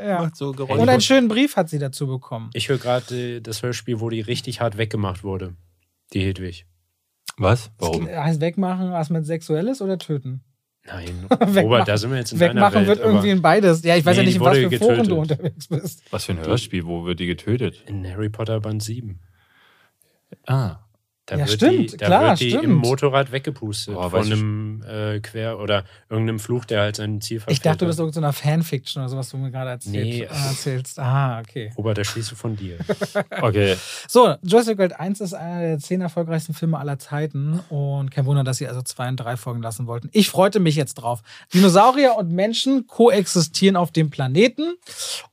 [0.07, 0.21] ja.
[0.21, 0.81] Macht so Geräusche.
[0.81, 2.49] Und einen schönen Brief hat sie dazu bekommen.
[2.53, 5.55] Ich höre gerade äh, das Hörspiel, wo die richtig hart weggemacht wurde.
[6.13, 6.65] Die Hedwig.
[7.37, 7.71] Was?
[7.79, 8.07] Warum?
[8.07, 10.41] Heißt wegmachen, was mit Sexuelles oder töten?
[10.85, 11.57] Nein, Wegmachen.
[11.63, 12.87] Robert, da sind wir jetzt in Wegmachen Welt.
[12.87, 13.83] wird irgendwie in beides.
[13.83, 16.03] Ja, ich weiß Nee, ja nicht, die in was für Foren du unterwegs bist.
[16.11, 16.85] Was für ein Hörspiel?
[16.85, 17.83] Wo wird die getötet?
[17.87, 19.19] In Harry Potter Band 7.
[20.45, 20.82] Ah.
[21.25, 22.63] Da Ja, wird stimmt, die, da klar, wird die stimmt.
[22.65, 27.39] im Motorrad weggepustet Boah, von einem äh, Quer- oder irgendeinem Fluch, der halt sein Ziel
[27.39, 30.21] verfehlt Ich dachte, du bist irgendeiner Fanfiction oder so, was du mir gerade erzählt, Nee.
[30.23, 30.99] äh, erzählst.
[30.99, 31.71] Ah, okay.
[31.77, 32.77] Robert, da schließe von dir.
[33.41, 33.75] Okay.
[34.07, 38.43] So, Jurassic World 1 ist einer der zehn erfolgreichsten Filme aller Zeiten und kein Wunder,
[38.43, 40.09] dass sie also zwei und drei Folgen lassen wollten.
[40.11, 41.21] Ich freute mich jetzt drauf.
[41.53, 44.75] Dinosaurier und Menschen koexistieren auf dem Planeten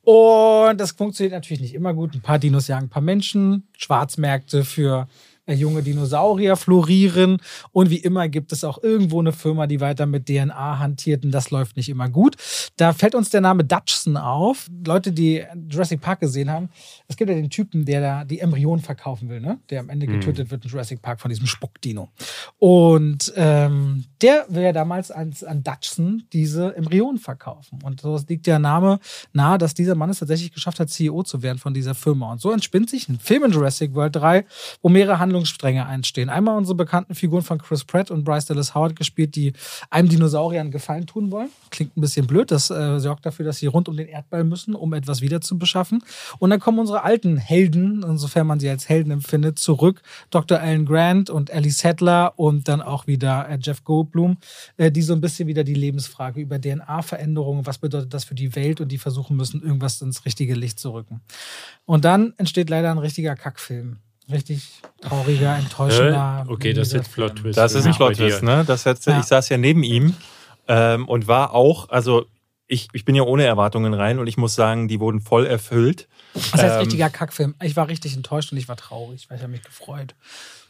[0.02, 2.14] und das funktioniert natürlich nicht immer gut.
[2.14, 5.08] Ein paar Dinos jagen ein paar Menschen, Schwarzmärkte für
[5.54, 7.38] junge Dinosaurier florieren
[7.72, 11.30] und wie immer gibt es auch irgendwo eine Firma, die weiter mit DNA hantiert und
[11.30, 12.36] das läuft nicht immer gut.
[12.76, 14.66] Da fällt uns der Name Dutchson auf.
[14.86, 16.68] Leute, die Jurassic Park gesehen haben,
[17.08, 19.58] es gibt ja den Typen, der da die Embryonen verkaufen will, ne?
[19.70, 20.20] der am Ende Mhm.
[20.20, 22.08] getötet wird in Jurassic Park von diesem Spuckdino.
[22.58, 27.78] Und ähm, der will ja damals an, an Dutchson diese Embryonen verkaufen.
[27.82, 28.98] Und so liegt der Name
[29.32, 32.32] nahe, dass dieser Mann es tatsächlich geschafft hat, CEO zu werden von dieser Firma.
[32.32, 34.44] Und so entspinnt sich ein Film in Jurassic World 3,
[34.82, 36.28] wo mehrere Handlungsstränge einstehen.
[36.28, 39.52] Einmal unsere bekannten Figuren von Chris Pratt und Bryce Dallas Howard gespielt, die
[39.88, 41.48] einem Dinosaurier einen Gefallen tun wollen.
[41.70, 42.50] Klingt ein bisschen blöd.
[42.50, 45.58] Das äh, sorgt dafür, dass sie rund um den Erdball müssen, um etwas wieder zu
[45.58, 46.02] beschaffen.
[46.38, 50.02] Und dann kommen unsere alten Helden, insofern man sie als Helden empfindet, zurück.
[50.30, 50.58] Dr.
[50.58, 54.36] Alan Grant und Ellie Sattler und dann auch wieder äh, Jeff Goldblum,
[54.76, 58.54] äh, die so ein bisschen wieder die Lebensfrage über DNA-Veränderungen, was bedeutet das für die
[58.54, 61.20] Welt und die versuchen müssen, irgendwas ins richtige Licht zu rücken.
[61.86, 63.98] Und dann entsteht leider ein richtiger Kackfilm.
[64.30, 64.68] Richtig
[65.00, 66.46] trauriger, enttäuschender.
[66.48, 67.36] Äh, okay, das ist jetzt Plot.
[67.36, 67.58] Twist.
[67.58, 67.98] Das ist ein Ja.
[67.98, 68.44] Bei Plot-Twist, dir.
[68.46, 68.64] ne?
[68.66, 69.18] Das jetzt, Ja.
[69.18, 70.14] Ich saß ja neben ihm
[70.68, 72.26] ähm, und war auch, also
[72.70, 76.06] ich, ich bin ja ohne Erwartungen rein und ich muss sagen, die wurden voll erfüllt.
[76.34, 77.56] Das heißt, Ähm, richtiger Kackfilm.
[77.62, 80.14] Ich war richtig enttäuscht und ich war traurig, weil ich habe mich gefreut.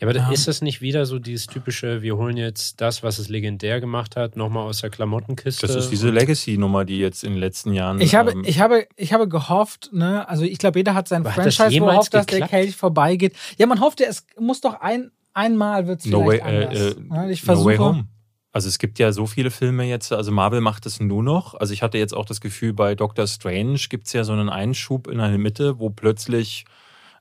[0.00, 0.30] Ja, aber Ja.
[0.30, 4.16] ist das nicht wieder so dieses typische, wir holen jetzt das, was es legendär gemacht
[4.16, 5.66] hat, nochmal aus der Klamottenkiste?
[5.66, 8.00] Das ist diese Legacy-Nummer, die jetzt in den letzten Jahren.
[8.00, 11.22] Ich habe, ähm, ich habe, ich habe gehofft, ne, also ich glaube, jeder hat sein
[11.22, 12.48] Franchise gehofft, dass der?
[12.48, 13.36] Kelch vorbeigeht.
[13.58, 16.78] Ja, man hofft ja, es muss doch ein, einmal wird es no way, vielleicht anders.
[16.80, 17.78] äh, äh, ich no way versuche.
[17.78, 18.04] Home.
[18.52, 21.54] Also es gibt ja so viele Filme jetzt, also Marvel macht es nur noch.
[21.54, 24.48] Also ich hatte jetzt auch das Gefühl, bei Doctor Strange gibt es ja so einen
[24.48, 26.64] Einschub in der Mitte, wo plötzlich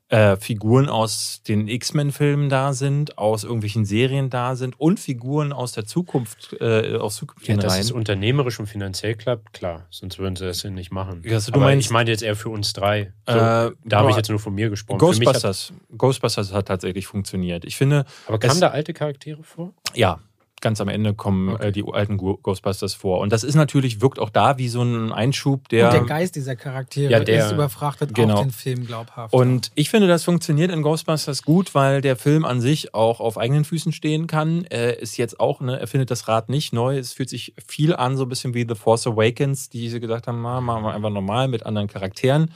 [0.08, 5.72] äh, Figuren aus den X-Men-Filmen da sind, aus irgendwelchen Serien da sind und Figuren aus
[5.74, 7.82] der Zukunft, äh, aus Ja, zukünftigen dass Reihen.
[7.82, 9.86] es unternehmerisch und finanziell klappt, klar.
[9.92, 11.22] Sonst würden sie das ja nicht machen.
[11.24, 13.14] Ja, also du Aber meinst- ich meine jetzt eher für uns drei.
[13.28, 14.98] So, Äh, da habe ich jetzt nur von mir gesprochen.
[14.98, 15.74] Mich hat, Ghostbusters.
[15.96, 17.64] Ghostbusters hat tatsächlich funktioniert.
[17.66, 19.76] Ich finde, aber kamen es- da alte Charaktere vor?
[19.94, 20.20] Ja,
[20.62, 21.68] ganz am Ende kommen Okay.
[21.68, 23.20] äh, die alten Ghostbusters vor.
[23.20, 25.88] Und das ist natürlich, wirkt auch da wie so ein Einschub, der.
[25.88, 28.36] Und der Geist dieser Charaktere Ja, der- ist überfrachtet genau.
[28.36, 29.34] auch den Film glaubhaft.
[29.34, 33.38] Und ich finde, das funktioniert in Ghostbusters gut, weil der Film an sich auch auf
[33.38, 34.66] eigenen Füßen stehen kann.
[34.70, 36.98] Er ist jetzt auch, ne, er findet das Rad nicht neu.
[36.98, 40.28] Es fühlt sich viel an, so ein bisschen wie The Force Awakens, die sie gesagt
[40.28, 42.52] haben, "Ma, machen wir einfach normal mit anderen Charakteren.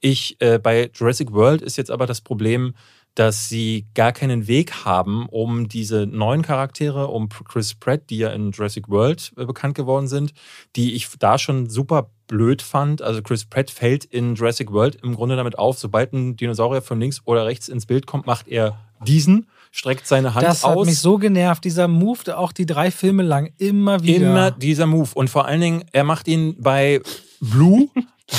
[0.00, 2.74] Ich, äh, bei Jurassic World ist jetzt aber das Problem,
[3.14, 8.30] dass sie gar keinen Weg haben, um diese neuen Charaktere, um Chris Pratt, die ja
[8.30, 10.32] in Jurassic World äh, bekannt geworden sind,
[10.74, 13.02] die ich da schon super blöd fand.
[13.02, 16.98] Also Chris Pratt fällt in Jurassic World im Grunde damit auf, sobald ein Dinosaurier von
[16.98, 20.86] links oder rechts ins Bild kommt, macht er diesen, streckt seine Hand das hat aus.
[20.86, 24.26] mich so genervt, dieser Move, auch die drei Filme lang, immer wieder.
[24.26, 25.10] Immer dieser Move.
[25.14, 27.00] Und vor allen Dingen, er macht ihn bei
[27.50, 27.88] Blue,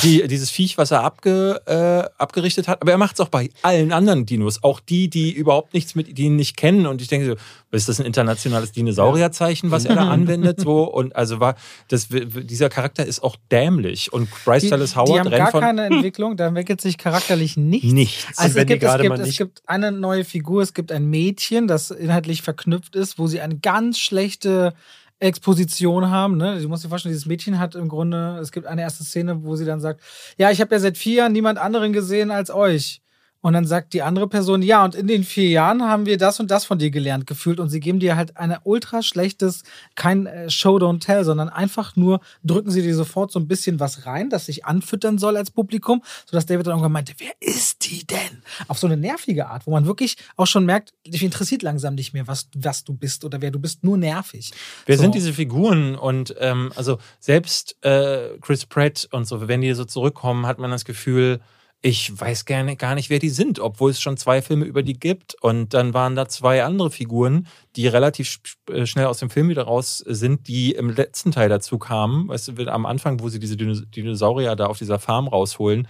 [0.02, 2.82] die, dieses Viech, was er abge, äh, abgerichtet hat.
[2.82, 4.64] Aber er macht es auch bei allen anderen Dinos.
[4.64, 6.88] Auch die, die überhaupt nichts mit ihnen nicht kennen.
[6.88, 7.36] Und ich denke so,
[7.72, 10.60] ist das ein internationales Dinosaurierzeichen, was er da anwendet?
[10.60, 11.56] So, und also war,
[11.90, 14.12] das, dieser Charakter ist auch dämlich.
[14.12, 16.98] Und Bryce die, Dallas die Howard haben rennt gar von keine Entwicklung, da entwickelt sich
[16.98, 17.92] charakterlich nichts.
[17.92, 18.38] nichts.
[18.38, 21.68] Also es die gibt, es, gibt, es gibt eine neue Figur, es gibt ein Mädchen,
[21.68, 24.74] das inhaltlich verknüpft ist, wo sie eine ganz schlechte
[25.20, 26.38] Exposition haben.
[26.38, 26.60] Ne?
[26.62, 29.56] Du musst dir vorstellen, dieses Mädchen hat im Grunde, es gibt eine erste Szene, wo
[29.56, 30.02] sie dann sagt,
[30.38, 33.02] ja, ich habe ja seit vier Jahren niemand anderen gesehen als euch.
[33.46, 36.40] Und dann sagt die andere Person, ja, und in den vier Jahren haben wir das
[36.40, 37.60] und das von dir gelernt gefühlt.
[37.60, 39.62] Und sie geben dir halt ein ultra schlechtes,
[39.94, 43.80] kein äh, Show, don't tell, sondern einfach nur drücken sie dir sofort so ein bisschen
[43.80, 47.88] was rein, das sich anfüttern soll als Publikum, sodass David dann irgendwann meinte, wer ist
[47.88, 48.42] die denn?
[48.68, 52.14] Auf so eine nervige Art, wo man wirklich auch schon merkt, dich interessiert langsam nicht
[52.14, 54.54] mehr, was, was du bist oder wer du bist, nur nervig.
[54.88, 55.04] Wer So.
[55.04, 55.94] sind diese Figuren?
[55.94, 60.72] Und ähm, also selbst äh, Chris Pratt und so, wenn die so zurückkommen, hat man
[60.72, 61.42] das Gefühl,
[61.86, 64.98] ich weiß gerne gar nicht, wer die sind, obwohl es schon zwei Filme über die
[64.98, 65.36] gibt.
[65.40, 68.40] Und dann waren da zwei andere Figuren, die relativ
[68.72, 72.28] äh, schnell aus dem Film wieder raus sind, die im letzten Teil dazu kamen.
[72.28, 75.88] Weißt du, am Anfang, wo sie diese Dinos- Dinosaurier da auf dieser Farm rausholen.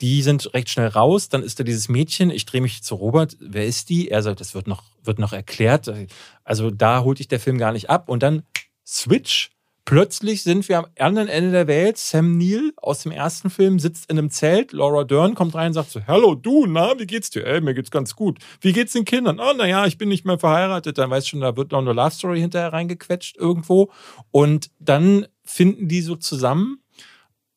[0.00, 1.28] Die sind recht schnell raus.
[1.28, 2.32] Dann ist da dieses Mädchen.
[2.32, 3.36] Ich drehe mich zu Robert.
[3.38, 4.08] Wer ist die?
[4.08, 5.88] Er sagt, das wird noch, wird noch erklärt.
[6.42, 8.08] Also da holt dich der Film gar nicht ab.
[8.08, 8.42] Und dann
[8.84, 9.50] Switch.
[9.88, 11.96] Plötzlich sind wir am anderen Ende der Welt.
[11.96, 14.72] Sam Neill aus dem ersten Film sitzt in einem Zelt.
[14.72, 17.46] Laura Dern kommt rein und sagt so: Hallo, du, na, wie geht's dir?
[17.46, 18.38] Ey, mir geht's ganz gut.
[18.60, 19.40] Wie geht's den Kindern?
[19.40, 20.98] Oh, naja, ich bin nicht mehr verheiratet.
[20.98, 23.90] Dann weißt du schon, da wird noch eine Love Story hinterher reingequetscht irgendwo.
[24.30, 26.82] Und dann finden die so zusammen.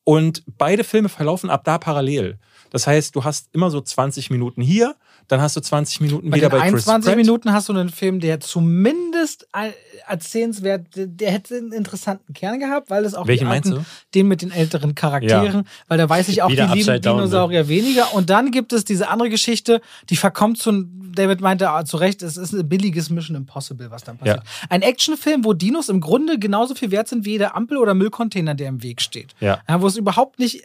[0.06, 2.40] Und beide Filme verlaufen ab da parallel.
[2.72, 4.96] Das heißt, du hast immer so 20 Minuten hier,
[5.28, 7.16] dann hast du 20 Minuten Bei wieder bei Chris 21 Pratt.
[7.18, 9.72] Minuten hast du einen Film, der zumindest äh,
[10.08, 13.92] erzählenswert, der hätte einen interessanten Kern gehabt, weil es auch Welchen die alten, meinst du?
[14.16, 17.00] den mit den älteren Charakteren, weil da weiß ich auch, Wieder die lieben ne?
[17.00, 18.14] Dinosaurier weniger.
[18.14, 22.22] Und dann gibt es diese andere Geschichte, die verkommt zu, David meinte ah, zu Recht,
[22.22, 24.38] es ist ein billiges Mission Impossible, was dann passiert.
[24.38, 24.68] Ja.
[24.70, 28.56] Ein Actionfilm, wo Dinos im Grunde genauso viel wert sind wie jede Ampel oder Müllcontainer,
[28.56, 29.36] der im Weg steht.
[29.42, 29.60] Ja.
[29.68, 30.64] Ja, wo es überhaupt nicht,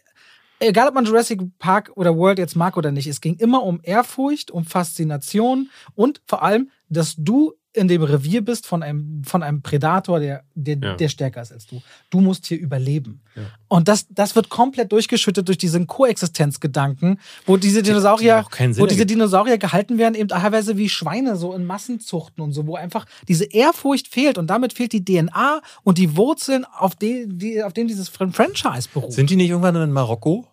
[0.59, 3.81] egal ob man Jurassic Park oder World jetzt mag oder nicht, es ging immer um
[3.83, 9.43] Ehrfurcht, um Faszination und vor allem, dass du in dem Revier bist von einem, von
[9.43, 10.95] einem Predator, der, der, Ja.
[10.97, 11.83] der stärker ist als du.
[12.11, 13.21] Du musst hier überleben.
[13.35, 13.43] Ja.
[13.69, 19.07] Und das, das wird komplett durchgeschüttet durch diesen Koexistenzgedanken, wo diese Dinosaurier, Sinn wo diese.
[19.07, 23.45] Dinosaurier gehalten werden, eben teilweise wie Schweine, so in Massenzuchten und so, wo einfach diese
[23.45, 27.89] Ehrfurcht fehlt und damit fehlt die DNA und die Wurzeln, auf, die, die, auf denen
[27.89, 29.13] dieses Fran- Franchise beruht.
[29.13, 30.47] Sind die nicht irgendwann in Marokko?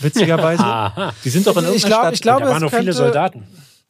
[0.00, 0.62] Witzigerweise.
[0.64, 1.12] Aha.
[1.24, 2.14] die sind doch in Ich irgendeiner glaub- Stadt.
[2.14, 3.42] ich glaub, da es waren noch viele Soldaten.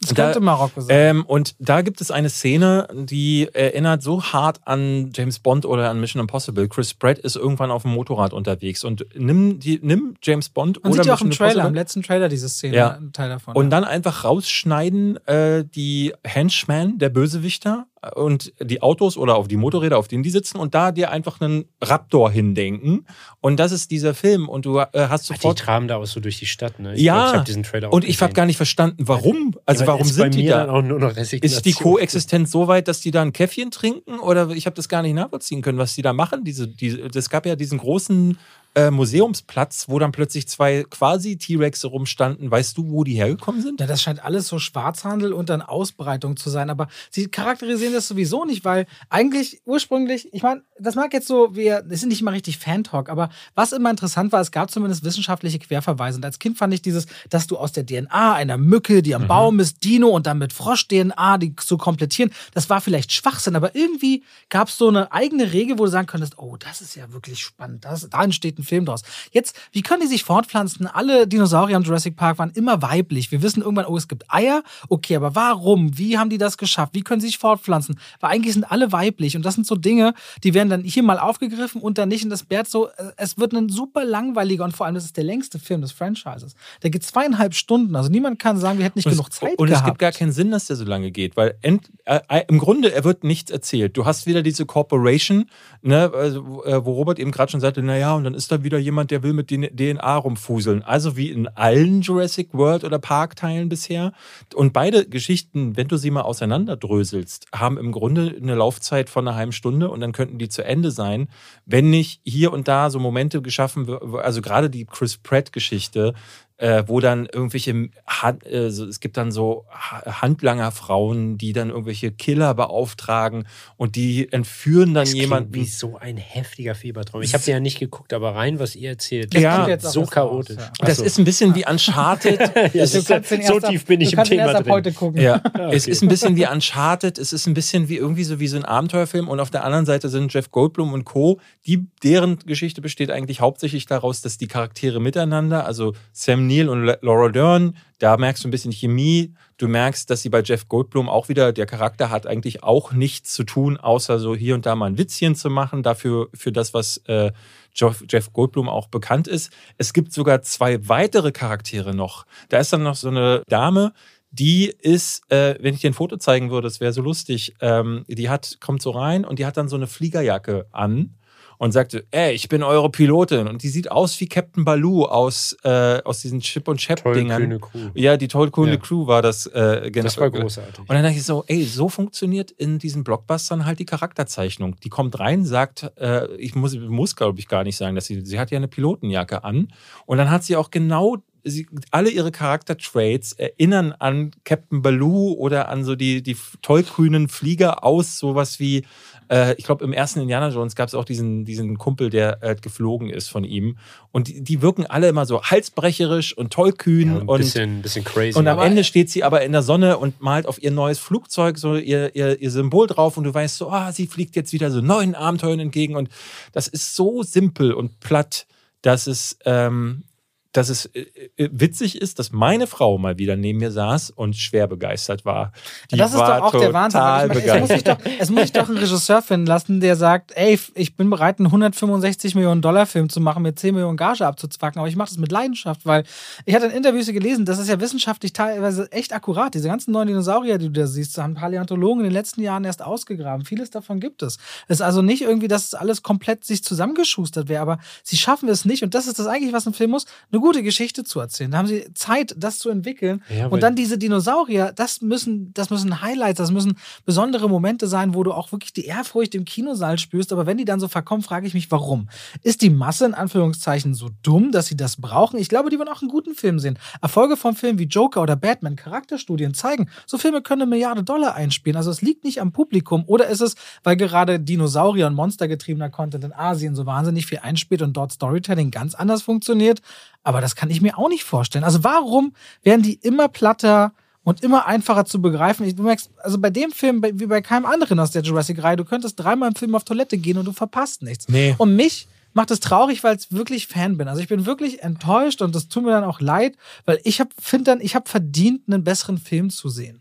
[0.02, 0.96] Das Da- könnte Marokko sein.
[1.16, 5.88] Ähm, und da gibt es eine Szene, die erinnert so hart an James Bond oder
[5.90, 6.68] an Mission Impossible.
[6.68, 10.92] Chris Pratt ist irgendwann auf dem Motorrad unterwegs und nimm, die, nimm James Bond Man
[10.92, 12.90] oder sieht ja auch im Trailer, im Impossible letzten Trailer diese Szene, Ja.
[12.96, 13.54] ein Teil davon.
[13.54, 19.56] und dann einfach rausschneiden äh, die Henchmen, der Bösewichter, und die Autos oder auf die
[19.56, 23.06] Motorräder, auf denen die sitzen und da dir einfach einen Raptor hindenken.
[23.40, 25.58] Und das ist dieser Film und du äh, hast sofort.
[25.58, 26.94] Die traben da auch so durch die Stadt, ne?
[26.94, 29.54] Ich ja, glaub, ich diesen Trailer auch und ich habe gar nicht verstanden, warum.
[29.66, 30.66] Also Ja, warum sind die da?
[30.66, 31.72] dann auch nur noch Ist die.
[31.72, 34.18] Koexistenz so weit, dass die da ein Käffchen trinken?
[34.18, 36.44] Oder ich habe das gar nicht nachvollziehen können, was die da machen.
[36.44, 38.38] Diese, diese, es gab ja diesen großen
[38.74, 42.50] äh, Museumsplatz, wo dann plötzlich zwei quasi T-Rexe rumstanden.
[42.50, 43.80] Weißt du, wo die hergekommen sind?
[43.80, 46.70] Ja, das scheint alles so Schwarzhandel und dann Ausbreitung zu sein.
[46.70, 51.54] Aber sie charakterisieren das sowieso nicht, weil eigentlich ursprünglich, ich meine, das mag jetzt so,
[51.54, 55.04] wir, das sind nicht immer richtig Fan-Talk, aber was immer interessant war, es gab zumindest
[55.04, 56.16] wissenschaftliche Querverweise.
[56.16, 59.28] Und als Kind fand ich dieses, dass du aus der DNA einer Mücke, die am
[59.28, 63.74] Baum ist, Dino und dann mit Frosch-DNA, die zu komplettieren, das war vielleicht Schwachsinn, aber
[63.74, 67.12] irgendwie gab es so eine eigene Regel, wo du sagen könntest, oh, das ist ja
[67.12, 69.02] wirklich spannend, das, da entsteht ein Film draus.
[69.30, 70.86] Jetzt, wie können die sich fortpflanzen?
[70.86, 73.30] Alle Dinosaurier im Jurassic Park waren immer weiblich.
[73.32, 74.62] Wir wissen irgendwann, oh, es gibt Eier.
[74.88, 75.96] Okay, aber warum?
[75.98, 76.94] Wie haben die das geschafft?
[76.94, 77.98] Wie können sie sich fortpflanzen?
[78.20, 79.36] Weil eigentlich sind alle weiblich.
[79.36, 80.14] Und das sind so Dinge,
[80.44, 82.24] die werden dann hier mal aufgegriffen und dann nicht.
[82.24, 85.16] Und das Bert so, äh, es wird ein super langweiliger und vor allem, das ist
[85.16, 86.54] der längste Film des Franchises.
[86.82, 87.96] Der geht zweieinhalb Stunden.
[87.96, 89.84] Also niemand kann sagen, wir hätten nicht Und genug Zeit und gehabt.
[89.84, 92.58] es gibt gar keinen Sinn, dass der so lange geht, weil end, äh, äh, im
[92.58, 93.96] Grunde er wird nichts erzählt.
[93.96, 95.46] Du hast wieder diese Corporation,
[95.82, 98.78] ne, also, äh, wo Robert eben gerade schon sagte, naja, und dann ist da wieder
[98.78, 100.82] jemand, der will mit DNA rumfuseln.
[100.82, 104.12] Also wie in allen Jurassic World oder Park-Teilen bisher.
[104.54, 109.36] Und beide Geschichten, wenn du sie mal auseinanderdröselst, haben im Grunde eine Laufzeit von einer
[109.36, 111.28] halben Stunde und dann könnten die zu Ende sein,
[111.66, 116.14] wenn nicht hier und da so Momente geschaffen, also gerade die Chris Pratt-Geschichte,
[116.62, 121.70] äh, wo dann irgendwelche, Hand, äh, so, es gibt dann so Ha- Handlangerfrauen, die dann
[121.70, 125.54] irgendwelche Killer beauftragen und die entführen dann Das jemanden.
[125.54, 127.22] wie so ein heftiger Fiebertraum.
[127.22, 129.40] Ich habe ja nicht geguckt, aber rein, was ihr erzählt, Ja.
[129.40, 130.56] das kommt jetzt auch so chaotisch.
[130.56, 130.86] raus, ja.
[130.86, 131.04] Das so.
[131.04, 132.38] ist ein bisschen wie Uncharted.
[132.74, 133.24] ja, ist, so ab-
[133.68, 134.72] tief bin ich du im Thema erst ab drin.
[134.72, 135.20] heute gucken.
[135.20, 135.70] Ja, okay.
[135.74, 138.56] es ist ein bisschen wie Uncharted, es ist ein bisschen wie irgendwie so wie so
[138.56, 142.80] ein Abenteuerfilm und auf der anderen Seite sind Jeff Goldblum und Co., die, deren Geschichte
[142.80, 147.76] besteht eigentlich hauptsächlich daraus, dass die Charaktere miteinander, also Sam Neill und La- Laura Dern,
[147.98, 151.52] da merkst du ein bisschen Chemie, du merkst, dass sie bei Jeff Goldblum auch wieder,
[151.52, 154.98] der Charakter hat eigentlich auch nichts zu tun, außer so hier und da mal ein
[154.98, 157.32] Witzchen zu machen, dafür, für das, was äh,
[157.74, 159.50] Jeff, Jeff Goldblum auch bekannt ist.
[159.78, 162.26] Es gibt sogar zwei weitere Charaktere noch.
[162.48, 163.92] Da ist dann noch so eine Dame,
[164.30, 168.04] die ist, äh, wenn ich dir ein Foto zeigen würde, das wäre so lustig, ähm,
[168.08, 171.14] die hat, kommt so rein und die hat dann so eine Fliegerjacke an
[171.62, 173.46] und sagte, ey, ich bin eure Pilotin.
[173.46, 177.60] Und die sieht aus wie Captain Baloo aus, äh, aus diesen Chip und Chap-Dingern.
[177.94, 178.76] Ja, die toll coole Ja.
[178.78, 179.46] Crew war das.
[179.46, 180.02] Äh, genau.
[180.02, 180.80] Das war großartig.
[180.80, 184.74] Und dann dachte ich so, ey, so funktioniert in diesen Blockbustern halt die Charakterzeichnung.
[184.82, 188.22] Die kommt rein, sagt, äh, ich muss, muss glaube ich, gar nicht sagen, dass sie,
[188.22, 189.68] sie hat ja eine Pilotenjacke an.
[190.04, 195.68] Und dann hat sie auch genau, sie, alle ihre Charaktertraits erinnern an Captain Baloo oder
[195.68, 198.84] an so die, die tollgrünen Flieger aus sowas wie,
[199.28, 202.54] äh, ich glaube, im ersten Indiana Jones gab es auch diesen, diesen Kumpel, der äh,
[202.54, 203.76] geflogen ist von ihm.
[204.12, 208.04] Und die, die wirken alle immer so halsbrecherisch und tollkühn Ja, ein und bisschen, bisschen
[208.04, 208.38] crazy.
[208.38, 210.98] und am Aber- Ende steht sie aber in der Sonne und malt auf ihr neues
[210.98, 214.52] Flugzeug so ihr, ihr, ihr Symbol drauf und du weißt so, ah, sie fliegt jetzt
[214.52, 216.08] wieder so neuen Abenteuern entgegen und
[216.52, 218.46] das ist so simpel und platt,
[218.82, 220.04] dass es, ähm,
[220.52, 221.06] dass es äh,
[221.36, 225.52] äh, witzig ist, dass meine Frau mal wieder neben mir saß und schwer begeistert war.
[225.90, 227.00] Die das ist war doch auch der Wahnsinn.
[227.00, 229.96] weil Ich meine, es, muss doch, es muss sich doch einen Regisseur finden lassen, der
[229.96, 233.96] sagt, ey, ich bin bereit, einen 165 Millionen Dollar Film zu machen, mir 10 Millionen
[233.96, 236.04] Gage abzuzwacken, aber ich mache das mit Leidenschaft, weil
[236.44, 239.54] ich hatte in Interviews gelesen, das ist ja wissenschaftlich teilweise echt akkurat.
[239.54, 242.82] Diese ganzen neuen Dinosaurier, die du da siehst, haben Paläontologen in den letzten Jahren erst
[242.82, 243.46] ausgegraben.
[243.46, 244.36] Vieles davon gibt es.
[244.68, 248.48] Es ist also nicht irgendwie, dass es alles komplett sich zusammengeschustert wäre, aber sie schaffen
[248.48, 251.20] es nicht und das ist das eigentlich, was ein Film muss, eine gute Geschichte zu
[251.20, 251.50] erzählen.
[251.50, 255.70] Da haben sie Zeit, das zu entwickeln Ja, und dann diese Dinosaurier, das müssen, das
[255.70, 259.98] müssen Highlights, das müssen besondere Momente sein, wo du auch wirklich die Ehrfurcht im Kinosaal
[259.98, 260.32] spürst.
[260.32, 262.08] Aber wenn die dann so verkommen, frage ich mich, warum?
[262.42, 265.38] Ist die Masse in Anführungszeichen so dumm, dass sie das brauchen?
[265.38, 266.78] Ich glaube, die wollen auch einen guten Film sehen.
[267.00, 271.34] Erfolge von Filmen wie Joker oder Batman, Charakterstudien zeigen, so Filme können eine Milliarde Dollar
[271.34, 271.76] einspielen.
[271.76, 273.04] Also es liegt nicht am Publikum.
[273.06, 277.82] Oder ist es, weil gerade Dinosaurier und monstergetriebener Content in Asien so wahnsinnig viel einspielt
[277.82, 279.80] und dort Storytelling ganz anders funktioniert?
[280.22, 281.64] Aber das kann ich mir auch nicht vorstellen.
[281.64, 283.92] Also warum werden die immer platter
[284.22, 285.66] und immer einfacher zu begreifen?
[285.66, 288.84] Ich, du merkst, also bei dem Film, wie bei keinem anderen aus der Jurassic-Reihe, du
[288.84, 291.28] könntest dreimal im Film auf Toilette gehen und du verpasst nichts.
[291.28, 291.54] Nee.
[291.58, 294.08] Und mich macht es traurig, weil ich wirklich Fan bin.
[294.08, 297.30] Also ich bin wirklich enttäuscht und das tut mir dann auch leid, weil ich habe
[297.40, 300.00] finde dann, ich habe verdient, einen besseren Film zu sehen.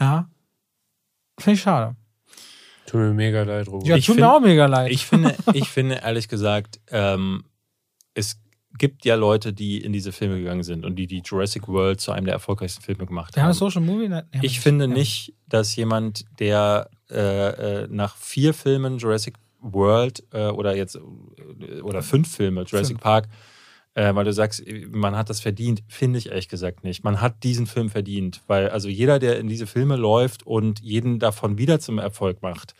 [0.00, 0.28] Ja.
[1.38, 1.96] Finde ich schade.
[2.86, 3.86] Tut mir mega leid, Robert.
[3.86, 4.90] Ja, Ich tut find- mir auch mega leid.
[4.92, 7.44] Ich finde, ich finde ehrlich gesagt, ähm,
[8.14, 8.38] es
[8.78, 12.12] gibt ja Leute, die in diese Filme gegangen sind und die die Jurassic World zu
[12.12, 14.08] einem der erfolgreichsten Filme gemacht Wir haben Social Movie.
[14.10, 14.92] Wir Ich finde Ja.
[14.94, 21.80] nicht, dass jemand, der äh, äh, nach vier Filmen Jurassic World äh, oder jetzt äh,
[21.80, 23.00] oder fünf Filme Jurassic Fünf.
[23.00, 23.28] Park,
[23.94, 27.02] äh, weil du sagst, man hat das verdient, finde ich ehrlich gesagt nicht.
[27.04, 31.18] Man hat diesen Film verdient, weil also jeder, der in diese Filme läuft und jeden
[31.18, 32.74] davon wieder zum Erfolg macht,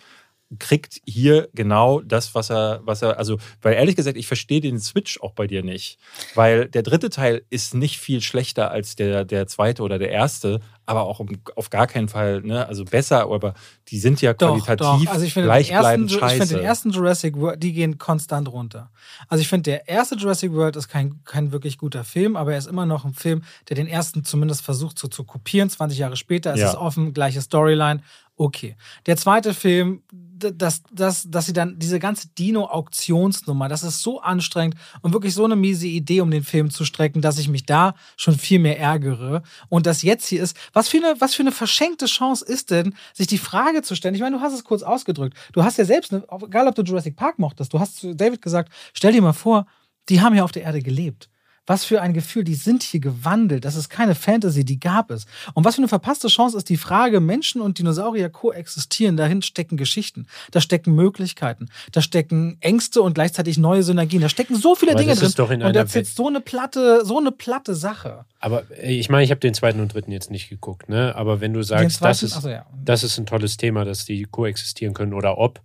[0.59, 4.79] kriegt hier genau das, was er, was er, also, weil ehrlich gesagt, ich verstehe den
[4.81, 5.99] Switch auch bei dir nicht.
[6.35, 10.61] Weil der dritte Teil ist nicht viel schlechter als der, der zweite oder der erste,
[10.87, 13.53] aber auch um, auf gar keinen Fall, ne, also besser, aber
[13.89, 15.13] die sind ja Doch, qualitativ doch.
[15.13, 16.55] Also ich finde, den ersten, gleichbleibend ich finde scheiße.
[16.55, 18.91] den ersten Jurassic World, die gehen konstant runter.
[19.29, 22.59] Also ich finde, der erste Jurassic World ist kein, kein wirklich guter Film, aber er
[22.59, 25.69] ist immer noch ein Film, der den ersten zumindest versucht so zu kopieren.
[25.69, 26.71] 20 Jahre später ist Ja.
[26.71, 28.01] es offen, gleiche Storyline.
[28.41, 28.77] Okay.
[29.07, 34.77] Der zweite Film, dass, dass, dass sie dann diese ganze Dino-Auktionsnummer, das ist so anstrengend
[35.03, 37.95] und wirklich so eine miese Idee, um den Film zu strecken, dass ich mich da
[38.17, 39.43] schon viel mehr ärgere.
[39.69, 42.95] Und das jetzt hier ist, was für eine, was für eine verschenkte Chance ist denn,
[43.13, 44.15] sich die Frage zu stellen?
[44.15, 45.37] Ich meine, du hast es kurz ausgedrückt.
[45.53, 48.73] Du hast ja selbst, egal ob du Jurassic Park mochtest, du hast zu David gesagt,
[48.93, 49.67] stell dir mal vor,
[50.09, 51.29] die haben ja auf der Erde gelebt.
[51.69, 53.67] Was für ein Gefühl, die sind hier gewandelt.
[53.67, 55.27] Das ist keine Fantasy, die gab es.
[55.53, 59.19] Und was für eine verpasste Chance ist die Frage, Menschen und Dinosaurier koexistieren.
[59.19, 64.23] Dahin stecken Geschichten, da stecken Möglichkeiten, da stecken Ängste und gleichzeitig neue Synergien.
[64.23, 65.33] Da stecken so viele Aber Dinge das drin.
[65.37, 68.25] doch in und das ist so eine platte, so eine platte Sache.
[68.41, 71.15] Aber äh, ich meine, ich habe den zweiten und dritten jetzt nicht geguckt, ne?
[71.17, 72.65] Aber wenn du sagst, das ist, achso, ja.
[72.83, 75.61] das ist ein tolles Thema, dass die koexistieren können oder ob,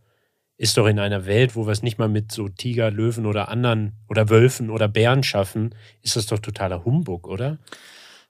[0.57, 3.49] ist doch in einer Welt, wo wir es nicht mal mit so Tiger, Löwen oder
[3.49, 7.57] anderen oder Wölfen oder Bären schaffen, ist das doch totaler Humbug, oder?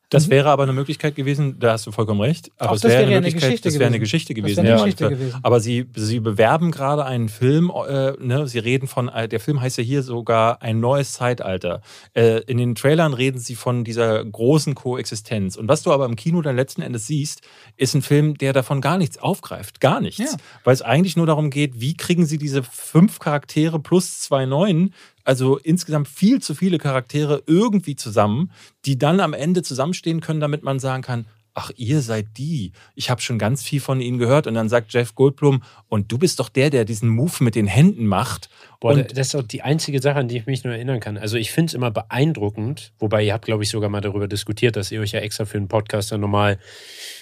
[0.10, 2.52] Das wäre aber eine Möglichkeit gewesen, da hast du vollkommen recht.
[2.58, 4.02] Aber es das wäre wäre eine eine Geschichte das wäre eine gewesen.
[4.02, 4.58] Geschichte Das gewesen.
[4.58, 4.84] wäre eine ja.
[4.84, 5.40] Geschichte gewesen.
[5.42, 9.60] Aber sie, sie bewerben gerade einen Film, äh, ne, sie reden von, äh, der Film
[9.60, 11.82] heißt ja hier sogar ein neues Zeitalter.
[12.14, 15.56] Äh, in den Trailern reden sie von dieser großen Koexistenz.
[15.56, 17.42] Und was du aber im Kino dann letzten Endes siehst,
[17.78, 19.80] ist ein Film, der davon gar nichts aufgreift.
[19.80, 20.20] Gar nichts.
[20.20, 20.38] Ja.
[20.64, 24.94] Weil es eigentlich nur darum geht, wie kriegen sie diese fünf Charaktere plus zwei neuen
[25.24, 28.52] also insgesamt viel zu viele Charaktere irgendwie zusammen,
[28.86, 32.72] die dann am Ende zusammenstehen können, damit man sagen kann, ach, ihr seid die.
[32.96, 34.48] Ich habe schon ganz viel von ihnen gehört.
[34.48, 37.68] Und dann sagt Jeff Goldblum, und du bist doch der, der diesen Move mit den
[37.68, 38.50] Händen macht.
[38.80, 41.18] Boah, und das ist auch die einzige Sache, an die ich mich nur erinnern kann.
[41.18, 44.76] Also ich finde es immer beeindruckend, wobei ihr habt, glaube ich, sogar mal darüber diskutiert,
[44.76, 46.58] dass ihr euch ja extra für einen Podcast dann nochmal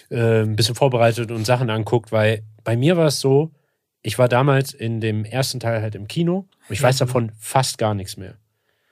[0.09, 3.51] äh, ein bisschen vorbereitet und Sachen anguckt, weil bei mir war es so,
[4.03, 7.77] ich war damals in dem ersten Teil halt im Kino und ich weiß davon fast
[7.77, 8.35] gar nichts mehr.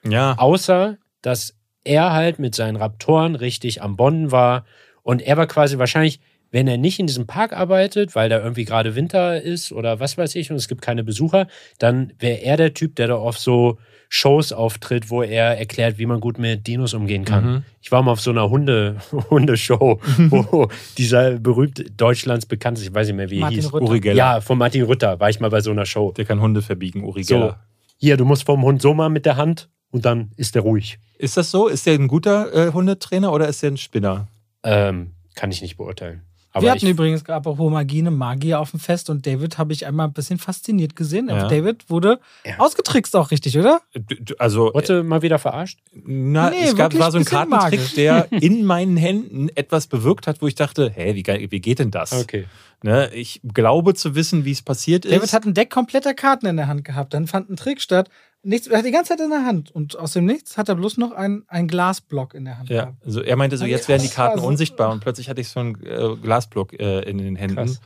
[0.03, 4.65] ja, Außer, dass er halt mit seinen Raptoren richtig am Bonden war.
[5.01, 6.19] Und er war quasi wahrscheinlich,
[6.51, 10.17] wenn er nicht in diesem Park arbeitet, weil da irgendwie gerade Winter ist oder was
[10.17, 11.47] weiß ich und es gibt keine Besucher,
[11.77, 13.77] dann wäre er der Typ, der da auf so
[14.11, 17.45] Shows auftritt, wo er erklärt, wie man gut mit Dinos umgehen kann.
[17.45, 17.63] Mhm.
[17.81, 18.97] Ich war mal auf so einer Hunde,
[19.29, 19.99] Hundeshow,
[20.29, 20.67] wo
[20.97, 23.71] dieser berühmte Deutschlands bekannt ich weiß nicht mehr, wie er Martin hieß.
[23.73, 23.85] Rütter.
[23.85, 24.17] Uri Geller.
[24.17, 26.11] Ja, von Martin Rütter war ich mal bei so einer Show.
[26.11, 27.59] Der kann Hunde verbiegen, Uri So, Geller.
[27.97, 30.97] hier, du musst vom Hund so mal mit der Hand und dann ist er ruhig.
[31.19, 31.67] Ist das so?
[31.67, 34.27] Ist der ein guter äh, Hundetrainer oder ist der ein Spinner?
[34.63, 36.23] Ähm, kann ich nicht beurteilen.
[36.59, 39.73] Aber Wir hatten ich, übrigens apropos Magie eine Magier auf dem Fest und David habe
[39.73, 41.29] ich einmal ein bisschen fasziniert gesehen.
[41.29, 41.47] Ja.
[41.47, 42.59] David wurde Ja.
[42.59, 43.81] ausgetrickst auch richtig, oder?
[43.93, 45.79] Du- du- Also, wurde mal wieder verarscht?
[45.93, 47.93] Na, Nee, es gab, war so ein Kartentrick, magisch.
[47.95, 51.91] der in meinen Händen etwas bewirkt hat, wo ich dachte, hä, wie, wie geht denn
[51.91, 52.13] das?
[52.13, 52.45] Okay.
[52.81, 55.13] Ne, ich glaube zu wissen, wie es passiert ist.
[55.13, 57.13] David hat ein Deck kompletter Karten in der Hand gehabt.
[57.13, 58.09] Dann fand ein Trick statt.
[58.41, 59.71] Nichts, er hat die ganze Zeit in der Hand.
[59.71, 62.81] Und aus dem Nichts hat er bloß noch ein, ein Glasblock in der Hand ja,
[62.83, 63.05] gehabt.
[63.05, 65.59] also er meinte so, Ja, jetzt werden die Karten unsichtbar und plötzlich hatte ich so
[65.59, 67.81] einen äh, Glasblock äh, in den Händen Krass.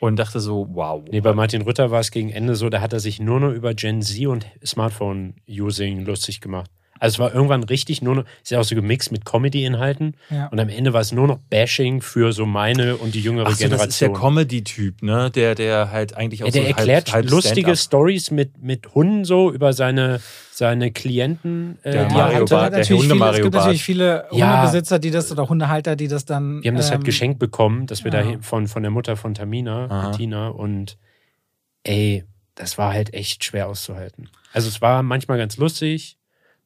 [0.00, 1.02] und dachte so, wow.
[1.10, 3.52] Nee, bei Martin Rütter war es gegen Ende so, da hat er sich nur noch
[3.52, 6.70] über Gen Z und Smartphone-Using lustig gemacht.
[7.00, 10.46] Also es war irgendwann richtig nur noch, ist ja auch so gemixt mit Comedy-Inhalten Ja.
[10.48, 13.56] und am Ende war es nur noch Bashing für so meine und die jüngere Ach
[13.56, 14.14] so, das ist der Generation.
[14.14, 15.30] Comedy-Typ, ne?
[15.30, 18.94] Der, der halt eigentlich auch Ja, der so erklärt halb, halb lustige Stories mit, mit
[18.94, 20.20] Hunden so über seine,
[20.52, 21.78] seine Klienten.
[21.82, 22.54] Äh, Der die Mario er hatte.
[22.54, 23.64] Bart, hat der natürlich Hunde viele, Mario Es gibt Bart.
[23.64, 24.26] natürlich viele.
[24.30, 26.62] Hundebesitzer, die das oder Hundehalter, die das dann.
[26.62, 28.22] Wir haben das halt ähm, geschenkt bekommen, dass wir ja.
[28.22, 30.10] da von, von der Mutter von Tamina, Aha.
[30.12, 30.98] Tina, und
[31.84, 32.24] ey,
[32.54, 34.28] das war halt echt schwer auszuhalten.
[34.52, 36.18] Also es war manchmal ganz lustig,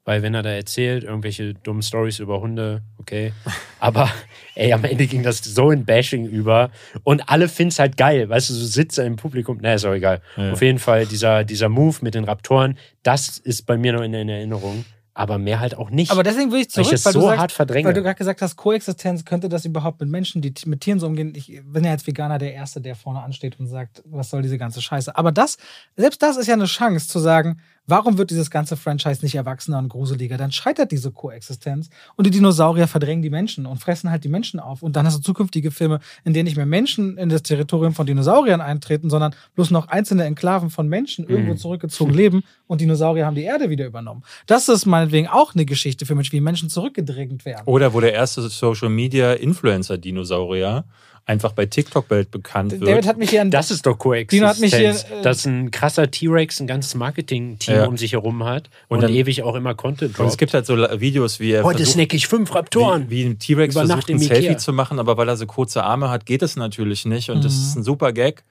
[0.05, 3.32] weil wenn er da erzählt, irgendwelche dummen Stories über Hunde, okay.
[3.81, 4.10] Aber
[4.55, 6.70] ey, am Ende ging das so in Bashing über
[7.02, 9.94] und alle finden es halt geil, weißt du, so Sitze im Publikum, na, ist auch
[9.94, 10.20] egal.
[10.36, 10.52] Ja.
[10.52, 14.12] Auf jeden Fall, dieser, dieser Move mit den Raptoren, das ist bei mir noch in,
[14.12, 16.10] in Erinnerung, aber mehr halt auch nicht.
[16.10, 17.86] Aber deswegen will ich weil zurück, ich das weil, so du sagst, hart verdränge.
[17.86, 21.06] weil du gerade gesagt hast, Koexistenz, könnte das überhaupt mit Menschen, die mit Tieren so
[21.06, 21.32] umgehen?
[21.36, 24.59] Ich bin ja als Veganer der Erste, der vorne ansteht und sagt, was soll diese
[24.59, 25.16] ganze Scheiße.
[25.16, 25.56] Aber das,
[25.97, 29.78] selbst das ist ja eine Chance zu sagen, Warum wird dieses ganze Franchise nicht erwachsener
[29.78, 30.36] und gruseliger?
[30.39, 34.59] Dann scheitert diese Koexistenz und die Dinosaurier verdrängen die Menschen und fressen halt die Menschen
[34.59, 34.82] auf.
[34.82, 38.06] Und dann hast du zukünftige Filme, in denen nicht mehr Menschen in das Territorium von
[38.06, 41.59] Dinosauriern eintreten, sondern bloß noch einzelne Enklaven von Menschen irgendwo Mhm.
[41.59, 44.23] zurückgezogen leben und Dinosaurier haben die Erde wieder übernommen.
[44.47, 47.62] Das ist meinetwegen auch eine Geschichte für Menschen, wie Menschen zurückgedrängt werden.
[47.66, 50.85] Oder wo der erste Social Media Influencer Dinosaurier
[51.27, 52.83] einfach bei TikTok bekannt wird.
[52.87, 55.07] David hat mich hier an Das ist doch Dino hat mich Koexistenz.
[55.09, 57.87] hier, äh, dass ein krasser T-Rex ein ganzes Marketing-Team Ja.
[57.87, 60.31] um sich herum hat und, Und dann- ewig auch immer Content und droppt.
[60.33, 63.09] es gibt halt so Videos, wie er Heute versucht, snack ich fünf Raptoren.
[63.09, 64.59] wie, wie ein T-Rex versucht, Nacht ein im Selfie Ikea.
[64.59, 67.31] zu machen, aber weil er so kurze Arme hat, geht es natürlich nicht.
[67.31, 67.61] Und das Mhm.
[67.63, 68.43] ist ein super Gag.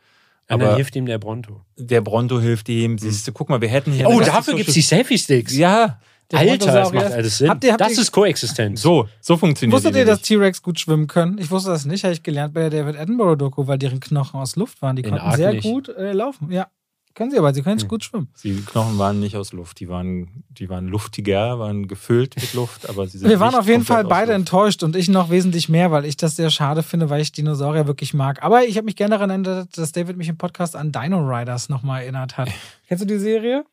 [0.50, 1.62] und dann aber- hilft ihm der Bronto.
[1.78, 2.98] Der Bronto hilft ihm.
[2.98, 4.10] Siehst du, guck mal, wir hätten hier.
[4.10, 5.56] Oh, dafür gibt es die Selfie-Sticks.
[5.56, 6.00] Ja,
[6.32, 7.50] Der Alter, das macht alles Sinn.
[7.50, 8.82] Habt ihr- habt das ihr- ist Koexistenz.
[8.82, 10.22] so, so funktioniert Wusstet ihr, dass.
[10.22, 11.38] T-Rex gut schwimmen können?
[11.38, 14.56] Ich wusste das nicht, habe ich gelernt bei der David Attenborough-Doku, weil deren Knochen aus
[14.56, 14.96] Luft waren.
[14.96, 15.64] Die In konnten sehr nicht.
[15.64, 16.52] gut äh, laufen.
[16.52, 16.68] Ja,
[17.14, 17.88] können sie aber, sie können Hm.
[17.88, 18.30] gut schwimmen.
[18.44, 22.90] Die Knochen waren nicht aus Luft, die waren, die waren luftiger, waren gefüllt mit Luft,
[22.90, 24.40] aber sie sind Wir waren auf jeden Fall beide Luft.
[24.40, 27.86] enttäuscht und ich noch wesentlich mehr, weil ich das sehr schade finde, weil ich Dinosaurier
[27.86, 28.42] wirklich mag.
[28.42, 31.70] Aber ich habe mich gerne daran erinnert, dass David mich im Podcast an Dino Riders
[31.70, 32.50] nochmal erinnert hat.
[32.88, 33.64] Kennst du die Serie?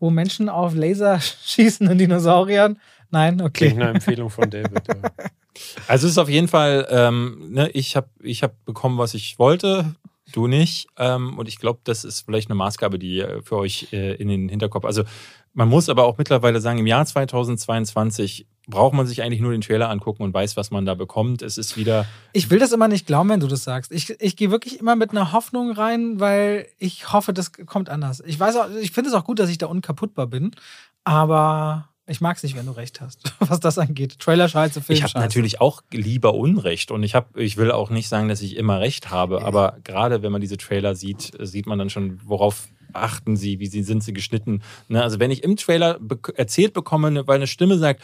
[0.00, 2.78] Wo Menschen auf Laser schießen in Dinosauriern?
[3.10, 3.36] Nein?
[3.52, 3.80] Klingt Okay.
[3.80, 4.82] eine Empfehlung von David.
[4.88, 4.94] Ja.
[5.88, 9.38] Also es ist auf jeden Fall, ähm, ne, ich habe ich hab bekommen, was ich
[9.38, 9.94] wollte,
[10.32, 10.86] du nicht.
[10.96, 14.28] Ähm, und ich glaube, das ist vielleicht eine Maßgabe, die äh, für euch äh, in
[14.28, 14.84] den Hinterkopf.
[14.84, 15.02] Also
[15.52, 19.60] man muss aber auch mittlerweile sagen, im Jahr 2022 braucht man sich eigentlich nur den
[19.60, 21.42] Trailer angucken und weiß, was man da bekommt.
[21.42, 23.92] Es ist wieder, Ich will das immer nicht glauben, wenn du das sagst.
[23.92, 28.22] Ich, ich gehe wirklich immer mit einer Hoffnung rein, weil ich hoffe, das kommt anders.
[28.24, 30.52] Ich weiß auch, ich finde es auch gut, dass ich da unkaputtbar bin,
[31.04, 34.18] aber ich mag es nicht, wenn du recht hast, was das angeht.
[34.18, 37.90] Trailer scheiße, Film ich habe natürlich auch lieber Unrecht und ich habe, ich will auch
[37.90, 41.66] nicht sagen, dass ich immer Recht habe, aber gerade wenn man diese Trailer sieht, sieht
[41.66, 44.62] man dann schon, worauf achten sie, wie sind sie geschnitten.
[44.88, 45.02] Ne?
[45.02, 45.98] Also wenn ich im Trailer
[46.34, 48.02] erzählt bekomme, weil eine Stimme sagt,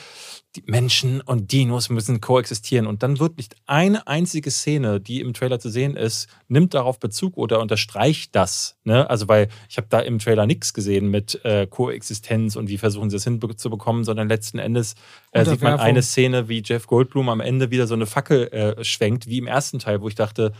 [0.56, 5.34] die Menschen und Dinos müssen koexistieren und dann wird nicht eine einzige Szene, die im
[5.34, 8.76] Trailer zu sehen ist, nimmt darauf Bezug oder unterstreicht das.
[8.84, 9.08] Ne?
[9.08, 13.10] Also weil ich habe da im Trailer nichts gesehen mit äh, Koexistenz und wie versuchen
[13.10, 14.94] sie es hinzubekommen, sondern letzten Endes
[15.32, 18.84] äh, sieht man eine Szene, wie Jeff Goldblum am Ende wieder so eine Fackel äh,
[18.84, 20.52] schwenkt, wie im ersten Teil, wo ich dachte,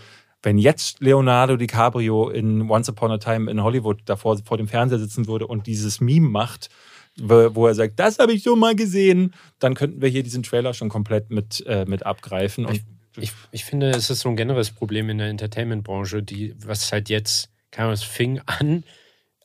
[0.43, 4.98] wenn jetzt Leonardo DiCaprio in Once Upon a Time in Hollywood davor vor dem Fernseher
[4.98, 6.68] sitzen würde und dieses Meme macht,
[7.18, 10.74] wo er sagt, das habe ich schon mal gesehen, dann könnten wir hier diesen Trailer
[10.74, 12.66] schon komplett mit, äh, mit abgreifen.
[12.66, 12.74] Und
[13.18, 17.09] Ich, ich finde, es ist so ein generelles Problem in der Entertainment-Branche, die, was halt
[17.09, 18.84] jetzt, Ahnung, es fing an,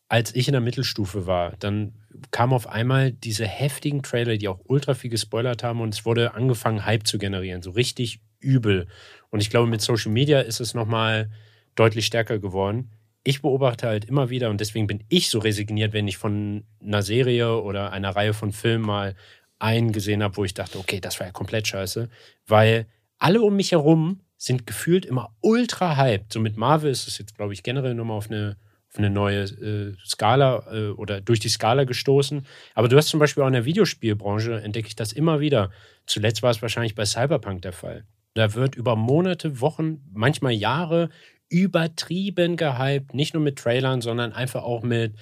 [0.09, 1.53] als ich in der Mittelstufe war.
[1.59, 1.93] Dann
[2.31, 6.33] kamen auf einmal diese heftigen Trailer, die auch ultra viel gespoilert haben und es wurde
[6.33, 7.61] angefangen, Hype zu generieren.
[7.61, 8.87] So richtig übel.
[9.29, 11.31] Und ich glaube, mit Social Media ist es nochmal
[11.75, 12.89] deutlich stärker geworden.
[13.23, 17.03] Ich beobachte halt immer wieder und deswegen bin ich so resigniert, wenn ich von einer
[17.03, 19.15] Serie oder einer Reihe von Filmen mal
[19.59, 22.09] einen gesehen habe, wo ich dachte, okay, das war ja komplett scheiße,
[22.47, 22.87] weil
[23.19, 26.33] alle um mich herum sind gefühlt immer ultra hyped.
[26.33, 28.57] So mit Marvel ist es jetzt, glaube ich, generell nochmal auf eine,
[28.89, 32.47] auf eine neue äh, Skala äh, oder durch die Skala gestoßen.
[32.73, 35.69] Aber du hast zum Beispiel auch in der Videospielbranche, entdecke ich das immer wieder.
[36.07, 38.05] Zuletzt war es wahrscheinlich bei Cyberpunk der Fall.
[38.33, 41.09] Da wird über Monate, Wochen, manchmal Jahre
[41.51, 43.13] übertrieben gehypt.
[43.13, 45.15] Nicht nur mit Trailern, sondern einfach auch mit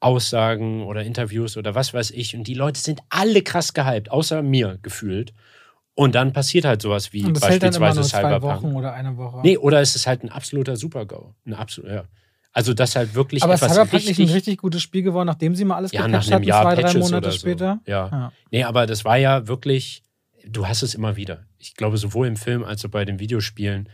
[0.00, 2.34] Aussagen oder Interviews oder was weiß ich.
[2.34, 5.32] Und die Leute sind alle krass gehypt, außer mir gefühlt.
[5.94, 8.42] Und dann passiert halt sowas wie beispielsweise Cyberpunk.
[8.42, 9.40] Wochen oder eine Woche.
[9.42, 11.34] Nee, oder es ist halt ein absoluter Super-GO.
[11.46, 12.04] Ein absolut, ja.
[12.52, 15.54] Also das halt wirklich aber etwas Cyberpunk richtig, nicht ein richtig gutes Spiel geworden, nachdem
[15.54, 17.38] sie mal alles ja, nach gepatcht einem hatten, Jahr zwei, drei Patches Monate oder so.
[17.38, 17.80] später.
[17.86, 18.08] Ja.
[18.10, 18.32] Ja.
[18.50, 20.02] Nee, aber das war ja wirklich,
[20.46, 21.44] du hast es immer wieder.
[21.58, 23.88] Ich glaube, sowohl im Film als auch bei den Videospielen,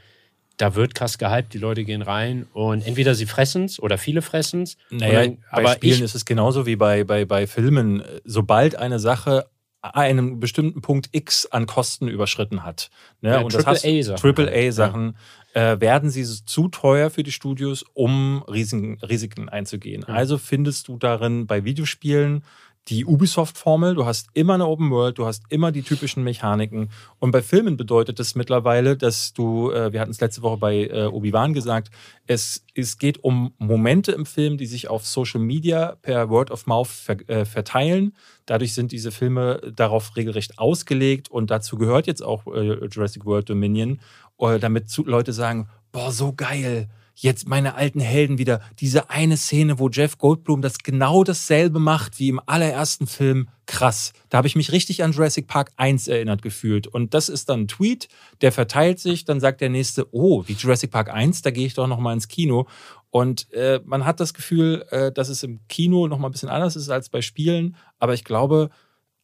[0.63, 4.23] da wird krass gehypt, die Leute gehen rein und entweder sie fressen es oder viele
[4.23, 4.77] fressen es.
[4.91, 8.05] Naja, bei aber Spielen ich, ist es genauso wie bei, bei, bei Filmen.
[8.25, 9.47] Sobald eine Sache
[9.81, 12.91] einen bestimmten Punkt X an Kosten überschritten hat.
[13.23, 13.31] Ne?
[13.31, 15.17] Ja, und das hast AAA-Sachen Triple A Sachen
[15.55, 20.05] äh, werden sie zu teuer für die Studios, um Risiken, Risiken einzugehen.
[20.07, 20.15] Ja.
[20.15, 22.45] Also findest du darin bei Videospielen
[22.89, 26.91] die Ubisoft-Formel, du hast immer eine Open World, du hast immer die typischen Mechaniken.
[27.21, 30.87] Und bei Filmen bedeutet das mittlerweile, dass du, äh, wir hatten es letzte Woche bei
[30.87, 31.91] äh, Obi-Wan gesagt,
[32.27, 36.67] es, es geht um Momente im Film, die sich auf Social Media per Word of
[36.67, 38.17] Mouth ver, äh, verteilen.
[38.47, 43.49] Dadurch sind diese Filme darauf regelrecht ausgelegt und dazu gehört jetzt auch äh, Jurassic World
[43.49, 44.01] Dominion,
[44.39, 46.89] äh, damit zu, Leute sagen, boah, so geil.
[47.15, 48.61] Jetzt meine alten Helden wieder.
[48.81, 53.49] Diese eine Szene, wo Jeff Goldblum das genau dasselbe macht wie im allerersten Film.
[53.67, 54.13] Krass.
[54.29, 56.87] Da habe ich mich richtig an Jurassic Park 1 erinnert gefühlt.
[56.87, 58.09] Und das ist dann ein Tweet,
[58.41, 59.25] der verteilt sich.
[59.25, 62.13] Dann sagt der nächste, oh, wie Jurassic Park 1, da gehe ich doch noch mal
[62.13, 62.67] ins Kino.
[63.11, 66.49] Und äh, man hat das Gefühl, äh, dass es im Kino noch mal ein bisschen
[66.49, 67.77] anders ist als bei Spielen.
[67.99, 68.71] Aber ich glaube,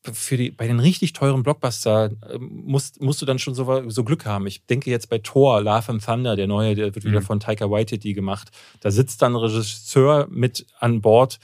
[0.04, 4.04] für die, bei den richtig teuren Blockbuster äh, musst, musst du dann schon so, so
[4.04, 4.46] Glück haben.
[4.46, 7.24] Ich denke jetzt bei Thor, Love and Thunder, der neue, der wird wieder mhm.
[7.24, 8.50] von Taika Waititi gemacht.
[8.80, 11.38] Da sitzt dann ein Regisseur mit an Bord,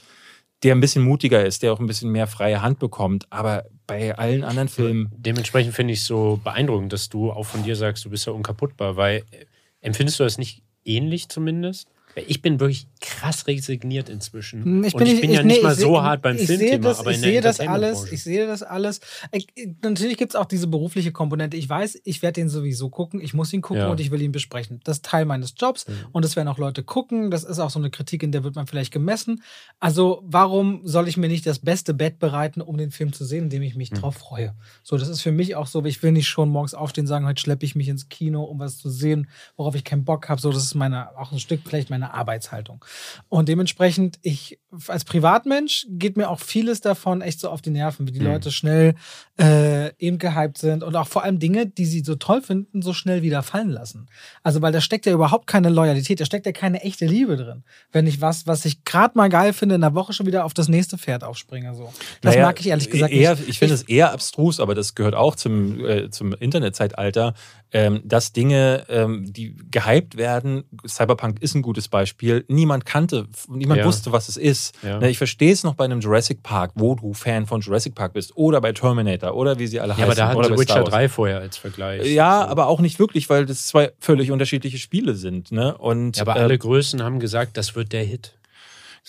[0.63, 3.31] der ein bisschen mutiger ist, der auch ein bisschen mehr freie Hand bekommt.
[3.31, 5.11] Aber bei allen anderen Filmen.
[5.15, 8.33] Dementsprechend finde ich es so beeindruckend, dass du auch von dir sagst, du bist ja
[8.33, 9.45] unkaputtbar, weil äh,
[9.81, 11.89] empfindest du das nicht ähnlich zumindest?
[12.15, 14.63] Ich bin wirklich krass resigniert inzwischen.
[14.63, 16.99] Hm, ich bin, und ich bin nee, ja nicht mal so hart beim Filmthema, das,
[16.99, 18.11] aber ich sehe das alles.
[18.11, 19.01] Ich sehe das alles.
[19.31, 19.47] Ich,
[19.81, 21.57] natürlich gibt es auch diese berufliche Komponente.
[21.57, 23.19] Ich weiß, ich werde den sowieso gucken.
[23.19, 23.89] Ich muss ihn gucken ja.
[23.89, 24.79] und ich will ihn besprechen.
[24.83, 25.93] Das ist Teil meines Jobs mhm.
[26.13, 27.31] und es werden auch Leute gucken.
[27.31, 29.43] Das ist auch so eine Kritik, in der wird man vielleicht gemessen.
[29.79, 33.45] Also warum soll ich mir nicht das beste Bett bereiten, um den Film zu sehen,
[33.45, 33.95] indem ich mich mhm.
[33.95, 34.55] drauf freue?
[34.83, 35.83] So, das ist für mich auch so.
[35.85, 38.59] Ich will nicht schon morgens aufstehen und sagen, heute schleppe ich mich ins Kino, um
[38.59, 39.27] was zu sehen,
[39.57, 40.39] worauf ich keinen Bock habe.
[40.39, 42.83] So, das ist meine auch ein Stück vielleicht meine Arbeitshaltung.
[43.29, 48.07] Und dementsprechend, ich als Privatmensch geht mir auch vieles davon echt so auf die Nerven,
[48.07, 48.27] wie die mhm.
[48.27, 48.95] Leute schnell
[49.39, 52.93] äh, eben gehypt sind und auch vor allem Dinge, die sie so toll finden, so
[52.93, 54.07] schnell wieder fallen lassen.
[54.43, 57.63] Also, weil da steckt ja überhaupt keine Loyalität, da steckt ja keine echte Liebe drin.
[57.91, 60.53] Wenn ich was, was ich gerade mal geil finde, in der Woche schon wieder auf
[60.53, 61.73] das nächste Pferd aufspringe.
[61.75, 61.91] So.
[62.21, 63.49] Das naja, mag ich ehrlich gesagt eher, nicht.
[63.49, 67.33] Ich finde es eher abstrus, aber das gehört auch zum, äh, zum Internetzeitalter,
[67.75, 73.81] ähm, dass Dinge, ähm, die gehypt werden, Cyberpunk ist ein gutes Beispiel, niemand kannte, niemand
[73.81, 73.85] ja.
[73.85, 74.77] wusste, was es ist.
[74.81, 74.99] Ja.
[74.99, 78.13] Ne, ich verstehe es noch bei einem Jurassic Park, wo du Fan von Jurassic Park
[78.13, 80.05] bist, oder bei Terminator, oder wie sie alle ja, heißen.
[80.05, 82.05] Aber da hatten sie Witcher 3 vorher als Vergleich.
[82.07, 82.47] Ja, so.
[82.47, 85.51] aber auch nicht wirklich, weil das zwei völlig unterschiedliche Spiele sind.
[85.51, 85.77] Ne?
[85.77, 88.35] Und, ja, aber äh, alle Größen haben gesagt, das wird der Hit.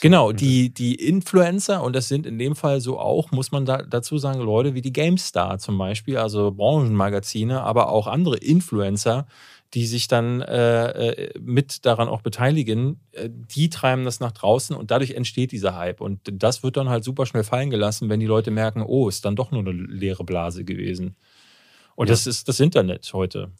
[0.02, 3.78] Genau, die, die Influencer, und das sind in dem Fall so auch, muss man da,
[3.78, 9.26] dazu sagen, Leute wie die GameStar zum Beispiel, also Branchenmagazine, aber auch andere Influencer,
[9.72, 14.76] die sich dann äh, äh, mit daran auch beteiligen, äh, die treiben das nach draußen
[14.76, 16.02] und dadurch entsteht dieser Hype.
[16.02, 19.24] Und das wird dann halt super schnell fallen gelassen, wenn die Leute merken, oh, ist
[19.24, 21.16] dann doch nur eine leere Blase gewesen.
[21.94, 22.12] Und ja.
[22.12, 23.50] das ist das Internet heute.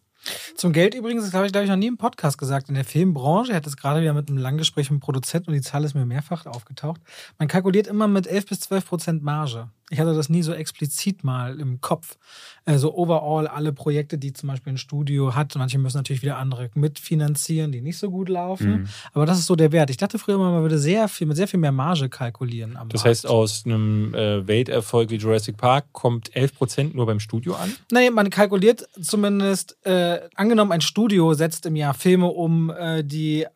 [0.54, 2.68] Zum Geld übrigens, das habe ich, glaube ich, noch nie im Podcast gesagt.
[2.68, 5.54] In der Filmbranche, ich hatte es gerade wieder mit einem Langgespräch mit dem Produzenten und
[5.54, 7.00] die Zahl ist mir mehrfach aufgetaucht.
[7.38, 9.70] Man kalkuliert immer mit 11 bis 12 Prozent Marge.
[9.90, 12.18] Ich hatte das nie so explizit mal im Kopf.
[12.68, 15.55] Also overall alle Projekte, die zum Beispiel ein Studio hat.
[15.55, 18.80] Manche müssen natürlich wieder andere mitfinanzieren, die nicht so gut laufen.
[18.80, 18.88] Mhm.
[19.12, 19.88] Aber das ist so der Wert.
[19.88, 22.72] Ich dachte früher immer, man würde sehr viel, mit sehr viel mehr Marge kalkulieren.
[22.72, 23.05] das Markt.
[23.05, 27.72] heißt, aus einem äh, Welterfolg wie Jurassic Park kommt 11 Prozent nur beim Studio an?
[27.93, 33.47] Nein, man kalkuliert zumindest, äh, angenommen, ein Studio setzt im Jahr Filme um, äh, die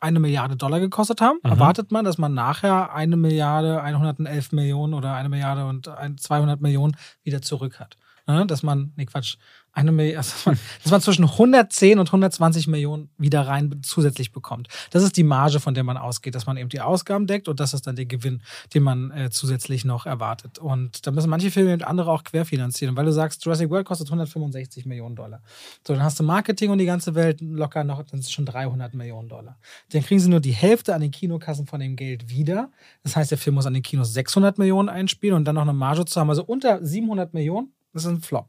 [0.00, 1.38] eine Milliarde Dollar gekostet haben.
[1.42, 1.50] Mhm.
[1.50, 5.90] Erwartet man, dass man nachher eine Milliarde, 111 Millionen oder eine Milliarde und
[6.20, 7.96] 200 Millionen wieder zurück hat.
[8.26, 8.46] Ne?
[8.46, 9.36] Dass man, nee, Quatsch,
[9.72, 14.68] eine Million, also dass man zwischen 110 und 120 Millionen wieder rein zusätzlich bekommt.
[14.90, 17.58] Das ist die Marge, von der man ausgeht, dass man eben die Ausgaben deckt und
[17.58, 18.42] das ist dann der Gewinn,
[18.74, 20.58] den man äh, zusätzlich noch erwartet.
[20.58, 22.96] Und da müssen manche Filme und andere auch querfinanzieren.
[22.96, 25.42] Weil du sagst, Jurassic World kostet 165 Millionen Dollar.
[25.86, 28.94] So, dann hast du Marketing und die ganze Welt locker noch, dann es schon 300
[28.94, 29.58] Millionen Dollar.
[29.90, 32.70] Dann kriegen sie nur die Hälfte an den Kinokassen von dem Geld wieder.
[33.02, 35.72] Das heißt, der Film muss an den Kinos 600 Millionen einspielen und dann noch eine
[35.72, 36.28] Marge zu haben.
[36.28, 38.48] Also unter 700 Millionen, das ist ein Flop.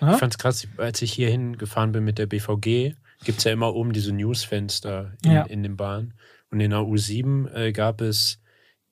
[0.00, 0.14] Aha.
[0.14, 2.94] Ich fand es krass, als ich hierhin gefahren bin mit der BVG,
[3.24, 5.42] gibt es ja immer oben diese Newsfenster in, ja.
[5.42, 6.14] in den Bahnen.
[6.50, 8.40] Und in der U7 äh, gab es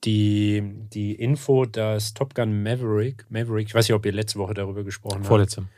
[0.04, 0.62] die,
[0.92, 4.84] die Info, dass Top Gun Maverick, Maverick, ich weiß nicht, ob ihr letzte Woche darüber
[4.84, 5.26] gesprochen habt.
[5.26, 5.68] Vorletzte.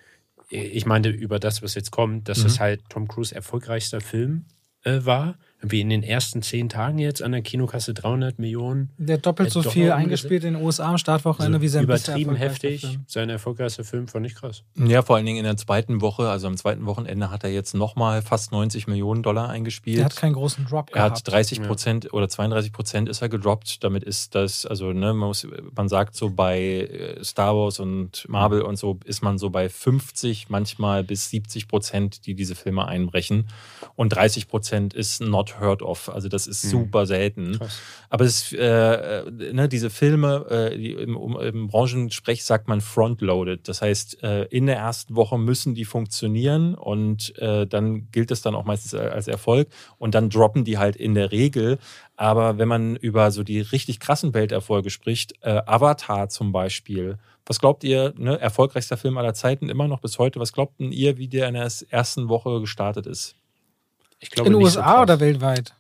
[0.49, 2.47] Ich meinte über das, was jetzt kommt, dass mhm.
[2.47, 4.45] es halt Tom Cruise erfolgreichster Film
[4.85, 8.91] äh, war wie in den ersten zehn Tagen jetzt an der Kinokasse 300 Millionen.
[8.99, 12.81] Der doppelt so viel eingespielt in den USA am Startwochenende also wie sein Übertrieben heftig.
[12.81, 13.05] Film.
[13.07, 14.65] Sein erfolgreichster Film fand ich krass.
[14.75, 17.75] Ja, vor allen Dingen in der zweiten Woche, also am zweiten Wochenende hat er jetzt
[17.75, 19.99] nochmal fast 90 Millionen Dollar eingespielt.
[19.99, 20.97] Er hat keinen großen Drop gehabt.
[20.97, 22.11] Er hat 30 Prozent ja.
[22.11, 23.85] oder 32 Prozent ist er gedroppt.
[23.85, 28.29] Damit ist das, also ne, man, muss, man sagt so bei äh, Star Wars und
[28.29, 32.89] Marvel und so ist man so bei 50, manchmal bis 70 Prozent, die diese Filme
[32.89, 33.47] einbrechen.
[33.95, 36.09] Und 30 Prozent ist not heard of.
[36.09, 36.71] Also das ist mhm.
[36.71, 37.59] super selten.
[37.59, 37.81] Krass.
[38.11, 42.81] Aber es, äh, äh, ne, diese Filme, äh, die im, um, im, Branchensprech sagt man
[42.81, 43.69] frontloaded.
[43.69, 48.43] Das heißt, äh, in der ersten Woche müssen die funktionieren und äh, dann gilt es
[48.43, 49.69] dann auch meistens als Erfolg
[49.99, 51.79] und dann droppen die halt in der Regel.
[52.17, 57.59] Aber wenn man über so die richtig krassen Welterfolge spricht, äh, Avatar zum Beispiel, was
[57.59, 61.29] glaubt ihr, ne, erfolgreichster Film aller Zeiten immer noch bis heute, was glaubt ihr, wie
[61.29, 63.37] der in der ersten Woche gestartet ist?
[64.23, 65.75] Ich glaube, in den USA so oder weltweit?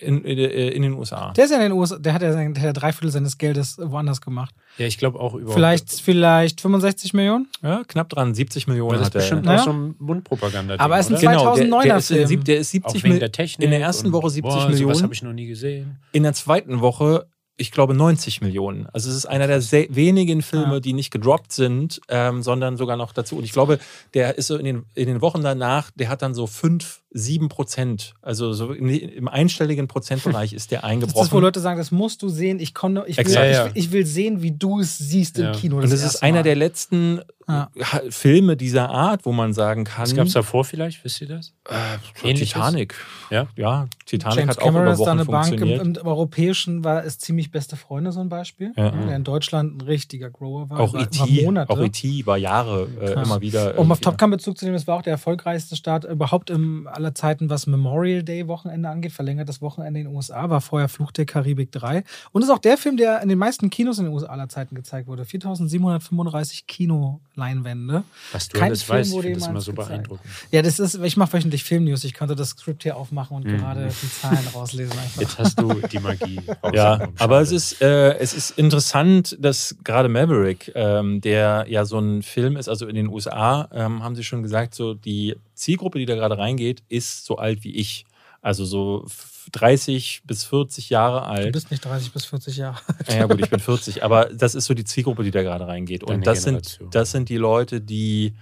[0.00, 1.32] In, in, in den USA.
[1.32, 3.10] Der ist ja in den USA, der hat ja, sein, der hat ja drei Viertel
[3.10, 4.54] seines Geldes woanders gemacht.
[4.76, 5.52] Ja, ich glaube auch über.
[5.52, 7.48] Vielleicht, vielleicht 65 Millionen?
[7.62, 8.32] Ja, knapp dran.
[8.32, 9.18] 70 Millionen das ist hat er.
[9.18, 9.56] bestimmt Ja.
[9.56, 10.76] auch so ein Mundpropaganda.
[10.78, 12.26] Aber es ist ein Genau, der, 2009er der, ist, Film.
[12.28, 13.64] sieb- der ist auch 70 wegen Mil- der Technik.
[13.64, 14.94] In der ersten Woche 70 boah, Millionen.
[14.94, 15.98] Sowas habe ich noch nie gesehen.
[16.12, 18.86] in der zweiten Woche, ich glaube, 90 Millionen.
[18.92, 20.80] Also es ist einer der sehr wenigen Filme, Ja.
[20.80, 23.36] die nicht gedroppt sind, ähm, sondern sogar noch dazu.
[23.36, 23.80] Und ich glaube,
[24.14, 27.48] der ist so in den, in den Wochen danach, der hat dann so 5, 7
[27.48, 28.14] Prozent.
[28.22, 31.26] Also so in, im einstelligen Prozentbereich ist der Das eingebrochen.
[31.26, 32.60] ist, wo Leute sagen, das musst du sehen.
[32.60, 33.46] Ich, komme, ich, will, Exakt.
[33.46, 33.66] Ja, ja.
[33.68, 35.52] Ich, will, ich will sehen, wie du es siehst Ja.
[35.52, 35.76] im Kino.
[35.76, 36.42] und das ist einer Mal.
[36.44, 37.70] der letzten Ja.
[38.10, 41.02] Filme dieser Art, wo man sagen kann, Was gab es davor vielleicht?
[41.02, 41.54] Wisst ihr das?
[41.70, 42.34] äh?
[42.34, 42.94] Titanic.
[43.30, 43.46] Ja?
[43.56, 45.44] Ja, Titanic James hat auch Cameron über ist da Wochen eine Bank.
[45.46, 45.96] Im, funktioniert.
[45.96, 48.72] Im, Im Europäischen war es ziemlich beste Freunde, so ein Beispiel.
[48.76, 48.90] Ja.
[48.90, 50.80] Der in Deutschland ein richtiger Grower war.
[50.80, 51.18] auch war, E.T.
[51.20, 51.72] war Monate.
[51.72, 52.26] auch E.T.
[52.26, 53.78] war Jahre äh, immer wieder.
[53.78, 56.86] Um auf Top Gun Bezug zu nehmen, es war auch der erfolgreichste Start überhaupt im
[56.98, 61.10] aller Zeiten, was Memorial Day Wochenende angeht, verlängertes Wochenende in den USA, war vorher Fluch
[61.12, 64.12] der Karibik 3 und ist auch der Film, der in den meisten Kinos in den
[64.12, 65.24] USA aller Zeiten gezeigt wurde.
[65.24, 68.04] 4735 Kinoleinwände.
[68.32, 69.88] Was du Kein alles Film weißt, ich wurde finde das immer so gezeigt.
[69.88, 70.30] beeindruckend.
[70.50, 73.58] Ja, das ist, ich mache wöchentlich Filmnews, ich konnte das Skript hier aufmachen und Mhm.
[73.58, 75.20] gerade die Zahlen rauslesen einfach.
[75.22, 76.40] Jetzt hast du die Magie.
[76.72, 81.98] Ja, aber es ist, äh, es ist interessant, dass gerade Maverick, ähm, der ja so
[81.98, 85.98] ein Film ist, also in den USA, ähm, haben sie schon gesagt, so die Zielgruppe,
[85.98, 88.04] die da gerade reingeht, ist so alt wie ich.
[88.40, 91.52] Also so f- 30 bis 40 Jahre Du alt.
[91.52, 92.78] bist nicht 30 bis 40 Jahre.
[93.08, 96.02] Ja gut, ich bin 40, aber das ist so die Zielgruppe, die da gerade reingeht.
[96.04, 98.34] Und Deine das sind, das sind die Leute, die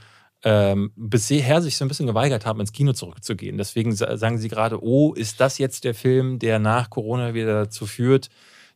[0.45, 3.57] ähm, bisher sich so ein bisschen geweigert haben, ins Kino zurückzugehen.
[3.57, 7.65] Deswegen sa- sagen sie gerade, oh, ist das jetzt der Film, der nach Corona wieder
[7.65, 8.29] dazu führt,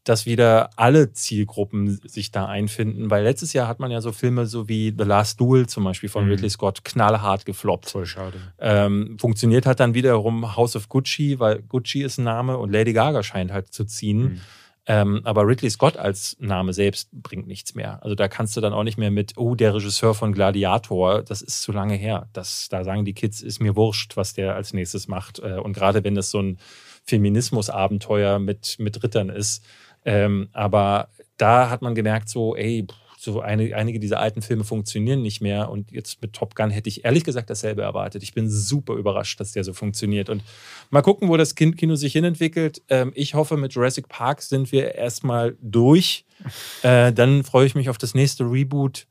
[0.04, 3.10] dass wieder alle Zielgruppen sich da einfinden?
[3.10, 6.08] Weil letztes Jahr hat man ja so Filme so wie The Last Duel zum Beispiel
[6.08, 6.30] von Mhm.
[6.30, 7.90] Ridley Scott knallhart gefloppt.
[7.90, 8.38] voll schade.
[8.58, 12.92] Ähm, funktioniert hat dann wiederum House of Gucci, weil Gucci ist ein Name und Lady
[12.92, 14.22] Gaga scheint halt zu ziehen.
[14.22, 14.40] Mhm.
[14.86, 18.02] Ähm, aber Ridley Scott als Name selbst bringt nichts mehr.
[18.02, 21.42] Also da kannst du dann auch nicht mehr mit, oh, der Regisseur von Gladiator, das
[21.42, 22.28] ist zu lange her.
[22.32, 25.38] Das, da sagen die Kids, ist mir wurscht, was der als nächstes macht.
[25.38, 26.58] Äh, Und gerade wenn das so ein
[27.04, 29.64] Feminismus-Abenteuer mit, mit Rittern ist.
[30.04, 32.86] Ähm, aber da hat man gemerkt, so, ey,
[33.18, 35.70] so eine, einige dieser alten Filme funktionieren nicht mehr.
[35.70, 38.22] Und jetzt mit Top Gun hätte ich ehrlich gesagt dasselbe erwartet.
[38.22, 40.30] Ich bin super überrascht, dass der so funktioniert.
[40.30, 40.42] Und
[40.88, 42.80] mal gucken, wo das Kin- Kino sich hinentwickelt.
[42.88, 46.24] Ähm, ich hoffe, mit Jurassic Park sind wir erstmal durch.
[46.82, 49.06] Äh, dann freue ich mich auf das nächste Reboot.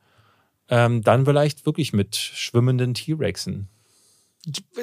[0.68, 3.70] Ähm, dann vielleicht wirklich mit schwimmenden T-Rexen.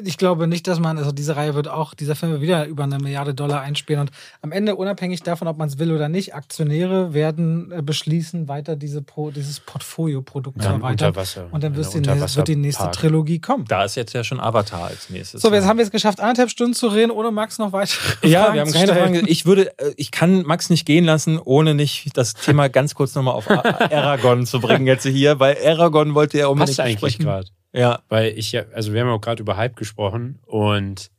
[0.04, 2.84] Ich glaube nicht, dass man, also diese Reihe wird auch, dieser Film wird wieder über
[2.84, 4.10] eine Milliarde Dollar einspielen und
[4.42, 8.76] am Ende, unabhängig davon, ob man es will oder nicht, Aktionäre werden äh, beschließen, weiter
[8.76, 11.08] diese Pro, dieses Portfolio-Produkt zu Dann erweitern.
[11.08, 11.48] unter Wasser.
[11.50, 12.90] Und dann die, nächste- wird die nächste.
[12.90, 13.64] Trilogie kommen.
[13.66, 15.40] Da ist jetzt ja schon Avatar als nächstes.
[15.40, 17.94] So, jetzt haben wir es geschafft, anderthalb Stunden zu reden, ohne Max noch weiter.
[18.22, 19.22] Ja, wir haben keine Fragen.
[19.26, 23.14] Ich würde, äh, ich kann Max nicht gehen lassen, ohne nicht das Thema ganz kurz
[23.14, 27.24] nochmal auf Aragon zu bringen jetzt hier, weil Aragon wollte er unbedingt Passt eigentlich sprechen.
[27.24, 27.48] gerade.
[27.76, 31.10] Ja, Weil ich ja, also wir haben ja auch gerade über Hype gesprochen und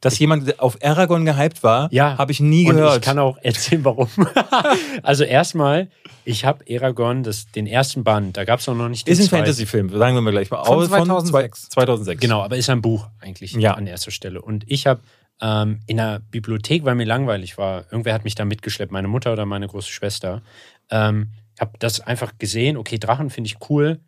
[0.00, 2.16] dass jemand auf Aragon gehypt war, Ja.
[2.18, 2.96] habe ich nie Und gehört.
[2.98, 4.08] ich kann auch erzählen, warum.
[5.02, 5.88] also erstmal,
[6.24, 9.28] ich habe Eragon, das, den ersten Band, da gab es noch nicht den ist ein.
[9.40, 10.64] Fantasy-Film, sagen wir mal gleich mal.
[10.64, 11.68] Von Aus- 2006.
[11.70, 12.20] 2006.
[12.20, 13.74] Genau, aber ist ein Buch eigentlich Ja.
[13.74, 14.40] an erster Stelle.
[14.40, 15.00] Und ich habe
[15.40, 19.32] ähm, in der Bibliothek, weil mir langweilig war, irgendwer hat mich da mitgeschleppt, meine Mutter
[19.32, 20.42] oder meine große Schwester,
[20.90, 23.98] ähm, habe das einfach gesehen, okay, Drachen finde ich cool,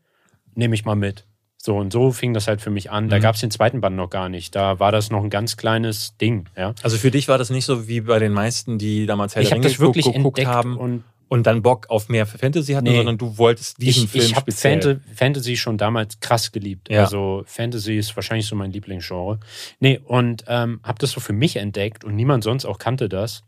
[0.55, 1.27] nehme ich mal mit.
[1.63, 3.09] So und so fing das halt für mich an.
[3.11, 3.23] Da Mhm.
[3.23, 4.55] gab es den zweiten Band noch gar nicht.
[4.57, 6.49] Da war das noch ein ganz kleines Ding.
[6.57, 6.75] Ja.
[6.83, 9.51] Also für dich war das nicht so wie bei den meisten, die damals Herr Ich
[9.51, 12.97] der das wirklich geguckt entdeckt haben und und dann Bock auf mehr Fantasy hatten, Nee.
[12.97, 14.51] sondern du wolltest diesen ich, Film ich habe.
[14.51, 16.89] Fanta Fantasy schon damals krass geliebt.
[16.91, 17.05] Ja.
[17.05, 19.39] Also Fantasy ist wahrscheinlich so mein Lieblingsgenre.
[19.79, 23.45] Nee, und ähm, habe das so für mich entdeckt und niemand sonst auch kannte das.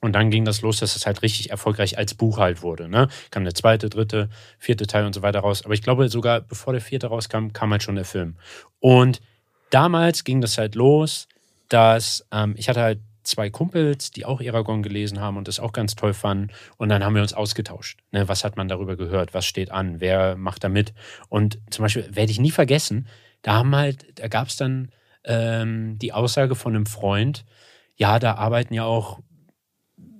[0.00, 2.88] Und dann ging das los, dass es halt richtig erfolgreich als Buch halt wurde.
[2.88, 3.08] Ne?
[3.30, 5.64] Kam der zweite, dritte, vierte Teil und so weiter raus.
[5.64, 8.36] Aber ich glaube, sogar bevor der vierte rauskam, kam halt schon der Film.
[8.78, 9.20] Und
[9.70, 11.26] damals ging das halt los,
[11.68, 15.72] dass ähm, ich hatte halt zwei Kumpels, die auch Eragon gelesen haben und das auch
[15.72, 16.50] ganz toll fanden.
[16.76, 18.00] Und dann haben wir uns ausgetauscht.
[18.12, 18.28] Ne?
[18.28, 19.34] Was hat man darüber gehört?
[19.34, 20.00] Was steht an?
[20.00, 20.94] Wer macht da mit?
[21.28, 23.06] Und zum Beispiel werde ich nie vergessen,
[23.42, 24.90] da haben halt, da gab es dann
[25.24, 27.44] ähm, die Aussage von einem Freund,
[27.96, 29.20] ja, da arbeiten ja auch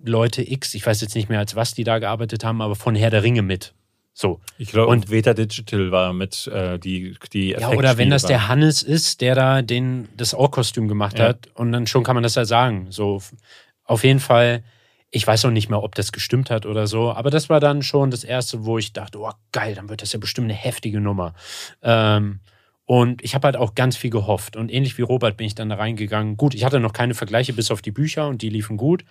[0.05, 2.95] Leute X, ich weiß jetzt nicht mehr als was die da gearbeitet haben, aber von
[2.95, 3.75] Herr der Ringe mit.
[4.15, 4.41] So.
[4.59, 8.49] Ich glaube, Und- Veta Digital war mit äh, die, die Ja, oder wenn das der
[8.49, 11.27] Hannes ist, der da den, das Ork-Kostüm gemacht Ja.
[11.29, 12.89] hat, und dann schon kann man das ja sagen.
[12.91, 13.23] So,
[13.85, 14.65] auf jeden Fall,
[15.11, 17.83] ich weiß auch nicht mehr, ob das gestimmt hat oder so, aber das war dann
[17.83, 21.01] schon das erste, wo ich dachte, oh geil, dann wird das ja bestimmt eine heftige
[21.01, 21.35] Nummer.
[21.83, 22.41] Ähm,
[22.91, 24.57] Und ich habe halt auch ganz viel gehofft.
[24.57, 26.39] Und ähnlich wie Robert bin ich dann da reingegangen.
[26.39, 29.05] Gut, ich hatte noch keine Vergleiche bis auf die Bücher und die liefen gut.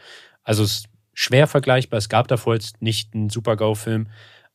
[0.48, 1.98] Also es ist schwer vergleichbar.
[1.98, 4.08] Es gab davor jetzt nicht einen Super-GAU-Film.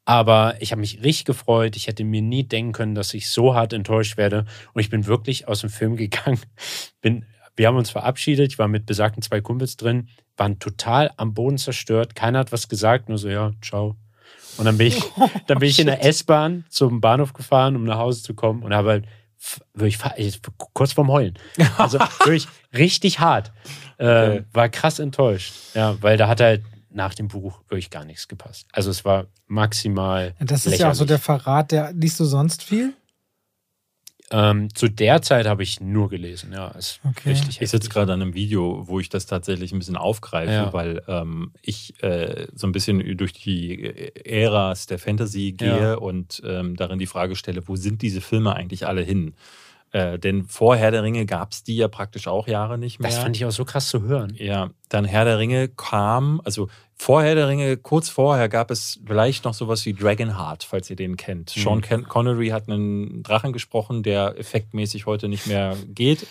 [0.05, 1.77] Aber ich habe mich richtig gefreut.
[1.77, 4.47] Ich hätte mir nie denken können, dass ich so hart enttäuscht werde.
[4.73, 6.41] Und ich bin wirklich aus dem Film gegangen.
[7.03, 8.53] Bin, wir haben uns verabschiedet.
[8.53, 12.17] Ich war mit besagten zwei Kumpels drin, waren total am Boden zerstört.
[12.17, 13.97] Keiner hat was gesagt, nur so, ja, ciao.
[14.57, 15.03] Und dann bin ich,
[15.47, 18.75] dann bin ich in der S-Bahn zum Bahnhof gefahren, um nach Hause zu kommen und
[18.75, 19.07] habe halt
[19.75, 19.99] wirklich
[20.73, 21.39] kurz vorm Heulen.
[21.77, 23.53] Also wirklich richtig hart.
[24.03, 25.55] Äh, war krass enttäuscht.
[25.75, 28.67] Ja, weil da hat halt nach dem Buch wirklich gar nichts gepasst.
[28.73, 30.35] Also es war maximal.
[30.39, 30.81] Das ist lächerlich.
[30.81, 32.95] ja auch so der Verrat, der liest du sonst viel?
[34.33, 36.69] Ähm, zu der Zeit habe ich nur gelesen, ja.
[36.69, 37.31] Ist okay.
[37.31, 40.73] richtig ich sitze gerade an einem Video, wo ich das tatsächlich ein bisschen aufgreife, ja.
[40.73, 43.93] weil ähm, ich äh, so ein bisschen durch die
[44.25, 45.95] Äras der Fantasy gehe ja.
[45.95, 49.35] und ähm, darin die Frage stelle, wo sind diese Filme eigentlich alle hin?
[49.93, 53.11] Äh, denn vor Herr der Ringe gab es die ja praktisch auch Jahre nicht mehr.
[53.11, 54.35] Das fand ich auch so krass zu hören.
[54.39, 59.01] Ja, dann Herr der Ringe kam, also vor Herr der Ringe, kurz vorher gab es
[59.05, 61.55] vielleicht noch sowas wie Dragonheart, falls ihr den kennt.
[61.57, 61.61] Mhm.
[61.61, 66.27] Sean Connery hat einen Drachen gesprochen, der effektmäßig heute nicht mehr geht.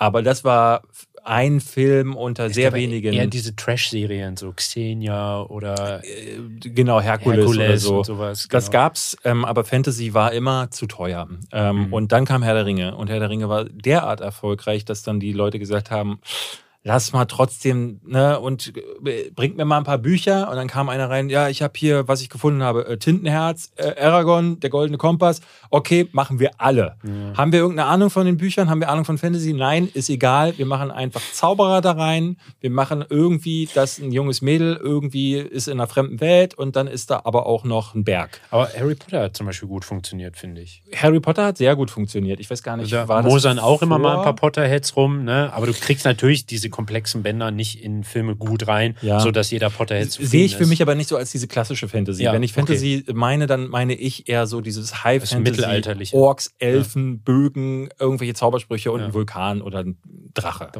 [0.00, 0.82] Aber das war
[1.24, 3.12] ein Film unter es sehr wenigen.
[3.12, 6.02] Eher diese Trash-Serien, so Xenia oder.
[6.02, 7.98] Äh, genau, Herkules, Herkules oder so.
[7.98, 8.56] Und sowas, genau.
[8.56, 11.28] Das gab's, ähm, aber Fantasy war immer zu teuer.
[11.52, 11.92] Ähm, mhm.
[11.92, 12.96] Und dann kam Herr der Ringe.
[12.96, 16.20] Und Herr der Ringe war derart erfolgreich, dass dann die Leute gesagt haben,
[16.82, 18.72] lass mal trotzdem, ne, und
[19.04, 20.48] äh, bringt mir mal ein paar Bücher.
[20.48, 23.72] Und dann kam einer rein, ja, ich habe hier, was ich gefunden habe, äh, Tintenherz,
[23.76, 25.40] äh, Aragon, der goldene Kompass.
[25.68, 26.96] Okay, machen wir alle.
[27.02, 27.36] Ja.
[27.36, 28.70] Haben wir irgendeine Ahnung von den Büchern?
[28.70, 29.52] Haben wir Ahnung von Fantasy?
[29.52, 30.56] Nein, ist egal.
[30.56, 32.38] Wir machen einfach Zauberer da rein.
[32.60, 36.86] Wir machen irgendwie, dass ein junges Mädel irgendwie ist in einer fremden Welt und dann
[36.86, 38.40] ist da aber auch noch ein Berg.
[38.50, 40.82] Aber Harry Potter hat zum Beispiel gut funktioniert, finde ich.
[40.96, 42.40] Harry Potter hat sehr gut funktioniert.
[42.40, 43.86] Ich weiß gar nicht, also, war Mosern das auch vor?
[43.86, 45.52] immer mal ein paar Potterheads rum, ne?
[45.52, 49.20] Aber du kriegst natürlich diese komplexen Bänder nicht in Filme gut rein, ja.
[49.20, 52.22] sodass jeder Potterhead zufrieden Sehe ich für mich aber nicht so als diese klassische Fantasy.
[52.22, 53.12] Ja, Wenn ich Fantasy okay.
[53.14, 56.16] meine, dann meine ich eher so dieses High das Fantasy, mittelalterliche.
[56.16, 57.20] Orks, Elfen, ja.
[57.24, 59.98] Bögen, irgendwelche Zaubersprüche und ein Vulkan oder ein
[60.34, 60.70] Drache.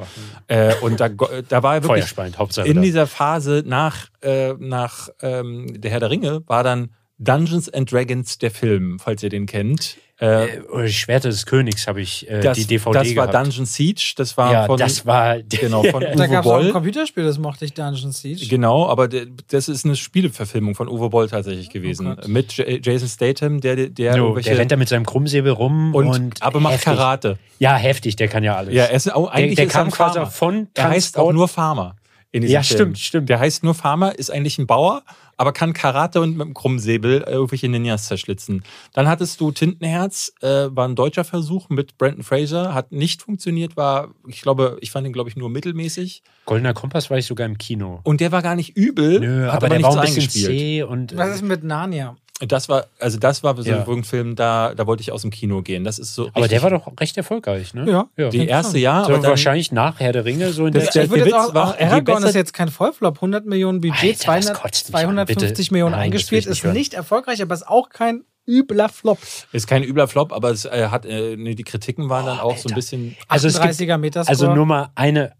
[0.46, 5.90] Äh, und da, da war wirklich Hauptsache in dieser Phase nach, äh, nach ähm, der
[5.90, 9.98] Herr der Ringe war dann Dungeons and Dragons der Film, falls ihr den kennt.
[10.20, 13.26] Äh, äh, oder die Schwerte des Königs habe ich äh, das, die DVD Das war
[13.28, 13.47] gehabt.
[13.47, 16.59] Dungeon Siege, das war ja, von das war genau von Uwe Da gab es auch
[16.59, 18.47] ein Computerspiel, das mochte ich Dungeon Siege.
[18.47, 23.62] Genau, aber das ist eine Spieleverfilmung von Uwe Boll tatsächlich gewesen oh mit Jason Statham,
[23.62, 26.84] der der no, der rennt da mit seinem Krummsäbel rum und, und aber macht heftig.
[26.84, 27.38] Karate.
[27.59, 28.74] Ja, heftig, der kann ja alles.
[28.74, 31.97] Ja, er ist auch, eigentlich der, der kam quasi von er heißt auch nur Farmer.
[32.34, 32.64] ja, Film.
[32.64, 33.28] stimmt, stimmt.
[33.30, 35.02] Der heißt nur Farmer, ist eigentlich ein Bauer,
[35.40, 38.62] aber kann Karate und mit dem Krummsäbel irgendwelche Ninjas zerschlitzen.
[38.92, 43.74] Dann hattest du Tintenherz, äh, war ein deutscher Versuch mit Brandon Fraser, hat nicht funktioniert,
[43.74, 46.22] war, ich glaube, ich fand ihn, glaube ich, nur mittelmäßig.
[46.44, 48.00] Goldener Kompass war ich sogar im Kino.
[48.02, 50.82] Und der war gar nicht übel, Nö, hat aber, aber der war ein bisschen zäh
[50.82, 51.16] und.
[51.16, 52.16] Was ist mit Narnia?
[52.46, 53.86] Das war, also das war so ja.
[53.86, 55.84] ein Film, da, da wollte ich aus dem Kino gehen.
[55.84, 56.30] Das ist so.
[56.32, 57.90] Aber der war doch recht erfolgreich, ne?
[57.90, 58.08] Ja.
[58.16, 58.30] ja.
[58.30, 59.04] Die erste Jahr.
[59.04, 61.06] So aber dann, wahrscheinlich nach Herr der Ringe so in das, der.
[61.06, 63.16] Der, der Witz war, Aragorn ist jetzt kein Vollflop.
[63.16, 66.72] 100 Millionen Budget, Alter, 200, 250 Millionen Nein, eingespielt, ist hören.
[66.72, 69.18] nicht erfolgreich, aber ist auch kein übler Flop.
[69.52, 72.40] Ist kein übler Flop, aber es äh, hat, äh, nee, die Kritiken waren oh, dann
[72.40, 72.62] auch Alter.
[72.62, 73.16] so ein bisschen.
[73.28, 74.30] Also 38er Meterscore.
[74.30, 75.32] Also nur mal eine,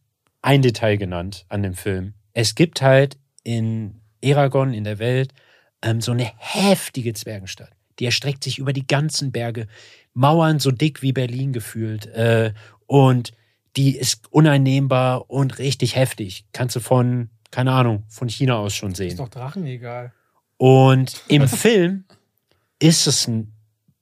[0.43, 2.13] ein Detail genannt an dem Film.
[2.35, 5.33] Es gibt halt in Eragon in der Welt
[5.83, 7.71] ähm, so eine heftige Zwergenstadt.
[7.99, 9.67] Die erstreckt sich über die ganzen Berge,
[10.15, 12.07] Mauern so dick wie Berlin gefühlt.
[12.07, 12.53] Äh,
[12.87, 13.33] und
[13.77, 16.45] die ist uneinnehmbar und richtig heftig.
[16.53, 19.09] Kannst du von, keine Ahnung, von China aus schon sehen.
[19.09, 20.13] Ist doch Drachen egal.
[20.57, 22.05] Und im Film
[22.79, 23.53] ist es ein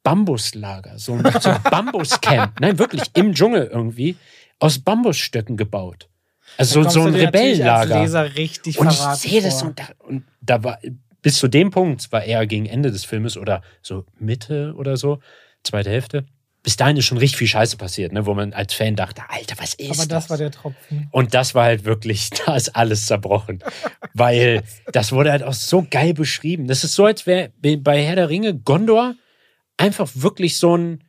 [0.03, 2.61] Bambuslager, so ein, so ein Bambuscamp.
[2.61, 4.17] Nein, wirklich, im Dschungel irgendwie,
[4.59, 6.09] aus Bambusstöcken gebaut.
[6.57, 8.01] Also so, so ein Rebellenlager.
[8.01, 10.79] und ich sehe das und da, und da war
[11.23, 15.21] bis zu dem Punkt war eher gegen Ende des Filmes oder so Mitte oder so,
[15.63, 16.27] zweite Hälfte.
[16.63, 19.55] Bis dahin ist schon richtig viel Scheiße passiert, ne, wo man als Fan dachte, Alter,
[19.59, 19.99] was ist das?
[19.99, 20.31] Aber das, das?
[20.31, 21.09] war der Tropfen.
[21.13, 23.61] Und das war halt wirklich, da ist alles zerbrochen.
[24.13, 24.63] Weil
[24.93, 26.67] das wurde halt auch so geil beschrieben.
[26.67, 29.15] Das ist so, als wäre bei Herr der Ringe Gondor
[29.77, 31.05] einfach wirklich so ein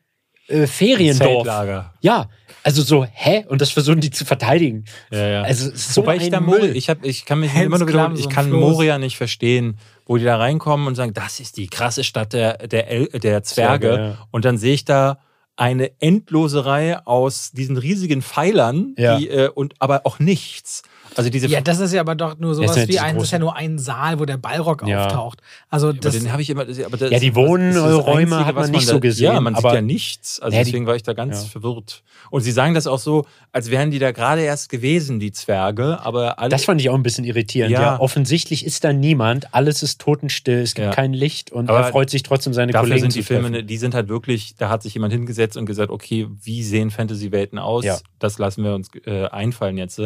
[0.50, 1.46] äh, Feriendorf.
[1.46, 1.94] Zeltlager.
[2.02, 2.30] Ja,
[2.64, 3.46] also so, hä?
[3.48, 4.86] Und das versuchen die zu verteidigen.
[5.12, 5.42] Ja, ja.
[5.44, 6.76] Also so Wobei ich da Müll.
[6.76, 10.26] Ich, hab, ich kann mich immer nur wiederholen, ich kann Moria nicht verstehen, wo die
[10.26, 13.88] da reinkommen und sagen, das ist die krasse Stadt der, der, El der Zwerge.
[13.88, 14.28] Zwerge ja.
[14.32, 15.20] Und dann sehe ich da
[15.56, 19.18] eine endlose Reihe aus diesen riesigen Pfeilern, ja.
[19.18, 20.84] die, äh, und aber auch nichts.
[21.16, 23.32] Also diese Ja, das ist ja aber doch nur sowas ja wie ein, das ist
[23.32, 25.06] ja nur ein Saal, wo der Ballrock Ja.
[25.06, 25.42] auftaucht.
[25.70, 26.62] Also aber das, den habe ich immer.
[26.86, 29.56] Aber das, Ja, die Wohnräume Einzige, hat man was nicht da, so gesehen, Ja, man
[29.56, 30.40] sieht aber- ja nichts.
[30.40, 31.50] Also Ja, deswegen war ich da ganz Ja.
[31.50, 32.04] verwirrt.
[32.32, 36.00] Und sie sagen das auch so, als wären die da gerade erst gewesen, die Zwerge.
[36.02, 36.50] Aber alle.
[36.50, 37.72] Das fand ich auch ein bisschen irritierend.
[37.72, 37.82] Ja.
[37.82, 38.00] Ja.
[38.00, 40.92] offensichtlich ist da niemand, alles ist totenstill, es gibt Ja.
[40.94, 43.44] kein Licht und Aber er freut sich trotzdem, seine Dafür Kollegen sind die zu treffen.
[43.54, 46.92] Filme, die sind halt wirklich, da hat sich jemand hingesetzt und gesagt, okay, wie sehen
[46.92, 47.84] Fantasy-Welten aus?
[47.86, 47.98] Ja.
[48.20, 50.00] Das lassen wir uns äh, einfallen jetzt.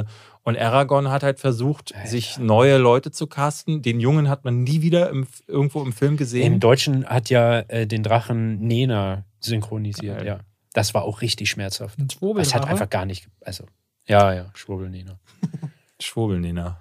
[0.43, 2.07] Und Aragorn hat halt versucht, Alter.
[2.07, 3.81] sich neue Leute zu casten.
[3.81, 6.53] Den Jungen hat man nie wieder im, irgendwo im Film gesehen.
[6.53, 10.27] Im Deutschen hat ja äh, den Drachen Nena synchronisiert, Geil.
[10.27, 10.39] ja.
[10.73, 11.97] Das war auch richtig schmerzhaft.
[11.99, 12.07] ein.
[12.35, 13.65] Das hat einfach gar nicht, also,
[14.05, 15.19] ja, ja, Schwurbel Nena.
[15.99, 16.77] Schwurbelnena.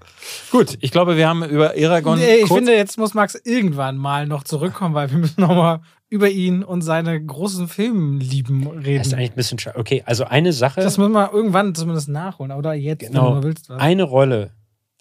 [0.50, 2.18] Gut, ich glaube, wir haben über Aragorn.
[2.18, 5.80] Nee, ich kurz- finde, jetzt muss Max irgendwann mal noch zurückkommen, weil wir müssen nochmal
[6.12, 9.14] über ihn und seine großen Filmlieben Das ist reden.
[9.14, 9.78] eigentlich ein bisschen schade.
[9.78, 12.52] Okay, also eine Sache, Das müssen wir irgendwann zumindest nachholen.
[12.52, 13.34] Oder jetzt, Genau.
[13.34, 13.68] wenn du willst.
[13.70, 13.80] Was.
[13.80, 14.50] eine Rolle,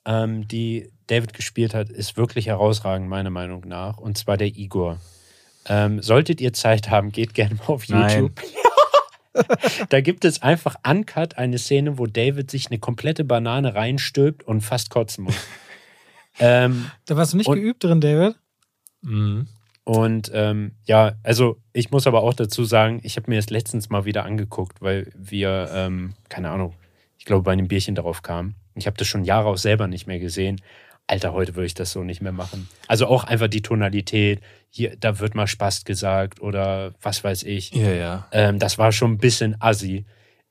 [0.06, 3.98] ähm, die David gespielt hat, ist wirklich herausragend, meiner Meinung nach.
[3.98, 4.98] Und zwar der Igor.
[5.68, 8.22] Ähm, solltet ihr Zeit haben, geht gerne mal auf Nein.
[8.24, 8.42] YouTube.
[9.90, 14.62] da gibt es einfach uncut eine Szene, wo David sich eine komplette Banane reinstülpt und
[14.62, 15.36] fast kotzen muss.
[16.40, 18.36] ähm, Da warst du nicht geübt drin, David.
[19.02, 19.48] Mhm.
[19.84, 23.90] Und ähm, ja, also ich muss aber auch dazu sagen, ich habe mir das letztens
[23.90, 26.76] mal wieder angeguckt, weil wir, ähm, keine Ahnung,
[27.18, 28.56] ich glaube, bei einem Bierchen darauf kamen.
[28.76, 30.62] Ich habe das schon Jahre auch selber nicht mehr gesehen.
[31.08, 32.70] Alter, heute würde ich das so nicht mehr machen.
[32.88, 34.40] Also auch einfach die Tonalität,
[34.70, 37.72] hier, da wird mal Spaß gesagt oder was weiß ich.
[37.72, 38.28] Ja, ja.
[38.32, 40.06] Ähm, das war schon ein bisschen assi.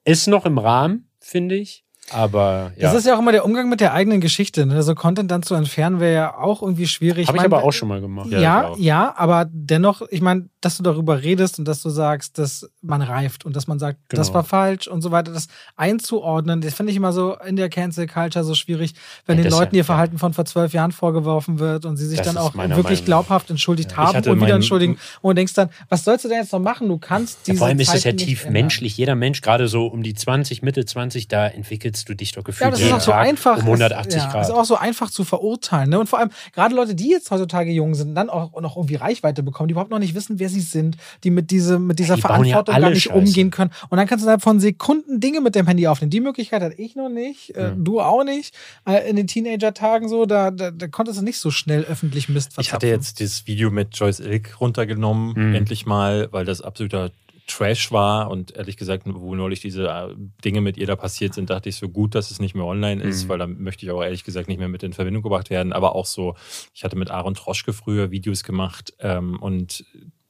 [0.05, 1.85] Ist noch im Rahmen, finde ich.
[2.12, 4.66] Aber ja, Das ist ja auch immer der Umgang mit der eigenen Geschichte.
[4.66, 4.82] Ne?
[4.82, 7.28] So Content dann zu entfernen wäre ja auch irgendwie schwierig.
[7.28, 8.28] habe ich mein, aber auch schon mal gemacht.
[8.31, 11.89] Ja, Ja, ich ja, aber dennoch, ich meine, dass du darüber redest und dass du
[11.91, 14.35] sagst, dass man reift und dass man sagt, das Genau.
[14.35, 18.07] war falsch und so weiter, das einzuordnen, das finde ich immer so in der Cancel
[18.07, 18.95] Culture so schwierig,
[19.27, 19.85] wenn Ja, den das- Leuten ihr.
[19.85, 23.05] Verhalten von vor zwölf Jahren vorgeworfen wird und sie sich Das dann auch wirklich Meinung
[23.05, 26.53] glaubhaft entschuldigt ich haben und wieder entschuldigen und denkst dann, was sollst du denn jetzt
[26.53, 26.89] noch machen?
[26.89, 28.97] Du kannst diese vor allem ist es ja tief menschlich.
[28.97, 31.47] Jeder Mensch, gerade so um die 20, Mitte 20, da
[32.01, 33.56] entwickelst du dich doch gefühlt Ja, das ist auch so Tag einfach.
[33.59, 34.43] um 180 ist, ja, Grad.
[34.44, 35.90] ist auch so einfach zu verurteilen.
[35.90, 35.98] Ne?
[36.01, 39.43] Und vor allem, gerade Leute, die jetzt heutzutage jung sind, dann auch noch irgendwie Reichweite
[39.43, 42.20] bekommen, die überhaupt noch nicht wissen, wer sie sind, die mit, diese, mit dieser die
[42.20, 43.16] ja Verantwortung alle gar nicht Scheiße.
[43.18, 43.70] umgehen können.
[43.89, 46.10] Und dann kannst du innerhalb von Sekunden Dinge mit dem Handy aufnehmen.
[46.10, 47.74] Die Möglichkeit hatte ich noch nicht, äh, Ja.
[47.77, 48.55] du auch nicht.
[48.86, 52.52] Äh, in den Teenager-Tagen so, da, da, da konntest du nicht so schnell öffentlich Mist
[52.52, 52.89] Ich hatte verzapfen.
[52.90, 55.55] jetzt dieses Video mit Joyce Ilk runtergenommen, Mhm.
[55.55, 57.10] endlich mal, weil das absoluter
[57.47, 60.15] Trash war und ehrlich gesagt, wo neulich diese äh,
[60.45, 63.03] Dinge mit ihr da passiert sind, dachte ich so gut, dass es nicht mehr online
[63.03, 63.29] ist, Mhm.
[63.29, 65.73] weil da möchte ich auch ehrlich gesagt nicht mehr mit in Verbindung gebracht werden.
[65.73, 66.35] Aber auch so,
[66.75, 69.85] ich hatte mit Aaron Troschke früher Videos gemacht ähm, und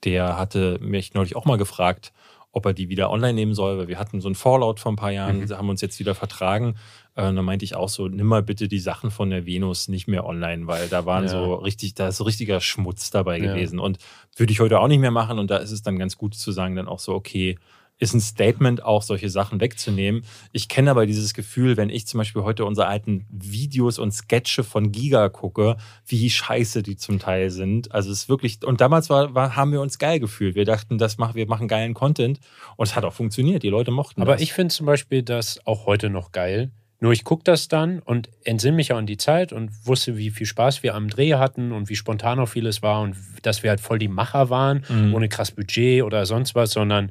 [0.04, 2.12] der hatte mich neulich auch mal gefragt,
[2.52, 4.96] ob er die wieder online nehmen soll, weil wir hatten so einen Fallout vor ein
[4.96, 5.50] paar Jahren, Mhm.
[5.56, 6.74] haben uns jetzt wieder vertragen.
[7.14, 9.86] Äh, und dann meinte ich auch so, nimm mal bitte die Sachen von der Venus
[9.88, 11.30] nicht mehr online, weil da waren Ja.
[11.30, 13.52] so richtig, da ist so richtiger Schmutz dabei Ja.
[13.52, 13.78] gewesen.
[13.78, 13.98] Und
[14.36, 15.38] würde ich heute auch nicht mehr machen.
[15.38, 17.56] Und da ist es dann ganz gut zu sagen, dann auch so, okay,
[18.00, 20.24] ist ein Statement, auch solche Sachen wegzunehmen.
[20.52, 24.64] Ich kenne aber dieses Gefühl, wenn ich zum Beispiel heute unsere alten Videos und Sketche
[24.64, 27.92] von Giga gucke, wie scheiße die zum Teil sind.
[27.92, 30.54] Also es ist wirklich, und damals war, war, haben wir uns geil gefühlt.
[30.54, 32.40] Wir dachten, das machen, wir machen geilen Content.
[32.76, 33.62] Und es hat auch funktioniert.
[33.62, 34.40] Die Leute mochten Aber das.
[34.40, 36.70] ich finde zum Beispiel das auch heute noch geil.
[37.02, 40.28] Nur ich gucke das dann und entsinne mich auch an die Zeit und wusste, wie
[40.30, 43.70] viel Spaß wir am Dreh hatten und wie spontan auch vieles war und dass wir
[43.70, 45.14] halt voll die Macher waren, Mhm.
[45.14, 47.10] ohne krass Budget oder sonst was, sondern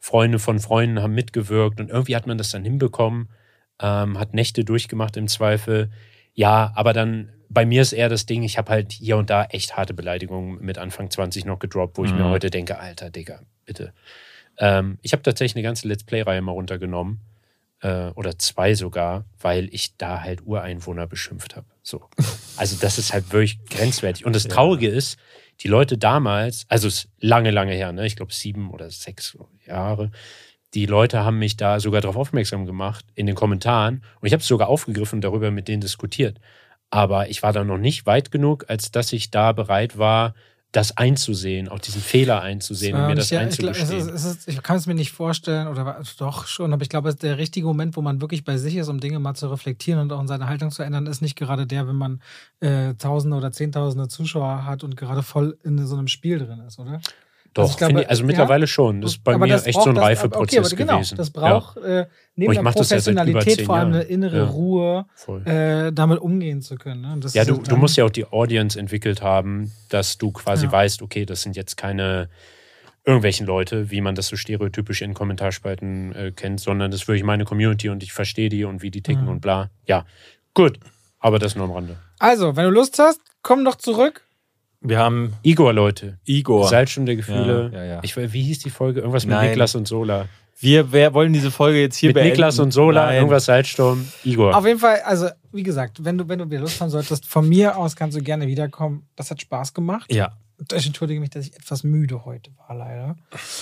[0.00, 3.28] Freunde von Freunden haben mitgewirkt und irgendwie hat man das dann hinbekommen,
[3.80, 5.90] ähm, hat Nächte durchgemacht im Zweifel.
[6.32, 9.44] Ja, aber dann bei mir ist eher das Ding, ich habe halt hier und da
[9.44, 12.18] echt harte Beleidigungen mit Anfang 20 noch gedroppt, wo ich Mhm.
[12.18, 13.92] mir heute denke, Alter, Digga, bitte.
[14.58, 17.20] Ähm, ich habe tatsächlich eine ganze Let's Play-Reihe mal runtergenommen.
[17.86, 21.66] Äh, oder zwei sogar, weil ich da halt Ureinwohner beschimpft habe.
[21.82, 22.02] So.
[22.56, 24.26] Also, das ist halt wirklich grenzwertig.
[24.26, 24.48] Und das.
[24.48, 25.18] Traurige ist,
[25.60, 28.06] die Leute damals, also es ist lange, lange her, ne?
[28.06, 30.10] ich glaube sieben oder sechs Jahre,
[30.74, 34.02] die Leute haben mich da sogar darauf aufmerksam gemacht in den Kommentaren.
[34.20, 36.40] Und ich habe es sogar aufgegriffen und darüber mit denen diskutiert.
[36.90, 40.34] Aber ich war da noch nicht weit genug, als dass ich da bereit war,
[40.76, 44.14] das einzusehen, auch diesen Fehler einzusehen und mir Ähm, das ja, ich, glaub, es einzugestehen.
[44.14, 47.14] ist, es ist, ich kann es mir nicht vorstellen, oder doch schon, aber ich glaube,
[47.14, 50.12] der richtige Moment, wo man wirklich bei sich ist, um Dinge mal zu reflektieren und
[50.12, 52.20] auch in seine Haltung zu ändern, ist nicht gerade der, wenn man
[52.60, 56.78] äh, Tausende oder Zehntausende Zuschauer hat und gerade voll in so einem Spiel drin ist,
[56.78, 57.00] oder?
[57.56, 58.26] Doch, Also ich glaube, ich, also ja.
[58.26, 59.00] mittlerweile schon.
[59.00, 61.16] Das ist bei mir echt braucht so ein Reifeprozess okay, genau, gewesen.
[61.16, 64.44] Das braucht äh, neben der ja Professionalität vor allem eine innere Ja.
[64.44, 65.06] Ruhe,
[65.44, 67.00] äh, damit umgehen zu können.
[67.00, 67.20] Ne?
[67.32, 70.72] Ja, du, halt du musst ja auch die Audience entwickelt haben, dass du quasi Ja.
[70.72, 72.28] weißt, okay, das sind jetzt keine
[73.04, 77.22] irgendwelchen Leute, wie man das so stereotypisch in Kommentarspalten äh, kennt, sondern das ist wirklich
[77.24, 79.28] meine Community und ich verstehe die und wie die ticken Mhm.
[79.30, 79.70] und bla.
[79.86, 80.04] Ja,
[80.54, 80.80] Gut,
[81.18, 81.98] aber das nur am Rande.
[82.18, 84.22] Also, wenn du Lust hast, komm doch zurück.
[84.88, 86.18] Wir haben Igor, Leute.
[86.24, 86.68] Igor.
[86.68, 87.70] Salzstunde Gefühle.
[87.72, 88.00] Ja, ja, ja.
[88.02, 89.00] Ich, wie hieß die Folge?
[89.00, 89.50] Irgendwas mit Nein.
[89.50, 90.26] Niklas und Sola.
[90.58, 92.30] Wir wer wollen diese Folge jetzt hier Mit beenden.
[92.30, 93.16] Niklas und Sola, Nein.
[93.16, 94.06] irgendwas Salzsturm.
[94.24, 94.56] Igor.
[94.56, 97.46] Auf jeden Fall, also, wie gesagt, wenn du, wenn du wieder Lust haben solltest, von
[97.48, 99.06] mir aus kannst du gerne wiederkommen.
[99.16, 100.10] Das hat Spaß gemacht.
[100.12, 100.32] Ja.
[100.74, 103.16] Ich entschuldige mich, dass ich etwas müde heute war, leider.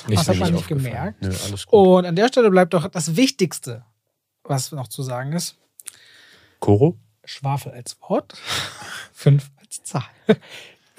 [0.07, 1.21] Nicht das hat man nicht gemerkt.
[1.23, 1.73] Nö, alles gut.
[1.73, 3.85] Und an der Stelle bleibt doch das Wichtigste,
[4.45, 5.57] was noch zu sagen ist:
[6.61, 6.97] Koro?
[7.25, 8.35] Schwafel als Wort,
[9.13, 10.05] fünf als Zahl.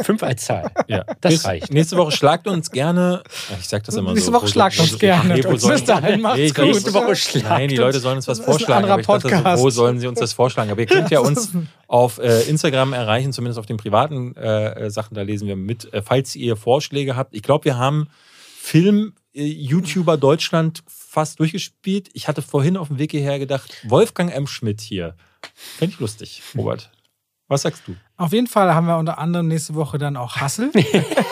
[0.01, 0.69] Fünf als Zahl.
[0.87, 1.05] Ja.
[1.21, 1.73] Das Nächste- reicht.
[1.73, 3.23] Nächste Woche schlagt uns gerne.
[3.59, 4.33] Ich sag das immer Nächste so.
[4.37, 5.35] Woche schlagt uns gerne.
[5.35, 6.65] Nee, wo sollen, dahin, macht's Nee, gut.
[6.65, 7.77] nächste Woche schlagt Nein, die.
[7.77, 8.89] Leute sollen uns was vorschlagen.
[8.89, 9.63] aber ich dachte, so, Podcast.
[9.63, 10.69] wo sollen sie uns das vorschlagen?
[10.69, 11.49] Aber ihr könnt ja uns
[11.87, 15.93] auf äh, Instagram erreichen, zumindest auf den privaten äh, äh, Sachen, da lesen wir mit.
[15.93, 17.33] Äh, falls ihr Vorschläge habt.
[17.33, 18.09] Ich glaube, wir haben
[18.59, 22.09] Film-YouTuber Deutschland fast durchgespielt.
[22.13, 24.47] Ich hatte vorhin auf dem Weg hierher gedacht, Wolfgang M.
[24.47, 25.15] Schmidt hier.
[25.53, 26.89] Fände ich lustig, Robert.
[27.47, 27.95] Was sagst du?
[28.17, 30.71] Auf jeden Fall haben wir unter anderem nächste Woche dann auch Hassel.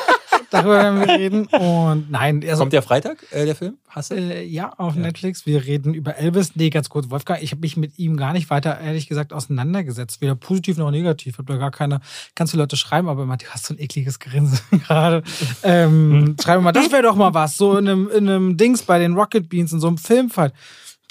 [0.54, 1.46] Darüber werden wir reden.
[1.48, 3.78] Und nein, also, Kommt der Freitag, äh, der Film?
[3.90, 4.16] Hasse?
[4.16, 5.48] äh, ja, auf Netflix.
[5.48, 6.56] Wir reden über Elvis.
[6.56, 10.22] Nee, ganz kurz, Wolfgang, ich habe mich mit ihm gar nicht weiter, ehrlich gesagt, auseinandergesetzt.
[10.22, 11.34] Weder positiv noch negativ.
[11.34, 12.02] Ich habe da gar keine,
[12.36, 15.24] ganz viele Leute schreiben, aber immer, du hast so ein ekliges Grinsen gerade.
[15.64, 17.58] Ähm, schreiben mal, das wäre doch mal was.
[17.58, 20.54] So in einem, in einem Dings bei den Rocket Beans, in so einem Filmfall.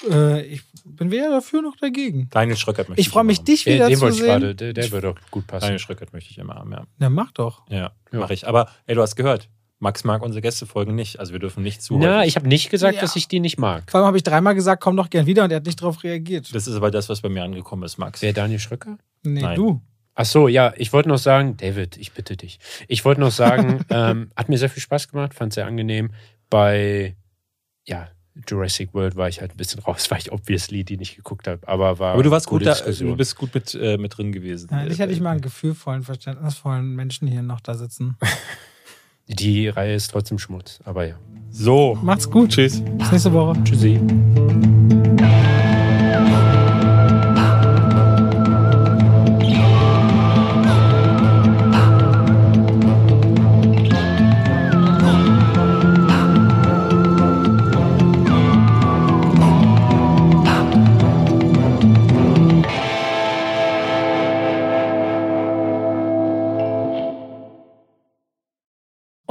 [0.09, 2.27] Äh, ich bin weder dafür noch dagegen.
[2.29, 4.27] Daniel Schröckert möchte Ich freue mich, dich Den, wieder den zu wollte ich sehen.
[4.27, 5.61] gerade, der, der würde doch gut passen.
[5.61, 6.85] Daniel Schröckert möchte ich immer haben, ja.
[6.97, 7.63] Na, mach doch.
[7.69, 8.19] Ja, Ja.
[8.19, 8.47] mache ich.
[8.47, 9.49] Aber ey, du hast gehört,
[9.79, 11.19] Max mag unsere Gästefolgen nicht.
[11.19, 11.97] Also wir dürfen nicht zu.
[11.97, 12.27] Na, häufig.
[12.29, 13.01] ich habe nicht gesagt, Ja.
[13.01, 13.89] dass ich die nicht mag.
[13.91, 16.03] Vor allem habe ich dreimal gesagt, komm doch gern wieder und er hat nicht darauf
[16.03, 16.53] reagiert.
[16.53, 18.21] das ist aber das, was bei mir angekommen ist, Max.
[18.21, 18.97] Wer Daniel Schröcker?
[19.23, 19.55] Nee, Nein.
[19.55, 19.81] du.
[20.15, 22.59] Ach so, ja, ich wollte noch sagen, David, ich bitte dich.
[22.87, 26.11] Ich wollte noch sagen, ähm, hat mir sehr viel Spaß gemacht, fand sehr angenehm.
[26.51, 27.15] Bei,
[27.85, 28.09] ja,
[28.47, 31.67] Jurassic World war ich halt ein bisschen raus, weil ich obviously die nicht geguckt habe.
[31.67, 32.13] Aber war.
[32.13, 34.69] Aber du warst gut da, du bist gut mit, äh, mit drin gewesen.
[34.71, 38.17] Ja, ich hätte ich mal einen gefühlvollen, verständnisvollen Menschen hier noch da sitzen.
[39.27, 41.15] Die Reihe ist trotzdem Schmutz, aber ja.
[41.49, 41.97] So.
[42.01, 42.49] Macht's gut.
[42.49, 42.81] Tschüss.
[42.81, 43.63] Bis nächste Woche.
[43.63, 43.99] Tschüssi.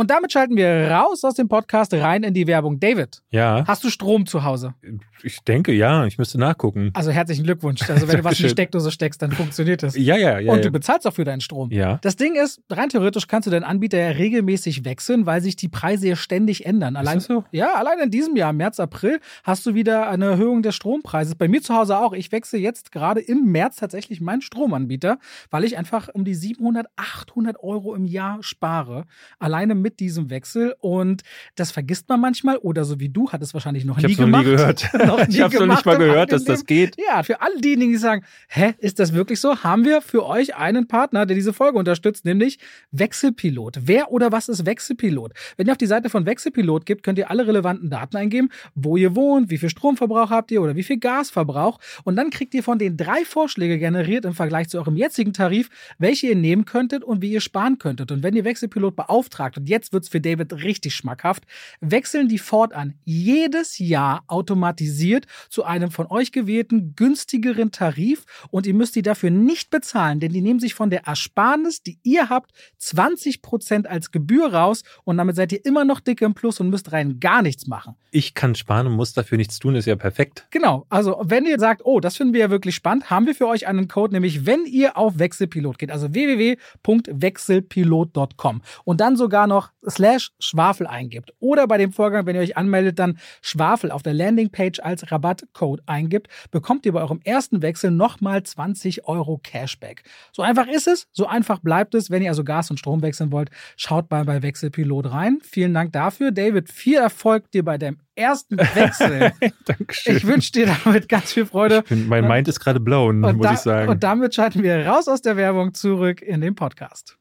[0.03, 2.81] Und damit schalten wir raus aus dem Podcast rein in die Werbung.
[2.81, 4.75] David, Ja, hast du Strom zu Hause?
[5.23, 6.07] ich denke ja.
[6.07, 6.91] Ich müsste nachgucken.
[6.95, 7.89] Also herzlichen Glückwunsch.
[7.89, 8.49] Also wenn du was in die.
[8.53, 9.97] Steckdose steckst, dann funktioniert das.
[9.97, 10.51] Ja, ja, ja.
[10.51, 10.65] Und ja.
[10.65, 11.71] du bezahlst auch für deinen Strom.
[11.71, 12.01] ja.
[12.03, 15.69] Das Ding ist, rein theoretisch kannst du deinen Anbieter ja regelmäßig wechseln, weil sich die
[15.69, 16.97] Preise ja ständig ändern.
[16.97, 17.45] Allein, das so?
[17.53, 21.37] Ja, allein in diesem Jahr, März, April, hast du wieder eine Erhöhung des Strompreises.
[21.37, 22.13] Bei mir zu Hause auch.
[22.13, 25.19] Ich wechsle jetzt gerade im März tatsächlich meinen Stromanbieter,
[25.51, 29.05] weil ich einfach um die 700, 800 Euro im Jahr spare.
[29.39, 30.75] Alleine mit diesem Wechsel.
[30.81, 31.23] Und
[31.57, 32.57] das vergisst man manchmal.
[32.59, 34.91] Oder so wie du, hat es wahrscheinlich noch Ich nie hab's noch nie gemacht.
[34.93, 35.07] gehört.
[35.07, 36.97] Noch nie ich hab's noch gemacht nicht mal gehört, dass das geht.
[37.09, 39.63] Ja, für alle diejenigen, die sagen, hä, ist das wirklich so?
[39.63, 42.59] Haben wir für euch einen Partner, der diese Folge unterstützt, nämlich
[43.03, 43.79] Wechselpilot.
[43.83, 45.33] Wer oder was ist Wechselpilot?
[45.57, 48.97] Wenn ihr auf die Seite von Wechselpilot geht, könnt ihr alle relevanten Daten eingeben, wo
[48.97, 51.79] ihr wohnt, wie viel Stromverbrauch habt ihr oder wie viel Gasverbrauch.
[52.05, 55.69] Und dann kriegt ihr von den drei Vorschläge generiert im Vergleich zu eurem jetzigen Tarif,
[55.99, 58.13] welche ihr nehmen könntet und wie ihr sparen könntet.
[58.13, 61.45] Und wenn ihr Wechselpilot beauftragt, und jetzt wird's für David richtig schmackhaft,
[61.81, 68.75] wechseln die fortan jedes Jahr automatisiert zu einem von euch gewählten günstigeren Tarif und ihr
[68.75, 72.53] müsst die dafür nicht bezahlen, denn die nehmen sich von der Ersparnis, die ihr habt,
[72.81, 76.93] 20% als Gebühr raus und damit seid ihr immer noch dick im Plus und müsst
[76.93, 77.97] rein gar nichts machen.
[78.11, 80.47] Ich kann sparen und muss dafür nichts tun, ist ja perfekt.
[80.51, 83.49] Genau, also wenn ihr sagt, oh, das finden wir ja wirklich spannend, haben wir für
[83.49, 89.72] euch einen Code, nämlich wenn ihr auf Wechselpilot geht, also www.wechselpilot.com und dann sogar noch
[89.89, 94.15] slash Schwafel eingibt oder bei dem Vorgang, wenn ihr euch anmeldet, dann Schwafel auf der
[94.15, 100.03] Landingpage als Rabattcode eingibt, bekommt ihr bei eurem ersten Wechsel nochmal 20 Euro Cashback.
[100.33, 102.11] So einfach ist es, so einfach bleibt es.
[102.11, 105.39] Wenn ihr also Gas und Strom wechseln wollt, schaut mal bei Wechselpilot rein.
[105.43, 106.31] Vielen Dank dafür.
[106.31, 109.33] David, viel Erfolg dir bei deinem ersten Wechsel.
[109.67, 110.17] Dankeschön.
[110.17, 111.83] Ich wünsche dir damit ganz viel Freude.
[111.83, 113.89] Bin, mein Mind ist gerade blown, Und, muss da, ich sagen.
[113.91, 117.19] und damit schalten wir raus aus der Werbung zurück in den Podcast.